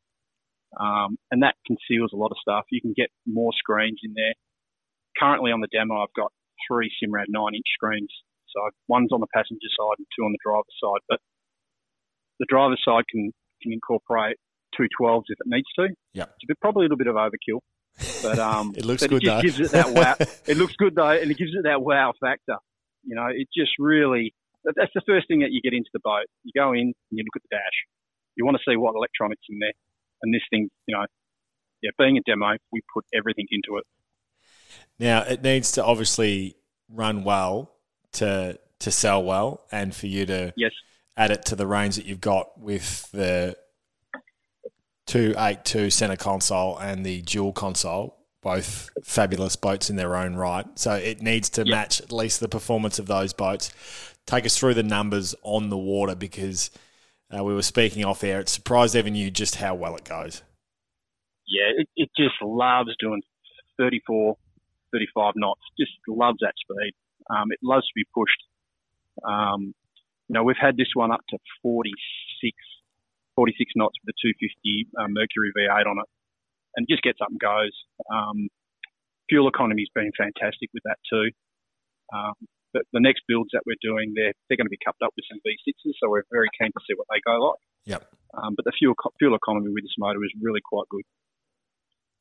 Um, 0.79 1.17
and 1.31 1.43
that 1.43 1.55
conceals 1.67 2.13
a 2.13 2.17
lot 2.17 2.33
of 2.33 2.37
stuff. 2.41 2.65
You 2.71 2.83
can 2.83 2.93
get 2.95 3.09
more 3.27 3.53
screens 3.57 4.01
in 4.05 4.13
there. 4.15 4.35
Currently 5.19 5.53
on 5.53 5.61
the 5.61 5.69
demo, 5.73 6.03
I've 6.03 6.13
got 6.15 6.33
three 6.69 6.91
Simrad 6.99 7.29
nine 7.29 7.55
inch 7.55 7.69
screens. 7.75 8.11
So 8.51 8.61
one's 8.89 9.13
on 9.13 9.21
the 9.21 9.31
passenger 9.33 9.71
side 9.73 9.97
and 9.99 10.07
two 10.17 10.25
on 10.25 10.33
the 10.33 10.43
driver's 10.45 10.77
side. 10.77 11.01
But 11.09 11.21
the 12.39 12.47
driver's 12.49 12.83
side 12.85 13.05
can, 13.11 13.33
can 13.63 13.73
incorporate 13.73 14.37
two 14.77 14.89
12s 15.01 15.25
if 15.29 15.39
it 15.41 15.47
needs 15.47 15.69
to. 15.79 15.89
Yeah. 16.13 16.25
It's 16.25 16.45
a 16.45 16.49
bit, 16.49 16.61
probably 16.61 16.85
a 16.87 16.89
little 16.93 16.99
bit 16.99 17.07
of 17.09 17.17
overkill. 17.17 17.61
But 18.23 18.39
um, 18.39 18.75
It 18.77 18.85
looks 18.85 19.03
but 19.03 19.11
good 19.11 19.23
it 19.23 19.27
just 19.27 19.37
though. 19.37 19.43
gives 19.43 19.61
it 19.61 19.71
that 19.73 19.91
wow. 19.93 20.17
it 20.47 20.57
looks 20.57 20.75
good 20.77 20.95
though, 20.95 21.11
and 21.13 21.31
it 21.31 21.37
gives 21.37 21.53
it 21.55 21.65
that 21.65 21.83
wow 21.83 22.13
factor. 22.21 22.57
You 23.05 23.17
know, 23.17 23.27
it 23.29 23.49
just 23.55 23.73
really 23.79 24.35
that's 24.65 24.95
the 24.95 25.03
first 25.07 25.27
thing 25.27 25.41
that 25.41 25.51
you 25.51 25.61
get 25.61 25.75
into 25.75 25.91
the 25.93 26.01
boat. 26.03 26.27
You 26.45 26.53
go 26.55 26.73
in 26.73 26.95
and 26.95 27.15
you 27.15 27.25
look 27.25 27.37
at 27.37 27.43
the 27.43 27.57
dash. 27.57 27.79
You 28.37 28.47
want 28.47 28.57
to 28.57 28.65
see 28.65 28.77
what 28.77 28.95
electronics 28.95 29.43
in 29.51 29.59
there, 29.59 29.75
and 30.23 30.33
this 30.33 30.43
thing, 30.51 30.71
you 30.87 30.97
know, 30.97 31.05
yeah, 31.83 31.91
being 31.99 32.17
a 32.17 32.23
demo, 32.25 32.57
we 32.71 32.81
put 32.95 33.05
everything 33.13 33.47
into 33.51 33.77
it. 33.77 33.85
Now 34.99 35.23
it 35.23 35.43
needs 35.43 35.73
to 35.73 35.85
obviously 35.85 36.57
run 36.89 37.25
well 37.25 37.73
to 38.13 38.59
to 38.81 38.91
sell 38.91 39.23
well, 39.23 39.65
and 39.73 39.95
for 39.95 40.07
you 40.07 40.27
to 40.27 40.55
Yes, 40.57 40.73
add 41.17 41.31
it 41.31 41.45
to 41.47 41.57
the 41.57 41.67
range 41.67 41.97
that 41.97 42.05
you've 42.07 42.21
got 42.21 42.59
with 42.61 43.11
the 43.13 43.57
two 45.07 45.35
eight 45.39 45.65
two 45.65 45.91
center 45.91 46.17
console 46.17 46.79
and 46.79 47.05
the 47.05 47.23
dual 47.23 47.53
console. 47.53 48.17
Both 48.43 48.91
fabulous 49.05 49.55
boats 49.55 49.89
in 49.89 49.95
their 49.95 50.17
own 50.17 50.35
right. 50.35 50.67
So 50.77 50.95
it 50.95 51.23
needs 51.23 51.49
to 51.51 51.65
Yep. 51.65 51.71
match 51.71 52.01
at 52.01 52.11
least 52.11 52.41
the 52.41 52.49
performance 52.49 52.99
of 52.99 53.07
those 53.07 53.33
boats. 53.33 53.73
Take 54.27 54.45
us 54.47 54.59
through 54.59 54.75
the 54.75 54.83
numbers 54.83 55.35
on 55.45 55.69
the 55.69 55.77
water 55.79 56.17
because 56.17 56.71
uh, 57.37 57.45
we 57.45 57.55
were 57.55 57.63
speaking 57.63 58.05
off 58.05 58.25
air. 58.25 58.41
It 58.41 58.49
surprised 58.49 58.97
even 58.97 59.15
you 59.15 59.31
just 59.31 59.57
how 59.57 59.77
well 59.77 59.95
it 59.95 60.03
goes. 60.05 60.43
yeah, 61.47 61.71
it, 61.77 61.89
it 61.97 62.11
just 62.17 62.35
loves 62.43 62.91
doing 62.99 63.23
34, 63.79 64.37
35 64.93 65.35
knots. 65.37 65.61
Just 65.79 65.93
loves 66.07 66.39
that 66.41 66.55
speed. 66.61 66.93
Um, 67.31 67.51
it 67.51 67.61
loves 67.63 67.87
to 67.87 67.95
be 67.97 68.05
pushed. 68.15 68.43
Um, 69.25 69.75
you 70.29 70.35
know, 70.35 70.45
we've 70.45 70.61
had 70.61 70.77
this 70.77 70.93
one 70.95 71.13
up 71.13 71.21
to 71.31 71.39
46, 71.63 71.93
46 73.37 73.73
knots 73.77 73.97
with 74.01 74.15
the 74.15 74.17
250 74.21 74.89
uh, 74.97 75.09
Mercury 75.09 75.53
V8 75.53 75.87
on 75.87 75.99
it, 75.99 76.09
and 76.77 76.87
just 76.89 77.03
gets 77.03 77.21
up 77.21 77.29
and 77.29 77.41
goes. 77.41 77.75
Um, 78.09 78.49
fuel 79.29 79.49
economy's 79.49 79.93
been 79.95 80.13
fantastic 80.17 80.71
with 80.73 80.83
that 80.85 81.01
too. 81.09 81.31
Um, 82.13 82.37
but 82.73 82.89
the 82.93 83.01
next 83.01 83.25
builds 83.29 83.51
that 83.53 83.63
we're 83.69 83.81
doing, 83.85 84.17
they're 84.17 84.33
they're 84.49 84.57
going 84.57 84.69
to 84.69 84.73
be 84.73 84.81
coupled 84.81 85.05
up 85.05 85.13
with 85.17 85.29
some 85.29 85.41
V6s, 85.45 85.93
so 86.01 86.09
we're 86.09 86.25
very 86.33 86.49
keen 86.57 86.73
to 86.73 86.81
see 86.89 86.97
what 86.97 87.07
they 87.13 87.21
go 87.21 87.37
like. 87.37 87.63
Yep. 87.85 88.03
Um, 88.33 88.57
but 88.57 88.65
the 88.65 88.73
fuel 88.73 88.97
fuel 89.19 89.37
economy 89.37 89.69
with 89.69 89.85
this 89.85 89.97
motor 89.99 90.25
is 90.25 90.33
really 90.41 90.65
quite 90.65 90.89
good. 90.89 91.05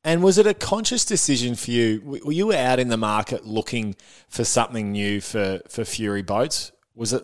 And 0.03 0.23
was 0.23 0.37
it 0.37 0.47
a 0.47 0.53
conscious 0.53 1.05
decision 1.05 1.55
for 1.55 1.71
you? 1.71 2.01
Were 2.25 2.31
you 2.31 2.53
out 2.53 2.79
in 2.79 2.87
the 2.87 2.97
market 2.97 3.45
looking 3.45 3.95
for 4.27 4.43
something 4.43 4.91
new 4.91 5.21
for, 5.21 5.61
for 5.69 5.85
Fury 5.85 6.23
boats? 6.23 6.71
Was 6.95 7.13
it 7.13 7.23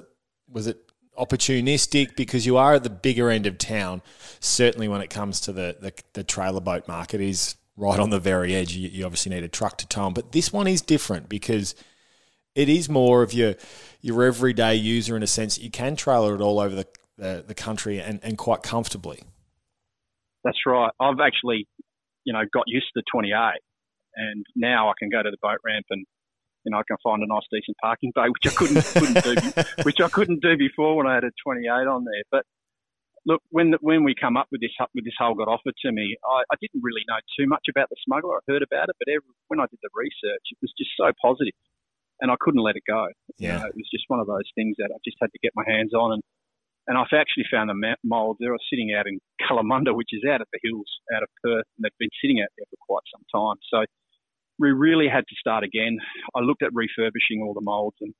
was 0.49 0.67
it 0.67 0.91
opportunistic 1.17 2.15
because 2.15 2.45
you 2.45 2.57
are 2.57 2.75
at 2.75 2.83
the 2.83 2.89
bigger 2.89 3.31
end 3.31 3.47
of 3.47 3.57
town? 3.57 4.03
Certainly, 4.39 4.89
when 4.89 5.01
it 5.01 5.09
comes 5.09 5.39
to 5.41 5.51
the 5.51 5.77
the, 5.79 5.93
the 6.13 6.23
trailer 6.23 6.61
boat 6.61 6.87
market, 6.87 7.19
is 7.19 7.55
right 7.75 7.99
on 7.99 8.11
the 8.11 8.19
very 8.19 8.53
edge. 8.53 8.75
You, 8.75 8.89
you 8.89 9.05
obviously 9.05 9.31
need 9.31 9.43
a 9.43 9.49
truck 9.49 9.77
to 9.79 9.87
tow 9.87 10.05
'em. 10.05 10.13
but 10.13 10.31
this 10.31 10.53
one 10.53 10.67
is 10.67 10.81
different 10.81 11.29
because 11.29 11.73
it 12.53 12.69
is 12.69 12.87
more 12.89 13.23
of 13.23 13.33
your 13.33 13.55
your 14.01 14.23
everyday 14.23 14.75
user 14.75 15.17
in 15.17 15.23
a 15.23 15.27
sense. 15.27 15.55
That 15.55 15.63
you 15.63 15.71
can 15.71 15.95
trailer 15.95 16.35
it 16.35 16.41
all 16.41 16.59
over 16.59 16.75
the 16.75 16.87
the, 17.17 17.43
the 17.47 17.55
country 17.55 17.99
and, 17.99 18.19
and 18.21 18.37
quite 18.37 18.61
comfortably. 18.61 19.23
That's 20.43 20.57
right. 20.65 20.91
I've 20.99 21.19
actually, 21.19 21.67
you 22.27 22.35
know, 22.35 22.43
got 22.51 22.67
used 22.67 22.91
to 22.91 22.99
the 22.99 23.07
28, 23.07 23.31
and 24.19 24.43
now 24.53 24.91
I 24.91 24.93
can 24.99 25.07
go 25.07 25.23
to 25.23 25.31
the 25.31 25.39
boat 25.39 25.63
ramp 25.63 25.87
and, 25.89 26.03
you 26.67 26.75
know, 26.75 26.83
I 26.83 26.83
can 26.83 26.99
find 26.99 27.23
a 27.23 27.27
nice, 27.31 27.47
decent 27.47 27.79
parking 27.79 28.11
bay, 28.11 28.27
which 28.27 28.43
I 28.43 28.51
couldn't 28.51 28.83
couldn't 28.99 29.23
do, 29.23 29.33
which 29.87 30.01
I 30.03 30.09
couldn't 30.11 30.43
do 30.43 30.59
before 30.59 30.99
when 30.99 31.07
I 31.07 31.15
had 31.15 31.23
a 31.23 31.31
28 31.39 31.63
on 31.87 32.03
there. 32.03 32.27
But 32.29 32.43
look, 33.23 33.39
when 33.55 33.79
when 33.79 34.03
we 34.03 34.11
come 34.11 34.35
up 34.35 34.51
with 34.51 34.59
this 34.59 34.75
with 34.91 35.07
this 35.07 35.15
hole 35.15 35.39
got 35.39 35.47
offered 35.47 35.79
to 35.87 35.91
me, 35.95 36.19
I, 36.27 36.43
I 36.51 36.55
didn't 36.59 36.83
really 36.83 37.07
know 37.07 37.23
too 37.39 37.47
much 37.47 37.71
about 37.71 37.87
the 37.87 37.95
smuggler. 38.03 38.35
I 38.35 38.51
heard 38.51 38.63
about 38.67 38.91
it, 38.91 38.99
but 38.99 39.07
every, 39.07 39.31
when 39.47 39.63
I 39.63 39.71
did 39.71 39.79
the 39.79 39.93
research, 39.95 40.43
it 40.51 40.59
was 40.59 40.75
just 40.75 40.91
so 40.99 41.07
positive, 41.23 41.55
and 42.19 42.27
I 42.27 42.35
couldn't 42.43 42.63
let 42.63 42.75
it 42.75 42.83
go. 42.83 43.07
Yeah. 43.39 43.39
You 43.39 43.59
know, 43.63 43.67
it 43.71 43.79
was 43.79 43.87
just 43.87 44.03
one 44.11 44.19
of 44.19 44.27
those 44.27 44.51
things 44.55 44.75
that 44.83 44.91
I 44.91 44.99
just 45.07 45.15
had 45.23 45.31
to 45.31 45.39
get 45.39 45.55
my 45.55 45.63
hands 45.63 45.95
on, 45.95 46.19
and 46.19 46.23
and 46.87 46.97
I've 46.97 47.11
actually 47.13 47.43
found 47.51 47.69
the 47.69 47.95
mould. 48.03 48.37
They're 48.39 48.55
sitting 48.71 48.95
out 48.97 49.07
in 49.07 49.19
Kalamunda, 49.43 49.93
which 49.95 50.09
is 50.11 50.23
out 50.23 50.39
at 50.41 50.47
the 50.51 50.59
hills, 50.63 50.87
out 51.13 51.23
of 51.23 51.29
Perth, 51.43 51.67
and 51.75 51.83
they've 51.83 51.99
been 51.99 52.15
sitting 52.23 52.39
out 52.39 52.47
there 52.57 52.65
for 52.71 52.79
quite 52.87 53.03
some 53.11 53.27
time. 53.27 53.59
So 53.67 53.83
we 54.57 54.71
really 54.71 55.07
had 55.07 55.27
to 55.27 55.35
start 55.39 55.63
again. 55.63 55.97
I 56.35 56.39
looked 56.39 56.63
at 56.63 56.71
refurbishing 56.73 57.43
all 57.43 57.53
the 57.53 57.61
moulds 57.61 57.97
and 58.01 58.13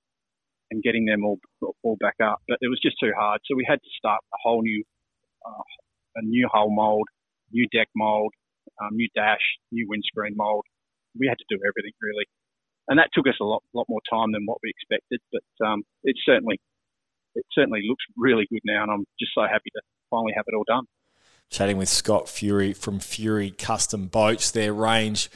and 0.70 0.84
getting 0.84 1.06
them 1.06 1.24
all 1.24 1.40
all 1.84 1.96
back 2.00 2.16
up, 2.22 2.44
but 2.48 2.58
it 2.60 2.68
was 2.68 2.80
just 2.84 2.98
too 3.00 3.12
hard. 3.18 3.40
So 3.46 3.56
we 3.56 3.66
had 3.68 3.80
to 3.82 3.92
start 3.98 4.20
a 4.34 4.38
whole 4.44 4.62
new 4.62 4.84
uh, 5.46 5.64
a 6.18 6.22
new 6.24 6.50
hull 6.52 6.70
mould, 6.70 7.08
new 7.52 7.68
deck 7.72 7.88
mould, 7.96 8.34
um, 8.82 8.90
new 8.92 9.08
dash, 9.16 9.44
new 9.72 9.88
windscreen 9.88 10.36
mould. 10.36 10.66
We 11.18 11.28
had 11.28 11.38
to 11.40 11.48
do 11.50 11.56
everything 11.64 11.96
really, 12.02 12.28
and 12.90 13.00
that 13.00 13.10
took 13.14 13.28
us 13.28 13.40
a 13.40 13.46
lot 13.46 13.64
lot 13.74 13.88
more 13.88 14.02
time 14.12 14.34
than 14.34 14.44
what 14.46 14.60
we 14.62 14.70
expected. 14.70 15.22
But 15.32 15.66
um, 15.66 15.84
certainly 16.26 16.60
it 17.38 17.46
certainly 17.54 17.82
looks 17.88 18.04
really 18.18 18.48
good 18.50 18.62
now, 18.66 18.84
and 18.84 18.92
I'm 18.92 19.06
just 19.20 19.32
so 19.34 19.42
happy 19.42 19.70
to 19.74 19.82
finally 20.10 20.34
have 20.36 20.46
it 20.48 20.56
all 20.56 20.66
done 20.68 20.86
chatting 21.50 21.78
with 21.78 21.90
Scott 21.90 22.28
Fury 22.30 22.74
from 22.74 23.00
Fury 23.00 23.52
Custom 23.52 24.08
Boats. 24.08 24.52
Their 24.52 24.74
range, 24.74 25.30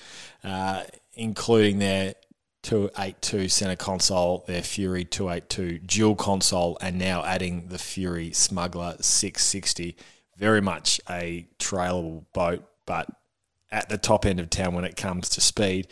uh, 0.44 0.84
including 1.14 1.80
their 1.80 2.16
282 2.64 3.50
center 3.50 3.76
console, 3.76 4.44
their 4.48 4.62
Fury 4.62 5.04
282 5.04 5.80
dual 5.80 6.16
console, 6.16 6.78
and 6.82 6.98
now 6.98 7.24
adding 7.24 7.68
the 7.68 7.78
Fury 7.78 8.32
Smuggler 8.34 8.96
660. 9.00 9.96
Very 10.38 10.62
much 10.62 11.00
a 11.10 11.48
trailable 11.60 12.26
boat, 12.34 12.64
but 12.86 13.10
at 13.72 13.90
the 13.90 13.98
top 13.98 14.26
end 14.26 14.40
of 14.40 14.50
town 14.50 14.74
when 14.74 14.86
it 14.86 14.96
comes 14.96 15.30
to 15.30 15.42
speed. 15.42 15.88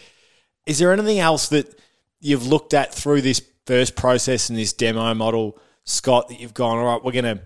Is 0.65 0.79
there 0.79 0.91
anything 0.91 1.19
else 1.19 1.49
that 1.49 1.79
you've 2.19 2.45
looked 2.45 2.73
at 2.73 2.93
through 2.93 3.21
this 3.21 3.41
first 3.65 3.95
process 3.95 4.49
and 4.49 4.57
this 4.57 4.73
demo 4.73 5.13
model, 5.13 5.57
Scott, 5.89 6.29
that 6.29 6.39
you've 6.39 6.53
gone, 6.53 6.77
all 6.77 6.85
right, 6.85 7.03
we're 7.03 7.11
to 7.23 7.41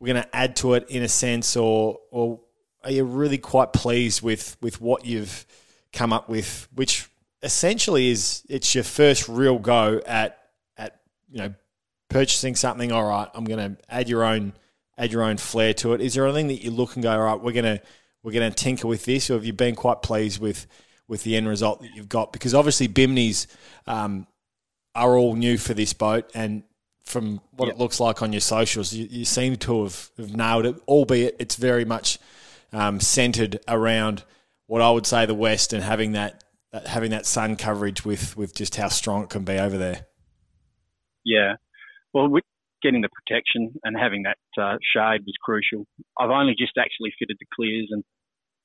we're 0.00 0.14
to 0.14 0.36
add 0.36 0.56
to 0.56 0.74
it 0.74 0.88
in 0.90 1.02
a 1.02 1.08
sense, 1.08 1.56
or 1.56 1.98
or 2.10 2.40
are 2.84 2.90
you 2.90 3.04
really 3.04 3.38
quite 3.38 3.72
pleased 3.72 4.22
with 4.22 4.56
with 4.60 4.80
what 4.80 5.04
you've 5.04 5.46
come 5.92 6.12
up 6.12 6.28
with, 6.28 6.68
which 6.74 7.08
essentially 7.42 8.10
is 8.10 8.42
it's 8.48 8.74
your 8.74 8.84
first 8.84 9.28
real 9.28 9.58
go 9.58 10.00
at 10.06 10.38
at 10.76 11.00
you 11.30 11.38
know 11.38 11.54
purchasing 12.08 12.54
something. 12.54 12.92
All 12.92 13.08
right, 13.08 13.28
I'm 13.34 13.44
to 13.46 13.76
add 13.88 14.08
your 14.08 14.24
own 14.24 14.52
add 14.96 15.12
your 15.12 15.22
own 15.22 15.36
flair 15.38 15.72
to 15.74 15.94
it. 15.94 16.00
Is 16.00 16.14
there 16.14 16.26
anything 16.26 16.48
that 16.48 16.62
you 16.62 16.70
look 16.70 16.94
and 16.94 17.02
go, 17.02 17.12
all 17.12 17.24
right, 17.24 17.40
we're 17.40 17.52
gonna 17.52 17.80
we're 18.22 18.32
gonna 18.32 18.50
tinker 18.50 18.86
with 18.86 19.04
this, 19.04 19.30
or 19.30 19.34
have 19.34 19.44
you 19.44 19.52
been 19.52 19.74
quite 19.74 20.02
pleased 20.02 20.40
with 20.40 20.66
with 21.06 21.22
the 21.22 21.36
end 21.36 21.48
result 21.48 21.80
that 21.80 21.94
you've 21.94 22.08
got? 22.08 22.32
Because 22.32 22.54
obviously 22.54 22.86
Biminis 22.86 23.46
um, 23.86 24.26
are 24.94 25.16
all 25.16 25.34
new 25.34 25.56
for 25.56 25.72
this 25.72 25.94
boat, 25.94 26.30
and 26.34 26.64
from 27.08 27.40
what 27.56 27.66
yep. 27.66 27.76
it 27.76 27.78
looks 27.78 28.00
like 28.00 28.22
on 28.22 28.32
your 28.32 28.40
socials, 28.40 28.92
you, 28.92 29.08
you 29.10 29.24
seem 29.24 29.56
to 29.56 29.84
have, 29.84 30.10
have, 30.18 30.36
nailed 30.36 30.66
it, 30.66 30.76
albeit 30.86 31.36
it's 31.38 31.56
very 31.56 31.84
much 31.84 32.18
um, 32.72 33.00
centered 33.00 33.60
around 33.66 34.24
what 34.66 34.82
I 34.82 34.90
would 34.90 35.06
say 35.06 35.24
the 35.24 35.34
West 35.34 35.72
and 35.72 35.82
having 35.82 36.12
that, 36.12 36.44
that 36.72 36.86
having 36.86 37.10
that 37.12 37.24
sun 37.24 37.56
coverage 37.56 38.04
with, 38.04 38.36
with 38.36 38.54
just 38.54 38.76
how 38.76 38.88
strong 38.88 39.24
it 39.24 39.30
can 39.30 39.44
be 39.44 39.58
over 39.58 39.78
there. 39.78 40.06
Yeah. 41.24 41.54
Well, 42.12 42.28
getting 42.82 43.00
the 43.00 43.08
protection 43.08 43.72
and 43.84 43.96
having 43.98 44.24
that 44.24 44.38
uh, 44.60 44.76
shade 44.94 45.24
was 45.24 45.34
crucial. 45.42 45.86
I've 46.18 46.30
only 46.30 46.54
just 46.56 46.76
actually 46.78 47.12
fitted 47.18 47.38
the 47.40 47.46
clears 47.54 47.88
and 47.90 48.04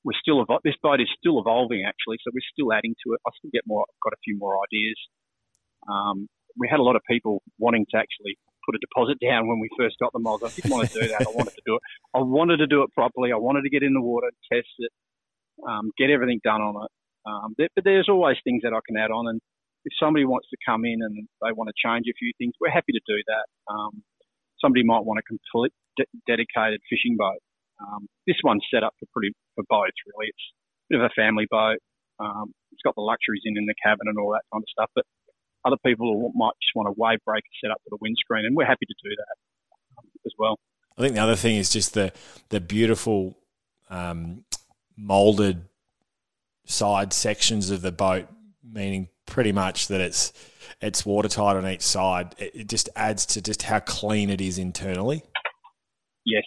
we're 0.04 0.20
still 0.20 0.46
this 0.66 0.76
boat 0.84 1.00
is 1.00 1.08
still 1.18 1.40
evolving 1.40 1.86
actually, 1.88 2.18
so 2.20 2.32
we're 2.34 2.52
still 2.52 2.74
adding 2.74 2.94
to 3.08 3.14
it. 3.14 3.22
I 3.26 3.32
still 3.40 3.52
get 3.54 3.64
more, 3.66 3.86
I've 3.88 4.04
got 4.04 4.12
a 4.12 4.22
few 4.24 4.38
more 4.38 4.60
ideas. 4.60 5.00
Um, 5.88 6.28
we 6.58 6.68
had 6.70 6.80
a 6.80 6.84
lot 6.84 6.96
of 6.96 7.02
people 7.10 7.42
wanting 7.58 7.86
to 7.92 7.98
actually 7.98 8.38
put 8.66 8.76
a 8.76 8.80
deposit 8.80 9.18
down 9.20 9.48
when 9.48 9.60
we 9.60 9.70
first 9.78 9.98
got 10.00 10.14
the 10.14 10.20
mods. 10.20 10.44
I 10.44 10.50
didn't 10.50 10.72
want 10.72 10.90
to 10.90 11.02
do 11.02 11.08
that. 11.08 11.28
I 11.28 11.32
wanted 11.32 11.56
to 11.56 11.66
do 11.66 11.76
it. 11.76 11.82
I 12.14 12.22
wanted 12.22 12.58
to 12.58 12.68
do 12.68 12.84
it 12.84 12.92
properly. 12.94 13.32
I 13.32 13.38
wanted 13.38 13.64
to 13.64 13.70
get 13.70 13.84
in 13.84 13.94
the 13.94 14.02
water, 14.02 14.32
test 14.52 14.72
it, 14.80 14.92
um, 15.68 15.92
get 15.98 16.10
everything 16.10 16.40
done 16.44 16.62
on 16.62 16.86
it. 16.86 16.92
Um, 17.26 17.56
but 17.58 17.84
there's 17.84 18.10
always 18.10 18.38
things 18.44 18.62
that 18.64 18.74
I 18.74 18.80
can 18.88 18.98
add 18.98 19.12
on. 19.12 19.28
And 19.28 19.40
if 19.86 19.94
somebody 20.00 20.26
wants 20.26 20.48
to 20.50 20.58
come 20.66 20.86
in 20.86 21.00
and 21.02 21.28
they 21.42 21.52
want 21.52 21.70
to 21.72 21.76
change 21.76 22.08
a 22.08 22.16
few 22.18 22.32
things, 22.38 22.54
we're 22.60 22.72
happy 22.72 22.92
to 22.94 23.04
do 23.08 23.20
that. 23.28 23.46
Um, 23.72 24.04
somebody 24.60 24.84
might 24.84 25.04
want 25.04 25.20
a 25.20 25.24
complete 25.24 25.74
de- 25.98 26.12
dedicated 26.28 26.80
fishing 26.90 27.16
boat. 27.18 27.40
Um, 27.80 28.08
this 28.28 28.40
one's 28.44 28.64
set 28.72 28.84
up 28.84 28.96
for 29.00 29.08
pretty 29.12 29.36
for 29.56 29.64
boats 29.68 29.98
really. 30.08 30.32
It's 30.32 30.46
a 30.48 30.96
bit 30.96 31.00
of 31.04 31.10
a 31.12 31.16
family 31.16 31.48
boat. 31.50 31.80
Um, 32.20 32.54
it's 32.72 32.84
got 32.84 32.96
the 32.96 33.04
luxuries 33.04 33.44
in 33.44 33.58
in 33.58 33.66
the 33.66 33.76
cabin 33.84 34.08
and 34.08 34.18
all 34.20 34.32
that 34.32 34.48
kind 34.54 34.64
of 34.64 34.70
stuff. 34.72 34.92
But 34.96 35.04
other 35.66 35.78
people 35.86 36.32
might 36.36 36.54
just 36.62 36.76
want 36.76 36.90
a 36.90 36.94
wave 36.96 37.20
breaker 37.26 37.48
set 37.64 37.72
up 37.72 37.78
for 37.84 37.90
the 37.90 37.98
windscreen, 38.02 38.46
and 38.46 38.56
we're 38.56 38.66
happy 38.66 38.86
to 38.86 38.96
do 39.04 39.16
that 39.16 39.36
um, 39.98 40.06
as 40.26 40.34
well. 40.38 40.60
I 40.98 41.02
think 41.02 41.16
the 41.16 41.22
other 41.22 41.36
thing 41.36 41.56
is 41.56 41.70
just 41.70 41.94
the 41.94 42.12
the 42.50 42.60
beautiful 42.60 43.38
um, 43.90 44.46
molded 44.98 45.66
side 46.66 47.14
sections 47.14 47.70
of 47.70 47.82
the 47.82 47.92
boat, 47.92 48.28
meaning 48.64 49.10
pretty 49.26 49.52
much 49.52 49.88
that 49.88 50.02
it's 50.02 50.34
it's 50.82 51.06
watertight 51.06 51.56
on 51.56 51.68
each 51.68 51.82
side. 51.82 52.36
It, 52.38 52.56
it 52.56 52.70
just 52.70 52.90
adds 52.96 53.26
to 53.28 53.42
just 53.42 53.64
how 53.64 53.80
clean 53.80 54.30
it 54.30 54.42
is 54.42 54.58
internally. 54.58 55.24
Yes, 56.26 56.44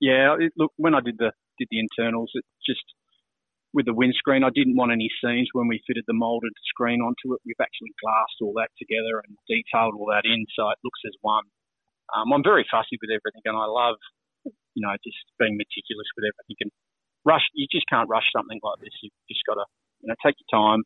yeah. 0.00 0.36
It, 0.38 0.52
look, 0.56 0.72
when 0.76 0.94
I 0.94 1.00
did 1.00 1.18
the 1.18 1.32
did 1.58 1.68
the 1.70 1.80
internals, 1.80 2.30
it 2.34 2.44
just 2.66 2.82
with 3.76 3.84
the 3.84 3.92
windscreen. 3.92 4.40
I 4.40 4.48
didn't 4.48 4.74
want 4.74 4.90
any 4.90 5.12
seams 5.20 5.52
when 5.52 5.68
we 5.68 5.84
fitted 5.84 6.08
the 6.08 6.16
molded 6.16 6.56
screen 6.64 7.04
onto 7.04 7.36
it. 7.36 7.44
We've 7.44 7.60
actually 7.60 7.92
glassed 8.00 8.40
all 8.40 8.56
that 8.56 8.72
together 8.80 9.20
and 9.20 9.36
detailed 9.44 9.92
all 10.00 10.08
that 10.08 10.24
in 10.24 10.48
so 10.56 10.72
it 10.72 10.80
looks 10.80 11.04
as 11.04 11.12
one. 11.20 11.44
Um, 12.16 12.32
I'm 12.32 12.42
very 12.42 12.64
fussy 12.64 12.96
with 12.96 13.12
everything 13.12 13.44
and 13.44 13.52
I 13.52 13.68
love, 13.68 14.00
you 14.72 14.80
know, 14.80 14.96
just 15.04 15.20
being 15.36 15.60
meticulous 15.60 16.08
with 16.16 16.24
everything 16.24 16.56
and 16.64 16.72
rush. 17.28 17.44
You 17.52 17.68
just 17.68 17.84
can't 17.92 18.08
rush 18.08 18.24
something 18.32 18.58
like 18.64 18.80
this. 18.80 18.96
You've 19.04 19.12
just 19.28 19.44
got 19.44 19.60
to, 19.60 19.68
you 20.00 20.08
know, 20.08 20.16
take 20.24 20.40
your 20.40 20.48
time 20.48 20.80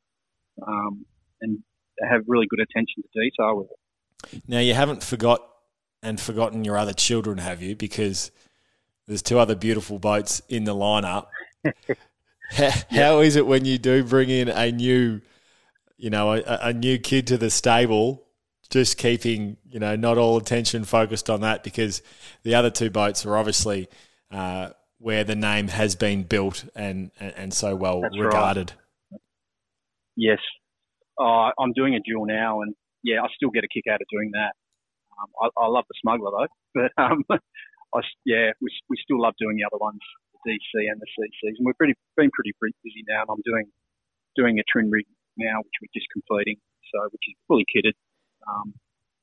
um, 0.66 1.06
and 1.40 1.62
have 2.02 2.26
really 2.26 2.50
good 2.50 2.58
attention 2.58 3.06
to 3.06 3.10
detail 3.14 3.54
with 3.54 3.70
it. 3.70 4.42
Now 4.50 4.58
you 4.58 4.74
haven't 4.74 5.06
forgot 5.06 5.46
and 6.02 6.18
forgotten 6.18 6.66
your 6.66 6.74
other 6.74 6.92
children, 6.92 7.38
have 7.38 7.62
you? 7.62 7.76
Because 7.76 8.34
there's 9.06 9.22
two 9.22 9.38
other 9.38 9.54
beautiful 9.54 10.00
boats 10.00 10.42
in 10.48 10.64
the 10.64 10.74
lineup. 10.74 11.30
How, 12.50 12.70
how 12.90 13.18
is 13.20 13.36
it 13.36 13.46
when 13.46 13.64
you 13.64 13.78
do 13.78 14.04
bring 14.04 14.30
in 14.30 14.48
a 14.48 14.70
new, 14.72 15.20
you 15.96 16.10
know, 16.10 16.32
a, 16.34 16.42
a 16.62 16.72
new 16.72 16.98
kid 16.98 17.26
to 17.28 17.38
the 17.38 17.50
stable? 17.50 18.24
Just 18.70 18.98
keeping, 18.98 19.56
you 19.68 19.80
know, 19.80 19.96
not 19.96 20.16
all 20.16 20.36
attention 20.36 20.84
focused 20.84 21.28
on 21.28 21.40
that 21.40 21.64
because 21.64 22.02
the 22.44 22.54
other 22.54 22.70
two 22.70 22.88
boats 22.88 23.26
are 23.26 23.36
obviously 23.36 23.88
uh, 24.30 24.70
where 24.98 25.24
the 25.24 25.34
name 25.34 25.68
has 25.68 25.96
been 25.96 26.22
built 26.22 26.64
and 26.76 27.10
and, 27.18 27.34
and 27.36 27.54
so 27.54 27.74
well 27.74 28.00
That's 28.02 28.18
regarded. 28.18 28.72
Right. 29.10 29.20
Yes, 30.16 30.38
uh, 31.18 31.50
I'm 31.58 31.72
doing 31.74 31.94
a 31.94 32.00
dual 32.00 32.26
now, 32.26 32.60
and 32.62 32.74
yeah, 33.02 33.20
I 33.22 33.26
still 33.34 33.50
get 33.50 33.64
a 33.64 33.68
kick 33.68 33.84
out 33.90 34.00
of 34.00 34.06
doing 34.10 34.30
that. 34.34 34.52
Um, 35.18 35.28
I, 35.40 35.64
I, 35.64 35.66
love 35.66 35.84
the 35.88 35.94
smuggler 36.00 36.30
though, 36.30 36.46
but 36.96 37.02
um, 37.02 37.24
I, 37.30 38.00
yeah, 38.24 38.52
we, 38.60 38.68
we 38.88 38.96
still 39.02 39.20
love 39.20 39.34
doing 39.38 39.56
the 39.56 39.64
other 39.64 39.80
ones. 39.80 40.00
DC 40.46 40.88
and 40.88 41.00
the 41.00 41.08
CCs, 41.16 41.58
and 41.58 41.66
we've 41.66 41.76
pretty, 41.76 41.94
been 42.16 42.30
pretty, 42.32 42.52
pretty 42.58 42.76
busy 42.84 43.04
now. 43.08 43.22
And 43.22 43.30
I'm 43.30 43.44
doing 43.44 43.66
doing 44.36 44.58
a 44.58 44.64
trim 44.70 44.90
rig 44.90 45.06
now, 45.36 45.58
which 45.58 45.76
we're 45.82 45.94
just 45.94 46.08
completing, 46.12 46.56
so 46.92 47.08
which 47.10 47.24
is 47.28 47.34
fully 47.48 47.64
kitted. 47.68 47.94
Um, 48.48 48.74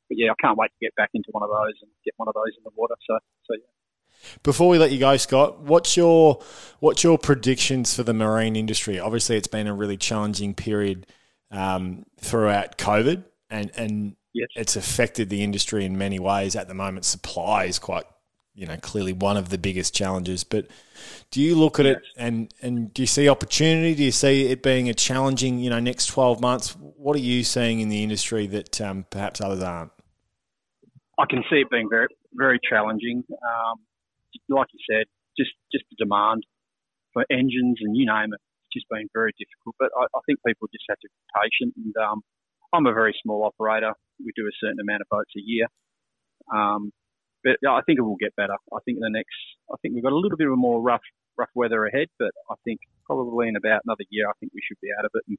but 0.10 0.18
yeah, 0.18 0.32
I 0.32 0.36
can't 0.42 0.58
wait 0.58 0.68
to 0.68 0.86
get 0.86 0.96
back 0.96 1.12
into 1.14 1.30
one 1.32 1.44
of 1.44 1.50
those 1.50 1.76
and 1.82 1.92
get 2.06 2.14
one 2.18 2.28
of 2.28 2.34
those 2.34 2.54
in 2.58 2.64
the 2.64 2.72
water. 2.76 2.96
So, 3.08 3.18
so 3.46 3.54
yeah. 3.56 4.40
Before 4.44 4.70
we 4.70 4.78
let 4.78 4.92
you 4.92 5.00
go, 5.00 5.16
Scott, 5.18 5.60
what's 5.62 5.96
your 5.96 6.42
what's 6.80 7.04
your 7.04 7.18
predictions 7.18 7.94
for 7.96 8.04
the 8.04 8.14
marine 8.14 8.56
industry? 8.56 9.00
Obviously, 9.00 9.38
it's 9.38 9.48
been 9.48 9.68
a 9.68 9.74
really 9.74 9.98
challenging 9.98 10.54
period 10.54 11.08
um, 11.52 12.06
throughout 12.20 12.78
COVID, 12.78 13.24
and 13.50 13.72
and 13.76 14.16
yes. 14.34 14.48
it's 14.56 14.76
affected 14.76 15.30
the 15.30 15.44
industry 15.44 15.86
in 15.86 15.98
many 15.98 16.20
ways. 16.20 16.56
At 16.56 16.68
the 16.68 16.74
moment, 16.74 17.06
supply 17.06 17.66
is 17.66 17.80
quite 17.80 18.06
you 18.58 18.66
know 18.66 18.76
clearly 18.78 19.14
one 19.14 19.38
of 19.38 19.50
the 19.50 19.58
biggest 19.58 19.94
challenges. 19.94 20.44
But 20.44 20.68
do 21.30 21.42
you 21.42 21.56
look 21.56 21.80
at 21.80 21.86
it 21.86 22.00
and 22.18 22.52
and 22.62 22.94
do 22.94 23.04
you 23.04 23.08
see 23.08 23.30
opportunity? 23.30 23.94
Do 23.94 24.04
you 24.04 24.12
see 24.12 24.48
it 24.48 24.64
being 24.64 24.90
a 24.90 24.94
challenging 24.94 25.60
you 25.60 25.70
know 25.70 25.80
next 25.80 26.08
twelve 26.08 26.42
months? 26.42 26.76
What 26.76 27.16
are 27.16 27.20
you 27.20 27.44
seeing 27.44 27.80
in 27.80 27.90
the 27.90 28.02
industry 28.02 28.48
that 28.48 28.82
um, 28.82 29.06
perhaps 29.10 29.40
others 29.40 29.62
aren't? 29.62 29.92
I 31.20 31.26
can 31.30 31.44
see 31.50 31.58
it 31.58 31.70
being 31.70 31.88
very 31.90 32.08
very 32.34 32.60
challenging. 32.68 33.24
Um, 33.30 33.80
like 34.50 34.68
you 34.74 34.80
said, 34.90 35.06
just 35.38 35.52
just 35.72 35.86
the 35.92 36.04
demand 36.04 36.44
for 37.14 37.26
engines 37.30 37.78
and 37.82 37.96
you 37.96 38.06
name 38.06 38.34
it, 38.34 38.42
it's 38.66 38.74
just 38.74 38.90
been 38.90 39.08
very 39.14 39.34
difficult. 39.38 39.76
But 39.80 39.90
I, 39.96 40.06
I 40.18 40.20
think 40.26 40.40
people 40.46 40.68
just 40.74 40.86
have 40.90 40.98
to 41.00 41.08
be 41.08 41.22
patient. 41.42 41.74
And 41.78 41.94
um, 41.98 42.22
I'm 42.74 42.88
a 42.88 42.94
very 42.94 43.14
small 43.22 43.46
operator. 43.46 43.94
We 44.20 44.32
do 44.36 44.46
a 44.50 44.56
certain 44.60 44.80
amount 44.82 45.02
of 45.02 45.08
boats 45.10 45.32
a 45.38 45.44
year. 45.46 45.68
Um, 46.54 46.92
but 47.44 47.58
yeah, 47.62 47.72
I 47.72 47.82
think 47.86 48.00
it 48.00 48.02
will 48.02 48.18
get 48.20 48.36
better. 48.36 48.56
I 48.74 48.80
think 48.86 48.98
in 48.98 49.02
the 49.02 49.10
next, 49.10 49.36
I 49.72 49.76
think 49.82 49.96
we've 49.96 50.04
got 50.04 50.14
a 50.14 50.18
little 50.18 50.38
bit 50.38 50.48
of 50.48 50.58
more 50.58 50.82
rough 50.82 51.02
rough 51.38 51.50
weather 51.54 51.86
ahead, 51.86 52.08
but 52.18 52.32
I 52.50 52.56
think 52.66 52.80
probably 53.06 53.48
in 53.48 53.56
about 53.56 53.82
another 53.86 54.04
year, 54.10 54.28
I 54.28 54.34
think 54.40 54.52
we 54.54 54.62
should 54.68 54.80
be 54.82 54.90
out 54.98 55.06
of 55.06 55.12
it 55.14 55.22
and 55.28 55.38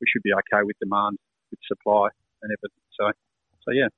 we 0.00 0.06
should 0.10 0.22
be 0.22 0.32
okay 0.32 0.62
with 0.64 0.78
demand, 0.80 1.18
with 1.50 1.60
supply 1.68 2.08
and 2.42 2.50
everything. 2.50 2.80
So, 2.98 3.12
so 3.62 3.72
yeah. 3.72 3.88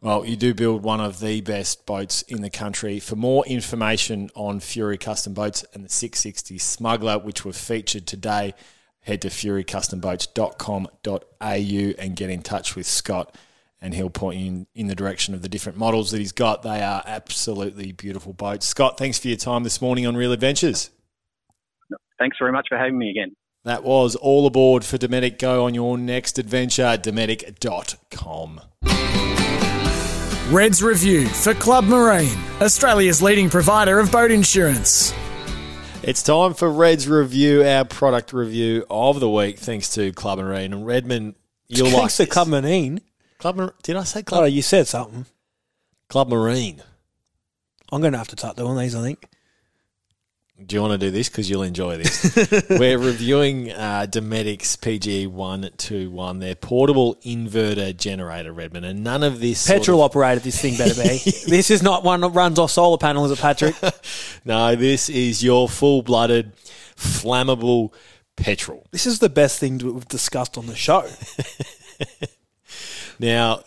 Well, 0.00 0.24
you 0.26 0.36
do 0.36 0.54
build 0.54 0.82
one 0.82 1.00
of 1.00 1.20
the 1.20 1.40
best 1.40 1.86
boats 1.86 2.20
in 2.22 2.42
the 2.42 2.50
country. 2.50 2.98
For 3.00 3.16
more 3.16 3.46
information 3.46 4.30
on 4.34 4.60
Fury 4.60 4.98
Custom 4.98 5.32
Boats 5.32 5.64
and 5.72 5.82
the 5.84 5.88
660 5.88 6.58
Smuggler, 6.58 7.18
which 7.18 7.44
were 7.44 7.54
featured 7.54 8.06
today, 8.06 8.54
head 9.00 9.22
to 9.22 9.28
furycustomboats.com.au 9.28 12.02
and 12.02 12.16
get 12.16 12.30
in 12.30 12.42
touch 12.42 12.76
with 12.76 12.86
Scott, 12.86 13.34
and 13.84 13.92
he'll 13.92 14.08
point 14.08 14.40
you 14.40 14.46
in, 14.46 14.66
in 14.74 14.86
the 14.86 14.94
direction 14.94 15.34
of 15.34 15.42
the 15.42 15.48
different 15.48 15.76
models 15.76 16.10
that 16.10 16.18
he's 16.18 16.32
got. 16.32 16.62
They 16.62 16.80
are 16.80 17.02
absolutely 17.04 17.92
beautiful 17.92 18.32
boats. 18.32 18.66
Scott, 18.66 18.96
thanks 18.96 19.18
for 19.18 19.28
your 19.28 19.36
time 19.36 19.62
this 19.62 19.82
morning 19.82 20.06
on 20.06 20.16
Real 20.16 20.32
Adventures. 20.32 20.88
Thanks 22.18 22.38
very 22.40 22.50
much 22.50 22.66
for 22.70 22.78
having 22.78 22.96
me 22.96 23.10
again. 23.10 23.36
That 23.64 23.84
was 23.84 24.16
all 24.16 24.46
aboard 24.46 24.86
for 24.86 24.96
Dometic. 24.96 25.38
Go 25.38 25.66
on 25.66 25.74
your 25.74 25.98
next 25.98 26.38
adventure, 26.38 26.96
dometic.com. 26.96 28.62
Reds 30.50 30.82
Review 30.82 31.28
for 31.28 31.52
Club 31.52 31.84
Marine, 31.84 32.38
Australia's 32.62 33.20
leading 33.20 33.50
provider 33.50 33.98
of 33.98 34.10
boat 34.10 34.30
insurance. 34.30 35.12
It's 36.02 36.22
time 36.22 36.54
for 36.54 36.70
Red's 36.70 37.06
review, 37.06 37.62
our 37.64 37.84
product 37.84 38.32
review 38.32 38.86
of 38.88 39.20
the 39.20 39.28
week, 39.28 39.58
thanks 39.58 39.92
to 39.94 40.12
Club 40.12 40.38
Marine 40.38 40.72
and 40.72 40.86
Redmond. 40.86 41.34
You'll 41.68 41.88
like 41.88 41.96
Thanks 41.96 42.16
to. 42.18 42.26
Club 42.26 42.48
Marine. 42.48 43.00
Club. 43.44 43.56
Mar- 43.56 43.74
Did 43.82 43.96
I 43.96 44.04
say 44.04 44.20
Oh, 44.20 44.22
Club? 44.22 44.48
you 44.50 44.62
said 44.62 44.86
something. 44.88 45.26
Club 46.08 46.30
Marine. 46.30 46.82
I'm 47.92 48.00
going 48.00 48.12
to 48.12 48.18
have 48.18 48.28
to 48.28 48.38
start 48.38 48.56
doing 48.56 48.78
these, 48.78 48.94
I 48.94 49.02
think. 49.02 49.26
Do 50.64 50.76
you 50.76 50.80
want 50.80 50.92
to 50.92 50.98
do 51.06 51.10
this 51.10 51.28
because 51.28 51.50
you'll 51.50 51.62
enjoy 51.64 51.98
this? 51.98 52.64
We're 52.70 52.96
reviewing 52.98 53.70
uh, 53.70 54.06
Dometic's 54.08 54.76
PGE 54.76 55.26
one 55.28 55.68
two 55.76 56.10
one, 56.10 56.38
their 56.38 56.54
portable 56.54 57.16
inverter 57.16 57.94
generator, 57.94 58.50
Redmond, 58.50 58.86
and 58.86 59.04
none 59.04 59.22
of 59.22 59.40
this 59.40 59.60
sort 59.60 59.80
Petrol 59.80 60.00
of- 60.00 60.06
operated, 60.12 60.42
this 60.42 60.58
thing 60.62 60.78
better 60.78 60.94
be. 60.94 61.18
this 61.46 61.70
is 61.70 61.82
not 61.82 62.02
one 62.02 62.20
that 62.22 62.30
runs 62.30 62.58
off 62.58 62.70
solar 62.70 62.96
panels, 62.96 63.30
is 63.30 63.38
it, 63.38 63.42
Patrick? 63.42 63.74
no, 64.46 64.74
this 64.74 65.10
is 65.10 65.44
your 65.44 65.68
full 65.68 66.00
blooded, 66.00 66.52
flammable 66.96 67.92
petrol. 68.36 68.86
this 68.90 69.04
is 69.06 69.18
the 69.18 69.28
best 69.28 69.58
thing 69.60 69.76
we've 69.76 70.08
discussed 70.08 70.56
on 70.56 70.64
the 70.66 70.74
show. 70.76 71.06
Now, 73.24 73.60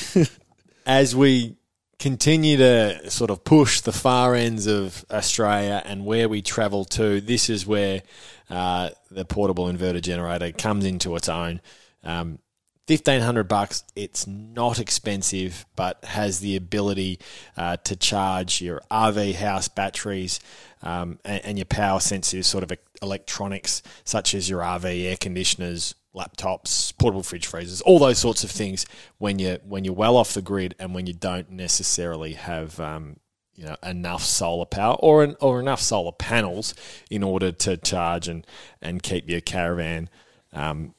as 0.86 1.16
we 1.16 1.56
continue 1.98 2.58
to 2.58 3.10
sort 3.10 3.30
of 3.30 3.42
push 3.42 3.80
the 3.80 3.90
far 3.90 4.34
ends 4.34 4.66
of 4.66 5.02
Australia 5.10 5.82
and 5.82 6.04
where 6.04 6.28
we 6.28 6.42
travel 6.42 6.84
to, 6.84 7.22
this 7.22 7.48
is 7.48 7.66
where 7.66 8.02
uh, 8.50 8.90
the 9.10 9.24
portable 9.24 9.64
inverter 9.64 10.02
generator 10.02 10.52
comes 10.52 10.84
into 10.84 11.16
its 11.16 11.30
own. 11.30 11.62
Um, 12.04 12.38
Fifteen 12.86 13.20
hundred 13.20 13.46
bucks. 13.46 13.84
It's 13.94 14.26
not 14.26 14.80
expensive, 14.80 15.64
but 15.76 16.04
has 16.04 16.40
the 16.40 16.56
ability 16.56 17.20
uh, 17.56 17.76
to 17.84 17.94
charge 17.94 18.60
your 18.60 18.82
RV 18.90 19.36
house 19.36 19.68
batteries 19.68 20.40
um, 20.82 21.20
and, 21.24 21.44
and 21.44 21.58
your 21.58 21.66
power 21.66 22.00
sensitive 22.00 22.44
sort 22.44 22.64
of 22.64 22.72
electronics, 23.00 23.84
such 24.02 24.34
as 24.34 24.50
your 24.50 24.60
RV 24.60 25.04
air 25.04 25.16
conditioners, 25.16 25.94
laptops, 26.14 26.96
portable 26.98 27.22
fridge 27.22 27.46
freezers, 27.46 27.80
all 27.82 27.98
those 27.98 28.18
sorts 28.18 28.44
of 28.44 28.50
things. 28.50 28.86
When 29.18 29.38
you 29.38 29.58
when 29.64 29.84
you're 29.84 29.94
well 29.94 30.16
off 30.16 30.34
the 30.34 30.42
grid 30.42 30.74
and 30.78 30.94
when 30.94 31.06
you 31.06 31.14
don't 31.14 31.50
necessarily 31.50 32.34
have 32.34 32.78
um, 32.80 33.16
you 33.54 33.64
know 33.64 33.76
enough 33.82 34.22
solar 34.22 34.66
power 34.66 34.94
or 34.96 35.22
an, 35.22 35.36
or 35.40 35.60
enough 35.60 35.80
solar 35.80 36.12
panels 36.12 36.74
in 37.10 37.22
order 37.22 37.52
to 37.52 37.76
charge 37.76 38.28
and 38.28 38.46
and 38.82 39.02
keep 39.02 39.28
your 39.28 39.40
caravan. 39.40 40.08
Um, 40.52 40.94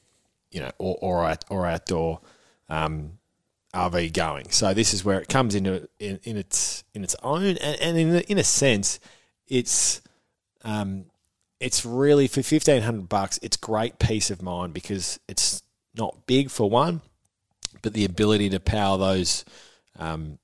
you 0.50 0.60
know, 0.60 0.70
or 0.78 0.96
or, 1.00 1.36
or 1.50 1.66
outdoor 1.66 2.20
um, 2.68 3.18
RV 3.74 4.12
going. 4.12 4.50
So 4.50 4.74
this 4.74 4.94
is 4.94 5.04
where 5.04 5.20
it 5.20 5.28
comes 5.28 5.54
into 5.54 5.88
in, 5.98 6.20
in 6.24 6.36
its 6.36 6.84
in 6.94 7.02
its 7.02 7.16
own, 7.22 7.44
and, 7.44 7.58
and 7.58 7.98
in 7.98 8.14
in 8.16 8.38
a 8.38 8.44
sense, 8.44 9.00
it's 9.48 10.02
um, 10.62 11.06
it's 11.62 11.86
really 11.86 12.26
for 12.26 12.42
fifteen 12.42 12.82
hundred 12.82 13.08
bucks. 13.08 13.38
It's 13.40 13.56
great 13.56 14.00
peace 14.00 14.30
of 14.30 14.42
mind 14.42 14.74
because 14.74 15.20
it's 15.28 15.62
not 15.94 16.26
big 16.26 16.50
for 16.50 16.68
one, 16.68 17.02
but 17.82 17.92
the 17.92 18.04
ability 18.04 18.50
to 18.50 18.58
power 18.58 18.98
those, 18.98 19.44
um, 19.96 20.38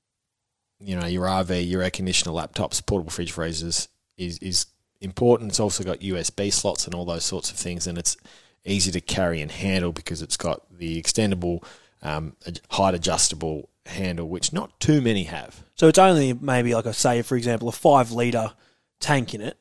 you 0.79 0.95
know, 0.97 1.05
your 1.05 1.25
RV, 1.25 1.67
your 1.67 1.81
air 1.81 1.91
conditioner, 1.91 2.31
laptops, 2.31 2.83
portable 2.85 3.11
fridge 3.11 3.33
freezers 3.33 3.89
is 4.17 4.39
is 4.39 4.67
important. 5.01 5.49
It's 5.51 5.59
also 5.59 5.83
got 5.83 5.99
USB 5.99 6.53
slots 6.53 6.85
and 6.85 6.95
all 6.95 7.03
those 7.03 7.25
sorts 7.25 7.51
of 7.51 7.57
things, 7.57 7.85
and 7.85 7.97
it's 7.97 8.15
easy 8.63 8.89
to 8.91 9.01
carry 9.01 9.41
and 9.41 9.51
handle 9.51 9.91
because 9.91 10.21
it's 10.21 10.37
got 10.37 10.61
the 10.71 11.01
extendable 11.01 11.63
um, 12.01 12.37
height 12.71 12.93
adjustable 12.93 13.67
handle, 13.85 14.29
which 14.29 14.53
not 14.53 14.79
too 14.79 15.01
many 15.01 15.23
have. 15.23 15.63
So 15.75 15.89
it's 15.89 15.99
only 15.99 16.31
maybe, 16.31 16.73
like 16.73 16.85
I 16.85 16.91
say, 16.91 17.21
for 17.23 17.35
example, 17.35 17.67
a 17.67 17.73
five 17.73 18.11
litre 18.11 18.53
tank 19.01 19.33
in 19.33 19.41
it 19.41 19.57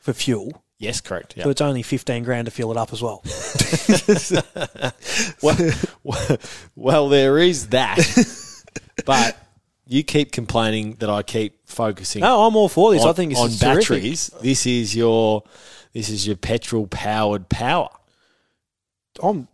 for 0.00 0.12
fuel. 0.12 0.64
Yes, 0.80 1.02
correct. 1.02 1.34
Yeah. 1.36 1.44
So 1.44 1.50
it's 1.50 1.60
only 1.60 1.82
15 1.82 2.24
grand 2.24 2.46
to 2.46 2.50
fill 2.50 2.70
it 2.70 2.78
up 2.78 2.90
as 2.90 3.02
well. 3.02 3.22
well, 6.02 6.38
well, 6.74 7.08
there 7.10 7.36
is 7.38 7.68
that, 7.68 7.98
but 9.04 9.36
you 9.86 10.02
keep 10.02 10.32
complaining 10.32 10.94
that 11.00 11.10
I 11.10 11.22
keep 11.22 11.68
focusing. 11.68 12.22
No, 12.22 12.46
I'm 12.46 12.56
all 12.56 12.70
for 12.70 12.92
this. 12.92 13.02
on, 13.02 13.10
I 13.10 13.12
think 13.12 13.36
on 13.36 13.50
terrific. 13.50 13.60
batteries. 13.60 14.30
This 14.40 14.66
is 14.66 14.96
your 14.96 15.44
this 15.92 16.08
is 16.08 16.26
your 16.26 16.36
petrol 16.36 16.86
powered 16.86 17.50
power. 17.50 17.90
I'm, 19.22 19.48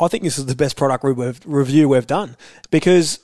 I 0.00 0.08
think 0.08 0.22
this 0.22 0.38
is 0.38 0.46
the 0.46 0.56
best 0.56 0.78
product 0.78 1.04
we've, 1.04 1.40
review 1.44 1.90
we've 1.90 2.06
done 2.06 2.36
because 2.70 3.18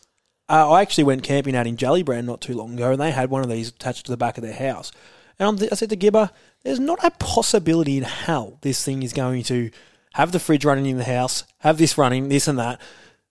uh, 0.50 0.70
I 0.72 0.82
actually 0.82 1.04
went 1.04 1.22
camping 1.22 1.56
out 1.56 1.66
in 1.66 1.78
Jellybrand 1.78 2.26
not 2.26 2.42
too 2.42 2.54
long 2.54 2.74
ago, 2.74 2.92
and 2.92 3.00
they 3.00 3.12
had 3.12 3.30
one 3.30 3.42
of 3.42 3.48
these 3.48 3.70
attached 3.70 4.04
to 4.06 4.12
the 4.12 4.18
back 4.18 4.36
of 4.36 4.44
their 4.44 4.52
house. 4.52 4.92
And 5.38 5.48
I'm 5.48 5.58
th- 5.58 5.72
I 5.72 5.74
said 5.74 5.90
to 5.90 5.96
Gibber, 5.96 6.30
"There's 6.62 6.80
not 6.80 7.02
a 7.04 7.10
possibility 7.10 7.96
in 7.98 8.04
hell 8.04 8.58
this 8.62 8.84
thing 8.84 9.02
is 9.02 9.12
going 9.12 9.42
to 9.44 9.70
have 10.14 10.32
the 10.32 10.38
fridge 10.40 10.64
running 10.64 10.86
in 10.86 10.98
the 10.98 11.04
house, 11.04 11.44
have 11.58 11.78
this 11.78 11.98
running, 11.98 12.28
this 12.28 12.48
and 12.48 12.58
that." 12.58 12.80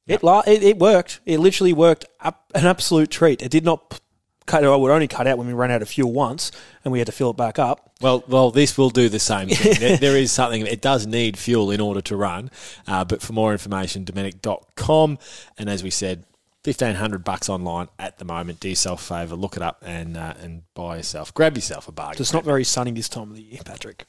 It, 0.08 0.22
la- 0.22 0.44
it 0.46 0.62
it 0.62 0.78
worked. 0.78 1.20
It 1.26 1.40
literally 1.40 1.74
worked. 1.74 2.06
Up, 2.20 2.52
an 2.54 2.66
absolute 2.68 3.10
treat. 3.10 3.42
It 3.42 3.50
did 3.50 3.66
not 3.66 3.90
p- 3.90 3.98
cut. 4.46 4.64
I 4.64 4.76
would 4.76 4.92
only 4.92 5.08
cut 5.08 5.26
out 5.26 5.40
when 5.40 5.48
we 5.48 5.54
ran 5.54 5.72
out 5.72 5.82
of 5.82 5.90
fuel 5.90 6.12
once, 6.14 6.52
and 6.84 6.92
we 6.92 7.00
had 7.00 7.08
to 7.08 7.12
fill 7.12 7.32
it 7.32 7.38
back 7.38 7.58
up. 7.58 7.92
Well, 8.02 8.24
well, 8.28 8.52
this 8.52 8.78
will 8.78 8.92
do 8.92 9.10
the 9.10 9.18
same 9.20 9.50
thing. 9.50 9.74
there, 9.80 9.98
there 9.98 10.18
is 10.18 10.32
something. 10.32 10.66
It 10.68 10.82
does 10.82 11.08
need 11.08 11.38
fuel 11.38 11.72
in 11.72 11.82
order 11.82 12.02
to 12.02 12.16
run, 12.16 12.52
uh, 12.86 13.04
but 13.04 13.24
for 13.24 13.34
more 13.34 13.52
information, 13.52 14.06
Dometic.com. 14.06 15.18
And 15.58 15.70
as 15.70 15.84
we 15.84 15.90
said, 15.90 16.24
fifteen 16.66 16.96
hundred 16.96 17.24
bucks 17.24 17.48
online 17.48 17.88
at 18.00 18.18
the 18.18 18.26
moment. 18.26 18.60
Do 18.60 18.68
yourself 18.68 19.00
a 19.00 19.20
favour, 19.20 19.36
look 19.36 19.56
it 19.56 19.62
up, 19.62 19.84
and 19.86 20.18
uh, 20.18 20.34
and 20.42 20.64
buy 20.74 20.98
yourself, 20.98 21.32
grab 21.32 21.56
yourself 21.56 21.88
a 21.88 21.92
bargain. 21.92 22.20
It's 22.20 22.34
not 22.34 22.44
very 22.44 22.64
sunny 22.64 22.92
this 22.92 23.08
time 23.08 23.30
of 23.30 23.36
the 23.36 23.44
year, 23.44 23.62
Patrick. 23.64 24.06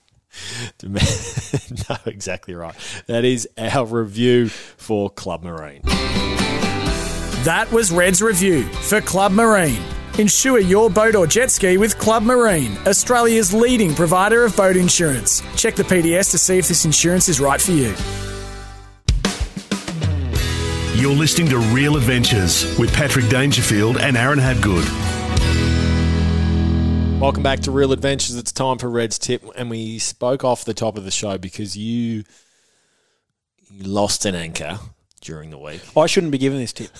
no, 0.82 1.96
exactly 2.07 2.54
right. 2.54 2.74
That 3.07 3.24
is 3.24 3.46
our 3.59 3.84
review 3.84 4.48
for 4.48 5.11
Club 5.11 5.44
Marine. 5.44 5.82
That 7.44 7.68
was 7.70 7.92
Red's 7.92 8.22
review 8.22 8.62
for 8.64 9.02
Club 9.02 9.32
Marine. 9.32 9.82
Insure 10.18 10.59
your 10.59 10.88
boat 10.88 11.14
or 11.14 11.26
jet 11.26 11.50
ski 11.50 11.76
with 11.76 11.98
Club 11.98 12.22
Marine, 12.22 12.76
Australia's 12.86 13.52
leading 13.52 13.94
provider 13.94 14.44
of 14.44 14.57
boat 14.57 14.76
insurance. 14.76 15.42
Check 15.57 15.74
the 15.74 15.82
PDS 15.82 16.30
to 16.30 16.38
see 16.38 16.57
if 16.59 16.68
this 16.68 16.86
insurance 16.86 17.28
is 17.28 17.38
right 17.38 17.61
for 17.61 17.72
you. 17.72 17.94
You're 20.97 21.14
listening 21.14 21.49
to 21.51 21.59
Real 21.59 21.97
Adventures 21.97 22.76
with 22.78 22.92
Patrick 22.92 23.28
Dangerfield 23.28 23.99
and 23.99 24.16
Aaron 24.16 24.38
Habgood. 24.38 24.84
Welcome 27.20 27.42
back 27.42 27.61
to 27.61 27.70
Real 27.70 27.92
Adventures. 27.92 28.34
It's 28.36 28.51
time 28.51 28.78
for 28.78 28.88
Red's 28.88 29.18
tip, 29.18 29.44
and 29.57 29.68
we 29.70 29.99
spoke 29.99 30.42
off 30.42 30.64
the 30.64 30.72
top 30.74 30.97
of 30.97 31.05
the 31.05 31.11
show 31.11 31.36
because 31.38 31.76
you, 31.76 32.24
you 33.70 33.84
lost 33.84 34.24
an 34.24 34.34
anchor 34.34 34.78
during 35.20 35.51
the 35.51 35.59
week. 35.59 35.82
I 35.97 36.07
shouldn't 36.07 36.32
be 36.32 36.38
giving 36.38 36.59
this 36.59 36.72
tip. 36.72 36.90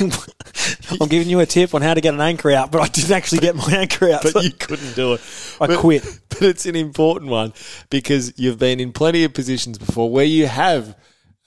I'm 1.00 1.08
giving 1.08 1.28
you 1.28 1.40
a 1.40 1.46
tip 1.46 1.74
on 1.74 1.82
how 1.82 1.94
to 1.94 2.00
get 2.00 2.14
an 2.14 2.20
anchor 2.20 2.52
out, 2.52 2.70
but 2.70 2.80
I 2.80 2.86
didn't 2.88 3.10
actually 3.12 3.40
get 3.40 3.56
my 3.56 3.70
anchor 3.72 4.10
out. 4.10 4.22
but 4.22 4.44
you 4.44 4.52
couldn't 4.52 4.94
do 4.94 5.14
it. 5.14 5.20
I 5.60 5.66
But- 5.66 5.78
quit. 5.78 6.04
But 6.28 6.42
it's 6.42 6.66
an 6.66 6.76
important 6.76 7.30
one 7.30 7.54
because 7.90 8.38
you've 8.38 8.58
been 8.58 8.78
in 8.78 8.92
plenty 8.92 9.24
of 9.24 9.32
positions 9.34 9.78
before 9.78 10.10
where 10.10 10.24
you 10.24 10.46
have 10.46 10.94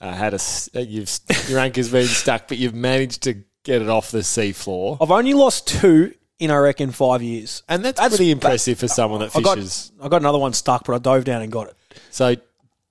uh, 0.00 0.12
had 0.12 0.34
a 0.34 0.38
uh, 0.74 0.80
you've 0.80 1.10
your 1.48 1.58
anchor's 1.58 1.90
been 1.90 2.06
stuck, 2.06 2.48
but 2.48 2.58
you've 2.58 2.74
managed 2.74 3.22
to 3.24 3.34
get 3.64 3.82
it 3.82 3.88
off 3.88 4.10
the 4.10 4.18
seafloor, 4.20 4.96
I've 5.00 5.10
only 5.10 5.34
lost 5.34 5.66
two 5.68 6.14
in 6.38 6.50
I 6.50 6.56
reckon 6.56 6.90
five 6.90 7.22
years. 7.22 7.62
and 7.68 7.84
that's, 7.84 7.98
That's- 8.00 8.16
pretty 8.16 8.30
impressive 8.30 8.78
for 8.78 8.88
someone 8.88 9.20
that 9.20 9.36
I 9.36 9.40
got 9.42 9.56
fishes. 9.58 9.92
I 10.00 10.08
got 10.08 10.22
another 10.22 10.38
one 10.38 10.54
stuck, 10.54 10.86
but 10.86 10.94
I 10.94 10.98
dove 10.98 11.24
down 11.24 11.42
and 11.42 11.52
got 11.52 11.68
it. 11.68 11.76
So 12.10 12.36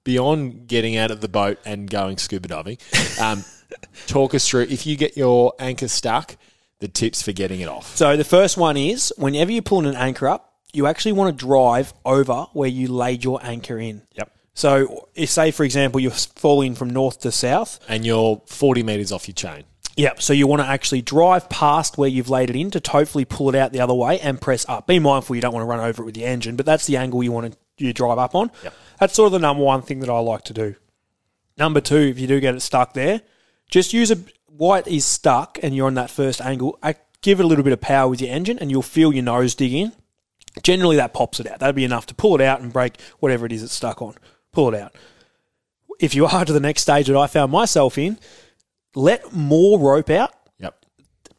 beyond 0.03 0.67
getting 0.67 0.97
out 0.97 1.09
of 1.11 1.21
the 1.21 1.27
boat 1.27 1.57
and 1.65 1.89
going 1.89 2.17
scuba 2.17 2.47
diving, 2.47 2.77
um, 3.19 3.43
talk 4.07 4.35
us 4.35 4.47
through 4.47 4.67
if 4.69 4.85
you 4.85 4.95
get 4.95 5.17
your 5.17 5.53
anchor 5.59 5.87
stuck. 5.87 6.35
the 6.79 6.87
tips 6.87 7.21
for 7.23 7.31
getting 7.31 7.59
it 7.61 7.67
off. 7.67 7.95
So 7.95 8.15
the 8.15 8.23
first 8.23 8.55
one 8.55 8.77
is 8.77 9.11
whenever 9.17 9.51
you're 9.51 9.61
pulling 9.63 9.87
an 9.87 9.95
anchor 9.95 10.27
up, 10.29 10.53
you 10.71 10.85
actually 10.85 11.13
want 11.13 11.37
to 11.37 11.45
drive 11.45 11.91
over 12.05 12.45
where 12.53 12.69
you 12.69 12.87
laid 12.87 13.23
your 13.23 13.39
anchor 13.43 13.79
in. 13.79 14.03
Yep. 14.13 14.31
So, 14.59 15.07
if 15.15 15.29
say 15.29 15.51
for 15.51 15.63
example 15.63 16.01
you're 16.01 16.11
falling 16.11 16.75
from 16.75 16.89
north 16.89 17.21
to 17.21 17.31
south, 17.31 17.79
And 17.87 18.05
you're 18.05 18.41
40 18.45 18.83
metres 18.83 19.13
off 19.13 19.25
your 19.25 19.35
chain. 19.35 19.63
Yep. 19.95 20.21
So 20.21 20.33
you 20.33 20.47
want 20.47 20.61
to 20.61 20.67
actually 20.67 21.01
drive 21.01 21.49
past 21.49 21.97
where 21.97 22.09
you've 22.09 22.29
laid 22.29 22.49
it 22.49 22.57
in 22.57 22.69
to 22.71 22.81
hopefully 22.91 23.23
pull 23.23 23.47
it 23.47 23.55
out 23.55 23.71
the 23.71 23.79
other 23.79 23.93
way 23.93 24.19
and 24.19 24.41
press 24.41 24.65
up. 24.67 24.85
Be 24.85 24.99
mindful 24.99 25.37
you 25.37 25.41
don't 25.41 25.53
want 25.53 25.63
to 25.63 25.67
run 25.67 25.79
over 25.79 26.03
it 26.03 26.05
with 26.05 26.15
the 26.15 26.25
engine, 26.25 26.57
but 26.57 26.65
that's 26.65 26.85
the 26.87 26.97
angle 26.97 27.23
you 27.23 27.31
want 27.31 27.53
to 27.53 27.57
you 27.77 27.93
drive 27.93 28.17
up 28.17 28.35
on. 28.35 28.51
Yep. 28.63 28.73
That's 28.99 29.13
sort 29.13 29.27
of 29.27 29.31
the 29.31 29.39
number 29.39 29.63
one 29.63 29.81
thing 29.81 30.01
that 30.01 30.09
I 30.09 30.19
like 30.19 30.43
to 30.43 30.53
do. 30.53 30.75
Number 31.57 31.79
two, 31.79 31.95
if 31.95 32.19
you 32.19 32.27
do 32.27 32.41
get 32.41 32.53
it 32.53 32.59
stuck 32.59 32.93
there, 32.93 33.21
just 33.69 33.93
use 33.93 34.11
a 34.11 34.17
white 34.47 34.89
is 34.89 35.05
stuck 35.05 35.57
and 35.63 35.73
you're 35.73 35.87
on 35.87 35.93
that 35.93 36.09
first 36.09 36.41
angle. 36.41 36.77
I 36.83 36.95
give 37.21 37.39
it 37.39 37.43
a 37.43 37.47
little 37.47 37.63
bit 37.63 37.71
of 37.71 37.79
power 37.79 38.09
with 38.09 38.19
your 38.19 38.29
engine, 38.29 38.59
and 38.59 38.69
you'll 38.69 38.81
feel 38.81 39.13
your 39.13 39.23
nose 39.23 39.55
dig 39.55 39.73
in. 39.73 39.93
Generally, 40.63 40.97
that 40.97 41.13
pops 41.13 41.39
it 41.39 41.47
out. 41.47 41.59
That'd 41.59 41.77
be 41.77 41.85
enough 41.85 42.05
to 42.07 42.13
pull 42.13 42.35
it 42.35 42.41
out 42.41 42.59
and 42.59 42.73
break 42.73 42.99
whatever 43.19 43.45
it 43.45 43.53
is 43.53 43.63
it's 43.63 43.73
stuck 43.73 44.01
on. 44.01 44.15
Pull 44.51 44.73
it 44.73 44.79
out. 44.81 44.95
If 45.99 46.15
you 46.15 46.25
are 46.25 46.45
to 46.45 46.53
the 46.53 46.59
next 46.59 46.81
stage 46.83 47.07
that 47.07 47.17
I 47.17 47.27
found 47.27 47.51
myself 47.51 47.97
in, 47.97 48.17
let 48.95 49.33
more 49.33 49.77
rope 49.79 50.09
out. 50.09 50.31
Yep. 50.59 50.85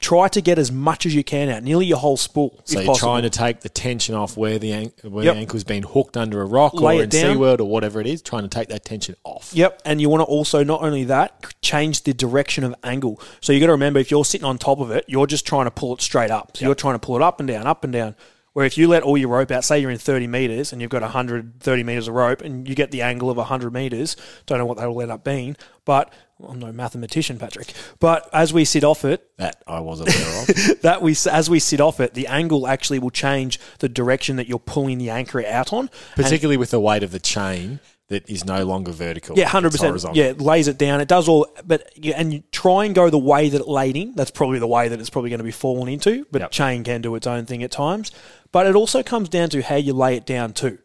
Try 0.00 0.28
to 0.28 0.40
get 0.40 0.58
as 0.58 0.70
much 0.70 1.06
as 1.06 1.14
you 1.14 1.24
can 1.24 1.48
out, 1.48 1.62
nearly 1.62 1.86
your 1.86 1.96
whole 1.98 2.16
spool. 2.18 2.60
So 2.64 2.78
if 2.78 2.84
you're 2.84 2.92
possible. 2.92 3.08
trying 3.08 3.22
to 3.22 3.30
take 3.30 3.60
the 3.60 3.68
tension 3.70 4.14
off 4.14 4.36
where 4.36 4.58
the 4.58 4.72
an- 4.72 4.92
where 5.02 5.24
Yep. 5.24 5.34
the 5.34 5.40
ankle's 5.40 5.64
been 5.64 5.82
hooked 5.82 6.16
under 6.16 6.40
a 6.42 6.44
rock 6.44 6.74
Lay 6.74 7.00
or 7.00 7.02
in 7.04 7.08
down. 7.08 7.36
SeaWorld 7.36 7.60
or 7.60 7.64
whatever 7.64 8.00
it 8.00 8.06
is, 8.06 8.20
trying 8.22 8.42
to 8.42 8.48
take 8.48 8.68
that 8.68 8.84
tension 8.84 9.16
off. 9.24 9.50
Yep, 9.54 9.80
and 9.86 10.00
you 10.00 10.08
want 10.10 10.20
to 10.20 10.24
also 10.26 10.62
not 10.62 10.82
only 10.82 11.04
that 11.04 11.54
change 11.62 12.02
the 12.04 12.12
direction 12.14 12.62
of 12.62 12.74
angle. 12.84 13.18
So 13.40 13.52
you 13.52 13.60
got 13.60 13.66
to 13.66 13.72
remember 13.72 13.98
if 13.98 14.10
you're 14.10 14.24
sitting 14.26 14.44
on 14.46 14.58
top 14.58 14.78
of 14.78 14.90
it, 14.90 15.04
you're 15.08 15.26
just 15.26 15.46
trying 15.46 15.64
to 15.64 15.70
pull 15.70 15.94
it 15.94 16.02
straight 16.02 16.30
up. 16.30 16.56
So 16.56 16.66
you're 16.66 16.74
trying 16.74 16.94
to 16.94 16.98
pull 17.00 17.16
it 17.16 17.22
up 17.22 17.40
and 17.40 17.48
down, 17.48 17.66
up 17.66 17.82
and 17.82 17.92
down. 17.92 18.14
Where 18.52 18.66
if 18.66 18.76
you 18.76 18.88
let 18.88 19.04
all 19.04 19.16
your 19.16 19.28
rope 19.28 19.50
out, 19.52 19.64
say 19.64 19.78
you're 19.78 19.92
in 19.92 19.98
30 19.98 20.26
meters 20.26 20.72
and 20.72 20.82
you've 20.82 20.90
got 20.90 21.02
130 21.02 21.82
meters 21.84 22.08
of 22.08 22.14
rope, 22.14 22.40
and 22.42 22.68
you 22.68 22.74
get 22.74 22.90
the 22.90 23.02
angle 23.02 23.30
of 23.30 23.36
100 23.36 23.72
meters, 23.72 24.16
don't 24.46 24.58
know 24.58 24.66
what 24.66 24.76
that 24.78 24.88
will 24.88 25.00
end 25.02 25.12
up 25.12 25.22
being, 25.22 25.56
but 25.84 26.12
I'm 26.44 26.58
no 26.58 26.72
mathematician, 26.72 27.38
Patrick. 27.38 27.72
But 28.00 28.28
as 28.32 28.52
we 28.52 28.64
sit 28.64 28.82
off 28.82 29.04
it, 29.04 29.24
That 29.36 29.62
I 29.68 29.78
wasn't 29.80 30.14
aware 30.14 30.40
of. 30.42 30.80
that 30.82 31.00
we 31.02 31.14
as 31.30 31.48
we 31.48 31.60
sit 31.60 31.80
off 31.80 32.00
it, 32.00 32.14
the 32.14 32.26
angle 32.26 32.66
actually 32.66 32.98
will 32.98 33.10
change 33.10 33.60
the 33.78 33.88
direction 33.88 34.36
that 34.36 34.48
you're 34.48 34.58
pulling 34.58 34.98
the 34.98 35.10
anchor 35.10 35.44
out 35.46 35.72
on. 35.72 35.80
And- 35.82 35.90
Particularly 36.16 36.56
with 36.56 36.70
the 36.70 36.80
weight 36.80 37.02
of 37.04 37.12
the 37.12 37.20
chain 37.20 37.78
that 38.08 38.28
is 38.28 38.44
no 38.44 38.64
longer 38.64 38.90
vertical. 38.90 39.38
Yeah, 39.38 39.46
hundred 39.46 39.70
percent. 39.70 39.90
horizontal. 39.90 40.16
Yeah, 40.16 40.30
it 40.30 40.40
lays 40.40 40.66
it 40.66 40.76
down. 40.78 41.00
It 41.00 41.06
does 41.06 41.28
all, 41.28 41.46
but 41.64 41.92
yeah, 41.94 42.14
and 42.16 42.34
you 42.34 42.42
try 42.50 42.84
and 42.84 42.92
go 42.92 43.08
the 43.08 43.18
way 43.18 43.48
that 43.50 43.60
it 43.60 43.68
laid 43.68 43.96
in. 43.96 44.14
That's 44.16 44.32
probably 44.32 44.58
the 44.58 44.66
way 44.66 44.88
that 44.88 44.98
it's 44.98 45.10
probably 45.10 45.30
going 45.30 45.38
to 45.38 45.44
be 45.44 45.52
fallen 45.52 45.88
into. 45.88 46.26
But 46.32 46.40
Yep. 46.42 46.50
chain 46.50 46.82
can 46.82 47.02
do 47.02 47.14
its 47.14 47.28
own 47.28 47.46
thing 47.46 47.62
at 47.62 47.70
times. 47.70 48.10
But 48.52 48.66
it 48.66 48.74
also 48.74 49.02
comes 49.02 49.28
down 49.28 49.50
to 49.50 49.62
how 49.62 49.76
you 49.76 49.92
lay 49.92 50.16
it 50.16 50.26
down 50.26 50.52
too. 50.52 50.78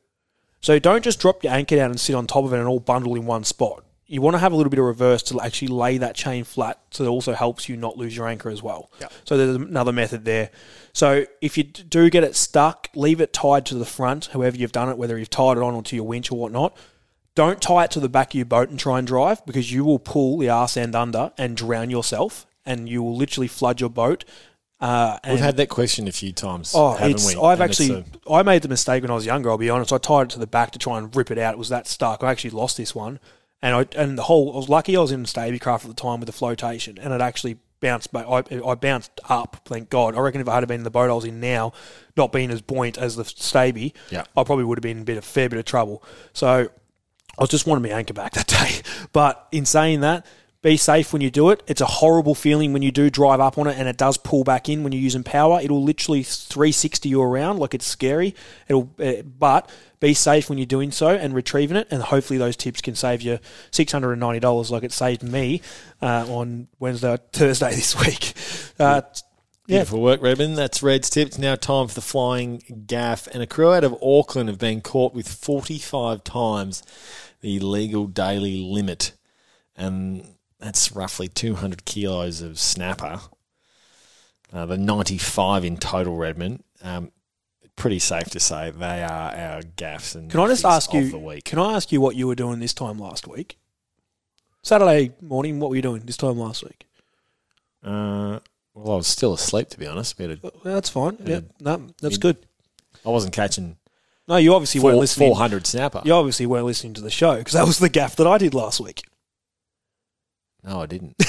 So 0.62 0.80
don't 0.80 1.04
just 1.04 1.20
drop 1.20 1.44
your 1.44 1.54
anchor 1.54 1.76
down 1.76 1.92
and 1.92 2.00
sit 2.00 2.16
on 2.16 2.28
top 2.28 2.46
of 2.46 2.54
it 2.54 2.58
and 2.58 2.68
all 2.68 2.80
bundle 2.80 3.16
in 3.16 3.26
one 3.26 3.44
spot. 3.44 3.84
You 4.08 4.22
want 4.22 4.36
to 4.36 4.40
have 4.40 4.52
a 4.52 4.56
little 4.56 4.70
bit 4.70 4.78
of 4.78 4.86
reverse 4.86 5.24
to 5.24 5.42
actually 5.42 5.70
lay 5.70 5.98
that 5.98 6.16
chain 6.16 6.44
flat, 6.44 6.80
so 6.92 7.04
it 7.06 7.08
also 7.08 7.34
helps 7.34 7.68
you 7.68 7.76
not 7.76 7.98
lose 7.98 8.16
your 8.16 8.28
anchor 8.28 8.50
as 8.50 8.62
well. 8.62 8.92
Yep. 9.00 9.14
So 9.26 9.38
there's 9.38 9.56
another 9.56 9.92
method 9.92 10.26
there. 10.26 10.52
So 10.94 11.26
if 11.42 11.58
you 11.58 11.64
do 11.64 12.10
get 12.12 12.24
it 12.24 12.36
stuck, 12.36 12.90
leave 12.94 13.20
it 13.20 13.34
tied 13.34 13.66
to 13.68 13.76
the 13.76 13.86
front, 13.86 14.28
however 14.28 14.58
you've 14.58 14.72
done 14.72 14.90
it, 14.90 14.98
whether 15.00 15.18
you've 15.18 15.32
tied 15.32 15.58
it 15.58 15.64
on 15.64 15.74
or 15.74 15.82
to 15.84 15.96
your 15.96 16.06
winch 16.06 16.32
or 16.32 16.38
whatnot. 16.38 16.78
Don't 17.34 17.62
tie 17.62 17.86
it 17.86 17.92
to 17.92 18.00
the 18.00 18.08
back 18.08 18.30
of 18.30 18.36
your 18.36 18.46
boat 18.46 18.70
and 18.70 18.80
try 18.80 19.00
and 19.00 19.08
drive 19.08 19.46
because 19.46 19.72
you 19.72 19.84
will 19.84 20.00
pull 20.00 20.38
the 20.38 20.50
arse 20.50 20.78
end 20.78 20.96
under 20.96 21.32
and 21.38 21.58
drown 21.58 21.90
yourself, 21.90 22.46
and 22.64 22.88
you 22.88 23.02
will 23.02 23.16
literally 23.16 23.48
flood 23.48 23.82
your 23.82 23.90
boat. 23.90 24.24
Uh, 24.80 25.18
We've 25.28 25.40
had 25.40 25.58
that 25.58 25.70
question 25.70 26.08
a 26.08 26.12
few 26.12 26.34
times. 26.34 26.74
Oh, 26.76 26.94
haven't 26.94 27.24
we? 27.26 27.36
I've 27.36 27.62
And 27.62 27.70
actually. 27.70 28.06
I 28.30 28.44
made 28.44 28.62
the 28.62 28.68
mistake 28.68 29.04
when 29.04 29.12
I 29.12 29.16
was 29.16 29.26
younger. 29.26 29.50
I'll 29.50 29.58
be 29.58 29.70
honest. 29.70 29.94
I 29.94 29.98
tied 29.98 30.24
it 30.24 30.30
to 30.32 30.40
the 30.40 30.48
back 30.48 30.72
to 30.72 30.80
try 30.80 30.98
and 30.98 31.16
rip 31.16 31.32
it 31.32 31.38
out. 31.38 31.54
It 31.54 31.58
was 31.58 31.70
that 31.70 31.88
stuck. 31.88 32.24
I 32.24 32.32
actually 32.32 32.50
lost 32.52 32.76
this 32.78 32.94
one, 32.94 33.20
and 33.62 33.74
I 33.74 33.88
and 33.98 34.18
the 34.18 34.24
whole. 34.24 34.54
I 34.54 34.58
was 34.58 34.70
lucky. 34.70 34.98
I 34.98 35.00
was 35.00 35.12
in 35.12 35.24
Stabicraft 35.24 35.84
at 35.84 35.88
the 35.88 35.94
time 35.94 36.20
with 36.20 36.28
the 36.28 36.34
flotation, 36.34 36.98
and 37.00 37.14
it 37.14 37.22
actually 37.22 37.58
bounced 37.80 38.12
back. 38.12 38.26
I, 38.28 38.44
I 38.66 38.76
bounced 38.76 39.12
up. 39.30 39.62
Thank 39.66 39.90
God. 39.90 40.16
I 40.16 40.20
reckon 40.20 40.42
if 40.42 40.50
I 40.50 40.56
had 40.56 40.68
been 40.68 40.82
in 40.82 40.84
the 40.84 40.92
boat 40.92 41.10
I 41.10 41.14
was 41.14 41.26
in 41.26 41.40
now, 41.40 41.72
not 42.18 42.34
being 42.34 42.52
as 42.52 42.62
buoyant 42.62 42.98
as 42.98 43.16
the 43.16 43.24
Stabi, 43.24 43.94
Yeah. 44.10 44.24
I 44.36 44.44
probably 44.44 44.66
would 44.66 44.78
have 44.78 44.84
been 44.84 44.98
in 44.98 45.04
a 45.04 45.06
bit 45.06 45.18
of 45.18 45.24
fair 45.24 45.48
bit 45.48 45.60
of 45.60 45.66
trouble. 45.66 46.04
So 46.34 46.48
I 47.38 47.42
was 47.42 47.50
just 47.50 47.66
wanting 47.66 47.90
my 47.90 47.98
anchor 47.98 48.14
back 48.14 48.34
that 48.34 48.48
day. 48.48 48.82
But 49.14 49.48
in 49.54 49.66
saying 49.66 50.02
that, 50.02 50.26
be 50.66 50.78
safe 50.78 51.14
when 51.14 51.22
you 51.22 51.30
do 51.30 51.52
it. 51.52 51.62
It's 51.68 51.80
a 51.80 51.86
horrible 51.86 52.34
feeling 52.34 52.74
when 52.74 52.82
you 52.82 52.92
do 52.92 53.12
drive 53.12 53.40
up 53.40 53.60
on 53.60 53.68
it 53.68 53.78
and 53.78 53.88
it 53.88 53.98
does 53.98 54.18
pull 54.18 54.44
back 54.44 54.68
in 54.68 54.82
when 54.82 54.92
you're 54.92 55.02
using 55.02 55.24
power. 55.24 55.60
It'll 55.62 55.84
literally 55.84 56.24
360 56.24 57.08
you 57.08 57.22
around 57.22 57.60
like 57.60 57.76
it's 57.76 57.86
scary. 57.86 58.34
It'll, 58.68 58.90
uh, 59.00 59.22
but 59.22 59.70
be 60.00 60.16
safe 60.16 60.50
when 60.50 60.58
you're 60.58 60.66
doing 60.66 60.92
so 60.92 61.10
and 61.10 61.36
retrieving 61.36 61.78
it. 61.78 61.88
And 61.92 62.02
hopefully 62.02 62.40
those 62.40 62.56
tips 62.56 62.82
can 62.82 62.96
save 62.96 63.22
you 63.22 63.38
$690 63.74 64.72
like 64.72 64.82
it 64.82 64.92
saved 64.92 65.22
me 65.22 65.62
uh, 66.02 66.26
on 66.28 66.68
Wednesday, 66.80 67.20
Thursday 67.32 67.70
this 67.76 67.96
week. 68.04 68.34
Uh, 68.80 69.04
yeah, 69.68 69.78
Beautiful 69.78 70.02
work, 70.02 70.20
Redmond. 70.24 70.58
That's 70.58 70.82
Red's 70.82 71.12
tips. 71.12 71.38
Now 71.38 71.54
time 71.54 71.90
for 71.90 71.94
the 71.94 72.02
flying 72.02 72.86
gaff. 72.88 73.28
And 73.28 73.44
a 73.44 73.48
crew 73.48 73.72
out 73.72 73.84
of 73.84 73.96
Auckland 74.02 74.50
have 74.50 74.58
been 74.58 74.82
caught 74.82 75.14
with 75.14 75.28
45 75.28 76.24
times 76.24 76.82
the 77.42 77.60
legal 77.60 78.08
daily 78.08 78.58
limit. 78.58 79.12
And 79.78 80.35
that's 80.66 80.92
roughly 80.92 81.28
200 81.28 81.86
kilos 81.86 82.42
of 82.42 82.60
snapper. 82.60 83.20
Uh, 84.52 84.66
the 84.66 84.78
95 84.78 85.64
in 85.64 85.78
total, 85.78 86.16
Redmond. 86.16 86.64
Um, 86.82 87.12
pretty 87.76 88.00
safe 88.00 88.26
to 88.32 88.40
say 88.40 88.72
they 88.72 89.04
are 89.04 89.36
our 89.36 89.62
gaffs. 89.62 90.16
And 90.16 90.32
Can 90.32 90.40
I 90.40 90.48
just 90.48 90.66
ask 90.66 90.92
you? 90.94 91.10
The 91.12 91.20
week. 91.20 91.46
Can 91.46 91.60
I 91.60 91.74
ask 91.76 91.92
you 91.92 92.02
what 92.02 92.16
you 92.16 92.28
were 92.28 92.36
doing 92.36 92.60
this 92.60 92.74
time 92.74 92.98
last 92.98 93.28
week? 93.28 93.58
Saturday 94.64 95.12
morning, 95.22 95.60
what 95.60 95.70
were 95.70 95.76
you 95.76 95.82
doing 95.84 96.02
this 96.06 96.18
time 96.18 96.40
last 96.40 96.64
week? 96.64 96.88
Uh, 97.84 98.40
well, 98.74 98.94
I 98.94 98.96
was 98.96 99.08
still 99.08 99.34
asleep, 99.34 99.70
to 99.70 99.78
be 99.78 99.86
honest. 99.86 100.20
A, 100.20 100.40
Well, 100.42 100.52
that's 100.64 100.90
fine. 100.90 101.18
Yeah. 101.24 101.42
No, 101.60 101.88
that's 102.02 102.16
Mid- 102.16 102.22
good. 102.22 102.38
I 103.06 103.10
wasn't 103.10 103.34
catching 103.34 103.78
No, 104.28 104.38
you 104.38 104.56
obviously 104.56 104.82
weren't 104.82 104.98
listening. 104.98 105.30
400 105.30 105.68
snapper. 105.68 106.02
You 106.04 106.14
obviously 106.14 106.48
weren't 106.48 106.66
listening 106.66 106.96
to 106.96 107.02
the 107.02 107.12
show 107.12 107.38
because 107.38 107.54
that 107.54 107.68
was 107.68 107.78
the 107.78 107.90
gaff 107.90 108.16
that 108.16 108.26
I 108.26 108.40
did 108.40 108.56
last 108.56 108.80
week. 108.80 109.04
No, 110.66 110.82
I 110.82 110.86
didn't. 110.86 111.16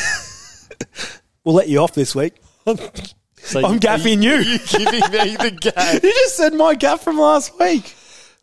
We'll 1.44 1.54
let 1.54 1.68
you 1.68 1.78
off 1.78 1.94
this 1.94 2.14
week. 2.14 2.34
So 3.38 3.64
I'm 3.64 3.78
gaffing 3.78 4.24
you. 4.24 4.32
You 4.38 4.58
giving 4.58 5.12
me 5.12 5.36
the 5.36 5.56
gaff? 5.60 5.94
You 6.02 6.10
just 6.10 6.36
said 6.36 6.52
my 6.54 6.74
gaff 6.74 7.02
from 7.04 7.16
last 7.16 7.56
week. 7.60 7.94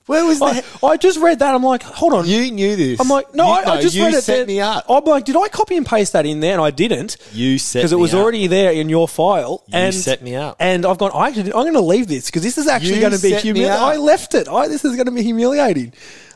Where 0.06 0.24
was 0.26 0.42
I, 0.42 0.64
I 0.82 0.96
just 0.96 1.20
read 1.20 1.40
that. 1.40 1.54
I'm 1.54 1.64
like, 1.64 1.84
hold 1.84 2.14
on. 2.14 2.26
You 2.26 2.50
knew 2.52 2.78
this. 2.78 3.02
I'm 3.02 3.10
like, 3.10 3.34
no, 3.36 3.46
You- 3.48 3.52
I, 3.54 3.74
I 3.74 3.82
just 3.82 3.96
you 3.96 4.06
read 4.06 4.14
it. 4.14 4.22
set 4.24 4.38
there. 4.38 4.46
me 4.46 4.62
up. 4.62 4.86
I'm 4.88 5.04
like, 5.04 5.26
did 5.26 5.36
I 5.36 5.50
copy 5.50 5.76
and 5.76 5.86
paste 5.86 6.14
that 6.14 6.26
in 6.26 6.40
there? 6.40 6.54
And 6.54 6.62
I 6.62 6.72
didn't 6.72 7.18
You 7.34 7.58
set 7.58 7.80
because 7.80 7.92
it 7.92 7.98
was 7.98 8.14
up. 8.14 8.22
already 8.22 8.48
there 8.48 8.72
in 8.72 8.88
your 8.88 9.10
file. 9.10 9.64
You 9.68 9.74
and 9.78 9.94
set 9.94 10.22
me 10.22 10.36
up. 10.36 10.56
And 10.62 10.86
I've 10.86 10.98
gone. 10.98 11.12
I 11.14 11.28
actually, 11.28 11.48
I'm 11.52 11.64
going 11.64 11.74
to 11.74 11.82
leave 11.82 12.08
this 12.08 12.28
because 12.28 12.44
this 12.44 12.58
is 12.58 12.68
actually 12.68 13.02
going 13.02 13.12
to 13.14 13.22
be 13.22 13.34
humiliating. 13.36 13.78
I 13.82 13.98
left 13.98 14.36
it. 14.36 14.48
I, 14.48 14.70
this 14.70 14.86
is 14.86 14.96
going 14.96 15.08
to 15.08 15.12
be 15.12 15.24
humiliating. 15.24 15.92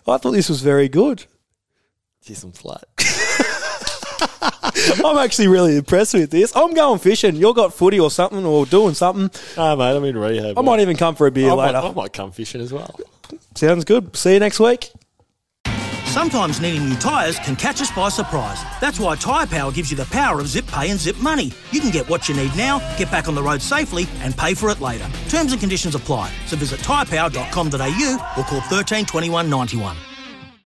I 0.06 0.18
thought 0.18 0.32
this 0.32 0.50
was 0.50 0.62
very 0.62 0.90
good. 0.90 1.24
Just 2.26 2.42
some 2.42 2.52
flat. 2.52 2.84
I'm 5.04 5.18
actually 5.18 5.48
really 5.48 5.78
impressed 5.78 6.14
with 6.14 6.32
this. 6.32 6.56
I'm 6.56 6.74
going 6.74 7.00
fishing. 7.00 7.36
You've 7.36 7.56
got 7.56 7.74
footy 7.74 8.00
or 8.00 8.12
something 8.12 8.46
or 8.46 8.66
doing 8.66 8.94
something. 8.94 9.30
oh, 9.58 9.76
mate, 9.76 9.96
I'm 9.96 10.04
in 10.04 10.18
rehab. 10.18 10.58
I 10.58 10.62
might 10.62 10.80
even 10.80 10.98
come 10.98 11.16
for 11.16 11.28
a 11.28 11.32
beer 11.32 11.52
I 11.52 11.56
might, 11.56 11.66
later. 11.68 11.78
I 11.80 11.92
might 11.92 12.14
come 12.14 12.32
fishing 12.32 12.62
as 12.62 12.72
well. 12.72 13.00
Sounds 13.56 13.86
good. 13.86 14.16
See 14.16 14.34
you 14.34 14.40
next 14.40 14.60
week. 14.60 14.92
Sometimes 16.06 16.60
needing 16.60 16.90
new 16.90 16.96
tyres 16.96 17.38
can 17.38 17.56
catch 17.56 17.80
us 17.80 17.92
by 17.92 18.10
surprise. 18.10 18.60
That's 18.82 19.00
why 19.00 19.16
Tyre 19.18 19.46
Power 19.46 19.72
gives 19.72 19.92
you 19.92 19.98
the 19.98 20.06
power 20.06 20.40
of 20.40 20.48
zip 20.48 20.66
pay 20.66 20.90
and 20.90 21.00
zip 21.00 21.18
money. 21.18 21.52
You 21.72 21.80
can 21.80 21.92
get 21.92 22.10
what 22.10 22.28
you 22.28 22.36
need 22.36 22.56
now, 22.56 22.80
get 22.98 23.12
back 23.12 23.28
on 23.28 23.36
the 23.36 23.44
road 23.44 23.62
safely, 23.62 24.08
and 24.22 24.36
pay 24.36 24.56
for 24.56 24.70
it 24.70 24.82
later. 24.82 25.08
Terms 25.30 25.52
and 25.52 25.60
conditions 25.60 25.94
apply. 25.94 26.32
So 26.48 26.56
visit 26.58 26.80
tyrepower.com.au 26.80 28.34
or 28.38 28.44
call 28.46 28.62
13 28.62 29.06
21 29.06 29.48
91. 29.50 29.96